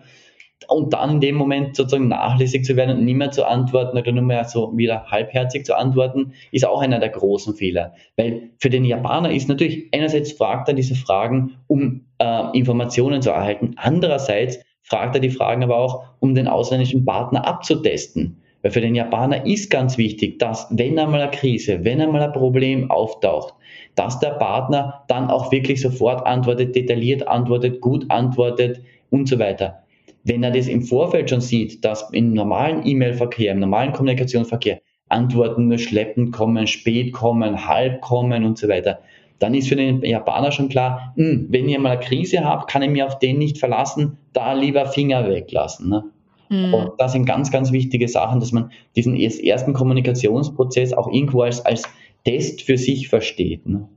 Und 0.68 0.94
dann 0.94 1.12
in 1.12 1.20
dem 1.20 1.36
Moment 1.36 1.76
sozusagen 1.76 2.08
nachlässig 2.08 2.66
zu 2.66 2.76
werden 2.76 2.98
und 2.98 3.06
nicht 3.06 3.16
mehr 3.16 3.32
zu 3.32 3.46
antworten 3.46 3.98
oder 3.98 4.12
nur 4.12 4.24
mehr 4.24 4.46
so 4.46 4.76
wieder 4.76 5.06
halbherzig 5.06 5.66
zu 5.66 5.76
antworten, 5.78 6.34
ist 6.52 6.66
auch 6.66 6.82
einer 6.82 7.00
der 7.00 7.10
großen 7.10 7.56
Fehler. 7.56 7.94
Weil 8.18 8.52
für 8.58 8.70
den 8.70 8.86
Japaner 8.86 9.32
ist 9.32 9.50
natürlich, 9.50 9.88
einerseits 9.94 10.32
fragt 10.32 10.68
er 10.68 10.74
diese 10.74 10.96
Fragen, 10.96 11.56
um 11.68 12.06
äh, 12.20 12.58
Informationen 12.58 13.22
zu 13.22 13.32
erhalten, 13.32 13.76
andererseits 13.78 14.60
fragt 14.82 15.16
er 15.16 15.22
die 15.22 15.30
Fragen 15.30 15.64
aber 15.64 15.78
auch, 15.78 16.04
um 16.20 16.36
den 16.36 16.48
ausländischen 16.48 17.06
Partner 17.06 17.46
abzutesten. 17.46 18.42
Weil 18.62 18.72
für 18.72 18.82
den 18.82 18.96
Japaner 18.96 19.46
ist 19.46 19.70
ganz 19.70 19.98
wichtig, 19.98 20.40
dass 20.40 20.68
wenn 20.72 20.98
einmal 20.98 21.22
eine 21.22 21.32
Krise, 21.32 21.84
wenn 21.84 22.02
einmal 22.02 22.24
ein 22.24 22.32
Problem 22.32 22.90
auftaucht, 22.90 23.54
dass 23.96 24.20
der 24.20 24.32
Partner 24.32 25.04
dann 25.08 25.30
auch 25.30 25.52
wirklich 25.52 25.82
sofort 25.82 26.26
antwortet, 26.26 26.76
detailliert 26.76 27.28
antwortet, 27.28 27.82
gut 27.82 28.10
antwortet 28.10 28.82
und 29.10 29.28
so 29.28 29.38
weiter. 29.38 29.85
Wenn 30.26 30.44
er 30.44 30.52
das 30.52 30.68
im 30.68 30.82
Vorfeld 30.82 31.30
schon 31.30 31.40
sieht, 31.40 31.86
dass 31.86 32.10
im 32.12 32.34
normalen 32.34 32.86
E-Mail-Verkehr, 32.86 33.52
im 33.52 33.60
normalen 33.60 33.94
Kommunikationsverkehr 33.94 34.82
Antworten 35.08 35.68
nur 35.68 35.78
schleppend 35.78 36.34
kommen, 36.34 36.66
spät 36.66 37.14
kommen, 37.14 37.68
halb 37.68 38.02
kommen 38.02 38.44
und 38.44 38.58
so 38.58 38.68
weiter, 38.68 39.00
dann 39.38 39.54
ist 39.54 39.70
für 39.70 39.76
den 39.76 40.02
Japaner 40.02 40.52
schon 40.52 40.70
klar, 40.70 41.14
mh, 41.16 41.26
hm, 41.26 41.48
wenn 41.50 41.70
ich 41.70 41.78
mal 41.78 41.92
eine 41.92 42.00
Krise 42.00 42.44
habe, 42.44 42.66
kann 42.66 42.82
ich 42.82 42.90
mir 42.90 43.06
auf 43.06 43.20
den 43.20 43.38
nicht 43.38 43.60
verlassen, 43.60 44.18
da 44.34 44.54
lieber 44.54 44.88
Finger 44.88 45.30
weglassen. 45.30 45.90
Ne? 45.90 46.04
Mhm. 46.50 46.74
Und 46.74 46.92
das 46.98 47.12
sind 47.12 47.26
ganz, 47.26 47.52
ganz 47.52 47.72
wichtige 47.72 48.08
Sachen, 48.08 48.40
dass 48.40 48.52
man 48.52 48.72
diesen 48.96 49.16
ersten 49.16 49.74
Kommunikationsprozess 49.74 50.94
auch 50.94 51.08
irgendwo 51.08 51.42
als, 51.42 51.64
als 51.64 51.84
Test 52.24 52.64
für 52.64 52.78
sich 52.78 53.10
versteht. 53.10 53.68
Ne? 53.68 53.88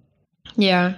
Ja, 0.57 0.97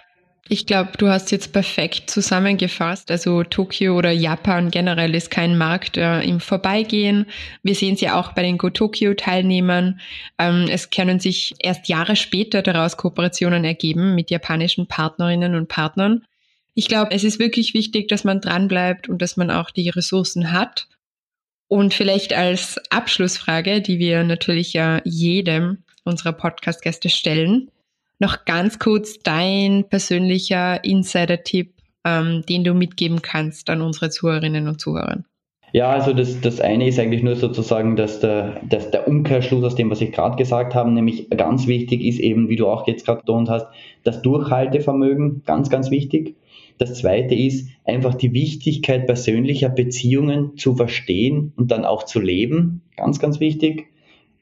ich 0.53 0.67
glaube, 0.67 0.91
du 0.99 1.09
hast 1.09 1.31
jetzt 1.31 1.53
perfekt 1.53 2.11
zusammengefasst. 2.11 3.13
Also 3.13 3.45
Tokio 3.45 3.97
oder 3.97 4.11
Japan 4.11 4.73
generell 4.73 5.15
ist 5.15 5.31
kein 5.31 5.57
Markt 5.57 5.97
äh, 5.97 6.23
im 6.23 6.41
Vorbeigehen. 6.41 7.27
Wir 7.63 7.77
sehen 7.77 7.95
es 7.95 8.01
ja 8.01 8.19
auch 8.19 8.33
bei 8.33 8.43
den 8.43 8.59
Go 8.59 8.69
Tokyo 8.69 9.15
Teilnehmern. 9.15 10.01
Ähm, 10.39 10.67
es 10.69 10.91
können 10.91 11.21
sich 11.21 11.55
erst 11.61 11.89
Jahre 11.89 12.17
später 12.17 12.63
daraus 12.63 12.97
Kooperationen 12.97 13.65
ergeben 13.65 14.17
mit 14.17 14.33
japanischen 14.33 14.89
Partnerinnen 14.89 15.55
und 15.55 15.69
Partnern. 15.69 16.25
Ich 16.75 16.89
glaube, 16.89 17.13
es 17.13 17.23
ist 17.23 17.39
wirklich 17.39 17.73
wichtig, 17.73 18.09
dass 18.09 18.25
man 18.25 18.41
dranbleibt 18.41 19.09
und 19.09 19.23
dass 19.23 19.37
man 19.37 19.53
auch 19.53 19.71
die 19.71 19.89
Ressourcen 19.89 20.51
hat. 20.51 20.89
Und 21.69 21.95
vielleicht 21.95 22.33
als 22.33 22.77
Abschlussfrage, 22.91 23.81
die 23.83 24.01
wir 24.01 24.25
natürlich 24.25 24.73
ja 24.73 25.01
jedem 25.05 25.85
unserer 26.03 26.33
Podcast-Gäste 26.33 27.09
stellen 27.09 27.71
noch 28.21 28.45
ganz 28.45 28.79
kurz 28.79 29.19
dein 29.19 29.85
persönlicher 29.89 30.85
Insider-Tipp, 30.85 31.75
ähm, 32.05 32.45
den 32.49 32.65
du 32.65 32.75
mitgeben 32.75 33.23
kannst 33.23 33.71
an 33.71 33.83
unsere 33.83 34.11
Zuhörerinnen 34.11 34.69
und 34.69 34.81
Zuhörer. 34.81 35.25
Ja, 35.73 35.91
also 35.91 36.13
das, 36.13 36.41
das 36.41 36.61
eine 36.61 36.89
ist 36.89 36.99
eigentlich 36.99 37.23
nur 37.23 37.37
sozusagen, 37.37 37.95
dass 37.95 38.21
der, 38.21 38.61
dass 38.69 38.91
der 38.91 39.07
Umkehrschluss 39.07 39.65
aus 39.65 39.75
dem, 39.77 39.89
was 39.89 40.01
ich 40.01 40.11
gerade 40.11 40.37
gesagt 40.37 40.75
habe, 40.75 40.91
nämlich 40.91 41.31
ganz 41.31 41.67
wichtig 41.69 42.03
ist 42.05 42.19
eben, 42.19 42.49
wie 42.49 42.57
du 42.57 42.67
auch 42.67 42.89
jetzt 42.89 43.07
gerade 43.07 43.21
betont 43.21 43.49
hast, 43.49 43.67
das 44.03 44.21
Durchhaltevermögen, 44.23 45.43
ganz, 45.47 45.71
ganz 45.71 45.91
wichtig. 45.91 46.37
Das 46.79 46.95
zweite 46.95 47.35
ist 47.35 47.69
einfach 47.85 48.15
die 48.15 48.33
Wichtigkeit 48.33 49.07
persönlicher 49.07 49.69
Beziehungen 49.69 50.57
zu 50.57 50.75
verstehen 50.75 51.53
und 51.57 51.71
dann 51.71 51.85
auch 51.85 52.05
zu 52.05 52.21
leben, 52.21 52.83
ganz, 52.97 53.21
ganz 53.21 53.39
wichtig. 53.39 53.87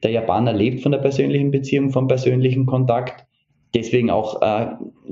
Der 0.01 0.11
Japaner 0.11 0.53
lebt 0.53 0.81
von 0.81 0.91
der 0.91 0.99
persönlichen 0.99 1.51
Beziehung, 1.51 1.91
vom 1.91 2.07
persönlichen 2.07 2.65
Kontakt 2.65 3.27
deswegen 3.73 4.09
auch 4.09 4.41
äh, 4.41 4.67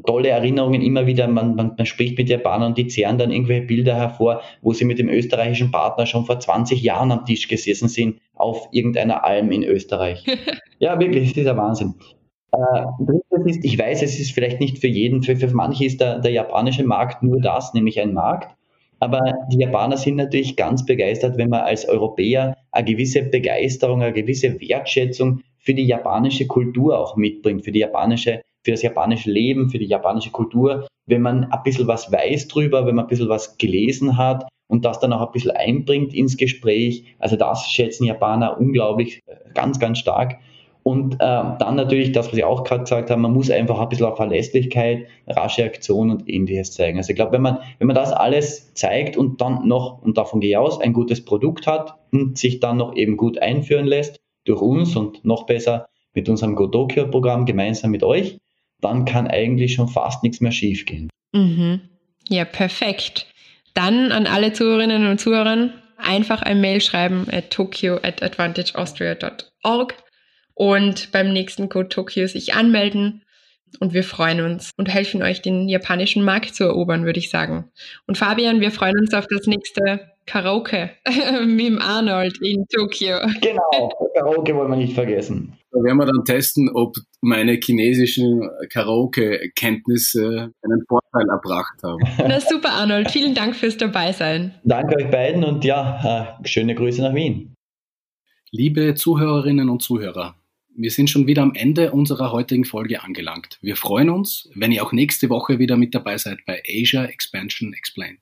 tolle 0.06 0.30
Erinnerungen 0.30 0.82
immer 0.82 1.06
wieder. 1.06 1.28
Man, 1.28 1.56
man, 1.56 1.74
man 1.78 1.86
spricht 1.86 2.18
mit 2.18 2.30
Japanern 2.30 2.70
und 2.70 2.78
die 2.78 2.88
zehren 2.88 3.18
dann 3.18 3.32
irgendwelche 3.32 3.66
Bilder 3.66 3.96
hervor, 3.96 4.42
wo 4.62 4.74
sie 4.74 4.86
mit 4.86 5.00
dem 5.00 5.10
österreichischen 5.10 5.72
Partner 5.72 6.06
schon 6.06 6.26
vor 6.26 6.40
20 6.40 6.82
Jahren 6.82 7.12
am 7.12 7.26
Tisch 7.26 7.48
gesessen 7.48 7.90
sind 7.90 8.20
auf 8.36 8.68
irgendeiner 8.72 9.24
Alm 9.24 9.52
in 9.52 9.64
Österreich. 9.64 10.24
ja, 10.80 11.00
wirklich, 11.00 11.30
das 11.34 11.44
ist 11.44 11.50
ein 11.50 11.58
Wahnsinn. 11.58 11.96
Äh, 12.52 12.86
drittes 13.06 13.58
ist, 13.58 13.66
ich 13.66 13.78
weiß, 13.78 14.02
es 14.02 14.20
ist 14.20 14.32
vielleicht 14.32 14.60
nicht 14.60 14.80
für 14.80 14.88
jeden, 14.88 15.22
für, 15.24 15.36
für 15.36 15.54
manche 15.54 15.86
ist 15.86 16.02
der, 16.02 16.20
der 16.20 16.32
japanische 16.32 16.84
Markt 16.84 17.24
nur 17.24 17.42
das, 17.42 17.74
nämlich 17.74 18.00
ein 18.00 18.14
Markt. 18.14 18.56
Aber 19.00 19.22
die 19.52 19.60
Japaner 19.60 19.98
sind 19.98 20.16
natürlich 20.16 20.56
ganz 20.56 20.84
begeistert, 20.86 21.38
wenn 21.38 21.50
man 21.50 21.62
als 21.62 21.88
Europäer 21.88 22.58
eine 22.72 22.86
gewisse 22.86 23.22
Begeisterung, 23.22 24.02
eine 24.02 24.14
gewisse 24.14 24.60
Wertschätzung 24.60 25.42
für 25.68 25.74
die 25.74 25.86
japanische 25.86 26.48
Kultur 26.48 26.98
auch 26.98 27.18
mitbringt, 27.18 27.66
für 27.66 27.74
die 27.74 27.80
japanische, 27.80 28.42
für 28.64 28.72
das 28.72 28.84
japanische 28.84 29.30
Leben, 29.30 29.70
für 29.70 29.80
die 29.80 29.86
japanische 29.86 30.32
Kultur, 30.32 30.88
wenn 31.08 31.22
man 31.22 31.52
ein 31.52 31.64
bisschen 31.66 31.88
was 31.88 32.10
weiß 32.10 32.48
drüber, 32.48 32.86
wenn 32.86 32.96
man 32.96 33.04
ein 33.04 33.10
bisschen 33.10 33.28
was 33.28 33.58
gelesen 33.58 34.18
hat 34.18 34.48
und 34.68 34.86
das 34.86 35.02
dann 35.02 35.12
auch 35.12 35.20
ein 35.20 35.32
bisschen 35.34 35.52
einbringt 35.52 36.14
ins 36.14 36.38
Gespräch. 36.38 37.04
Also 37.20 37.36
das 37.36 37.70
schätzen 37.70 38.06
Japaner 38.06 38.58
unglaublich 38.58 39.20
äh, 39.26 39.36
ganz, 39.54 39.78
ganz 39.78 40.00
stark. 40.00 40.38
Und 40.84 41.16
äh, 41.16 41.18
dann 41.18 41.76
natürlich 41.76 42.14
das, 42.14 42.30
was 42.30 42.38
ich 42.38 42.46
auch 42.46 42.64
gerade 42.64 42.84
gesagt 42.84 43.10
habe, 43.10 43.20
man 43.20 43.34
muss 43.34 43.52
einfach 43.52 43.78
ein 43.78 43.90
bisschen 43.90 44.06
auf 44.06 44.16
Verlässlichkeit, 44.16 45.08
rasche 45.28 45.66
Aktion 45.66 46.12
und 46.12 46.30
ähnliches 46.30 46.72
zeigen. 46.72 46.98
Also 46.98 47.10
ich 47.10 47.18
glaube, 47.18 47.34
wenn 47.34 47.42
man, 47.42 47.58
wenn 47.80 47.88
man 47.88 47.96
das 47.98 48.14
alles 48.14 48.74
zeigt 48.74 49.18
und 49.18 49.42
dann 49.42 49.68
noch, 49.68 50.02
und 50.02 50.18
davon 50.18 50.40
gehe 50.40 50.52
ich 50.52 50.58
aus, 50.58 50.80
ein 50.80 50.94
gutes 50.94 51.26
Produkt 51.26 51.68
hat 51.68 51.96
und 52.14 52.38
sich 52.38 52.62
dann 52.62 52.78
noch 52.78 52.96
eben 52.96 53.18
gut 53.18 53.38
einführen 53.42 53.86
lässt 53.86 54.18
durch 54.48 54.62
uns 54.62 54.96
und 54.96 55.24
noch 55.26 55.46
besser 55.46 55.88
mit 56.14 56.30
unserem 56.30 56.56
GoTokyo-Programm 56.56 57.46
gemeinsam 57.46 57.92
mit 57.92 58.04
euch, 58.04 58.40
dann 58.82 59.06
kann 59.06 59.28
eigentlich 59.28 59.74
schon 59.74 59.88
fast 59.88 60.24
nichts 60.24 60.42
mehr 60.42 60.52
schiefgehen. 60.52 61.10
Mhm. 61.34 61.82
Ja, 62.30 62.46
perfekt. 62.46 63.28
Dann 63.74 64.12
an 64.12 64.28
alle 64.28 64.54
Zuhörerinnen 64.54 65.08
und 65.08 65.20
Zuhörer 65.20 65.70
einfach 65.98 66.42
ein 66.42 66.62
Mail 66.62 66.82
schreiben 66.82 67.28
at 67.32 67.52
tokyo 67.52 67.98
at 67.98 68.22
advantageaustria.org 68.22 69.96
und 70.54 71.12
beim 71.12 71.34
nächsten 71.34 71.70
Code 71.70 71.90
Tokyo 71.90 72.28
sich 72.28 72.56
anmelden. 72.56 73.24
Und 73.80 73.94
wir 73.94 74.04
freuen 74.04 74.42
uns 74.42 74.72
und 74.78 74.88
helfen 74.88 75.22
euch, 75.22 75.42
den 75.42 75.68
japanischen 75.68 76.24
Markt 76.24 76.56
zu 76.56 76.64
erobern, 76.64 77.06
würde 77.06 77.20
ich 77.20 77.30
sagen. 77.30 77.70
Und 78.08 78.18
Fabian, 78.18 78.62
wir 78.62 78.72
freuen 78.72 78.98
uns 78.98 79.14
auf 79.14 79.28
das 79.28 79.46
nächste 79.46 80.10
Karaoke 80.28 80.92
mit 81.46 81.66
dem 81.66 81.80
Arnold 81.80 82.38
in 82.42 82.66
Tokio. 82.68 83.18
Genau, 83.42 83.90
Karaoke 84.14 84.54
wollen 84.56 84.70
wir 84.70 84.78
nicht 84.78 84.94
vergessen. 84.94 85.58
Da 85.72 85.80
werden 85.84 85.98
wir 85.98 86.06
dann 86.06 86.24
testen, 86.26 86.70
ob 86.74 86.96
meine 87.22 87.60
chinesischen 87.64 88.42
Karaoke-Kenntnisse 88.70 90.52
einen 90.64 90.84
Vorteil 90.88 91.30
erbracht 91.30 91.82
haben. 91.82 92.00
Na 92.28 92.40
super, 92.40 92.72
Arnold. 92.72 93.10
Vielen 93.10 93.34
Dank 93.34 93.56
fürs 93.56 93.78
Dabeisein. 93.78 94.54
Danke 94.64 94.98
euch 94.98 95.10
beiden 95.10 95.44
und 95.44 95.64
ja, 95.64 96.38
äh, 96.42 96.48
schöne 96.48 96.76
Grüße 96.76 97.02
nach 97.02 97.16
Wien. 97.16 97.54
Liebe 98.52 98.96
Zuhörerinnen 98.96 99.70
und 99.70 99.82
Zuhörer, 99.82 100.36
wir 100.76 100.92
sind 100.92 101.10
schon 101.10 101.28
wieder 101.28 101.42
am 101.42 101.54
Ende 101.54 101.92
unserer 101.92 102.32
heutigen 102.32 102.66
Folge 102.66 103.04
angelangt. 103.04 103.58
Wir 103.62 103.76
freuen 103.76 104.10
uns, 104.10 104.50
wenn 104.56 104.72
ihr 104.72 104.84
auch 104.84 104.92
nächste 104.92 105.30
Woche 105.30 105.60
wieder 105.60 105.76
mit 105.76 105.96
dabei 105.96 106.18
seid 106.18 106.40
bei 106.46 106.62
Asia 106.68 107.06
Expansion 107.06 107.74
Explained. 107.74 108.20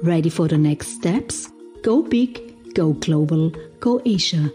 Ready 0.02 0.30
for 0.30 0.48
the 0.48 0.58
next 0.58 0.98
steps? 0.98 1.52
Go 1.84 2.02
big, 2.02 2.74
go 2.74 2.94
global, 2.94 3.52
go 3.78 4.00
Asia. 4.04 4.50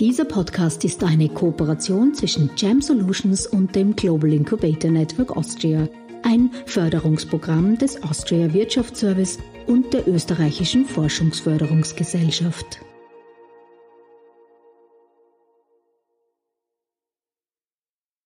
Dieser 0.00 0.24
Podcast 0.24 0.82
ist 0.86 1.04
eine 1.04 1.28
Kooperation 1.28 2.14
zwischen 2.14 2.48
Jam 2.56 2.80
Solutions 2.80 3.46
und 3.46 3.76
dem 3.76 3.94
Global 3.94 4.32
Incubator 4.32 4.90
Network 4.90 5.36
Austria, 5.36 5.86
ein 6.22 6.50
Förderungsprogramm 6.64 7.76
des 7.76 8.02
Austria 8.02 8.50
Wirtschaftsservice 8.54 9.38
und 9.66 9.92
der 9.92 10.08
österreichischen 10.08 10.86
Forschungsförderungsgesellschaft. 10.86 12.80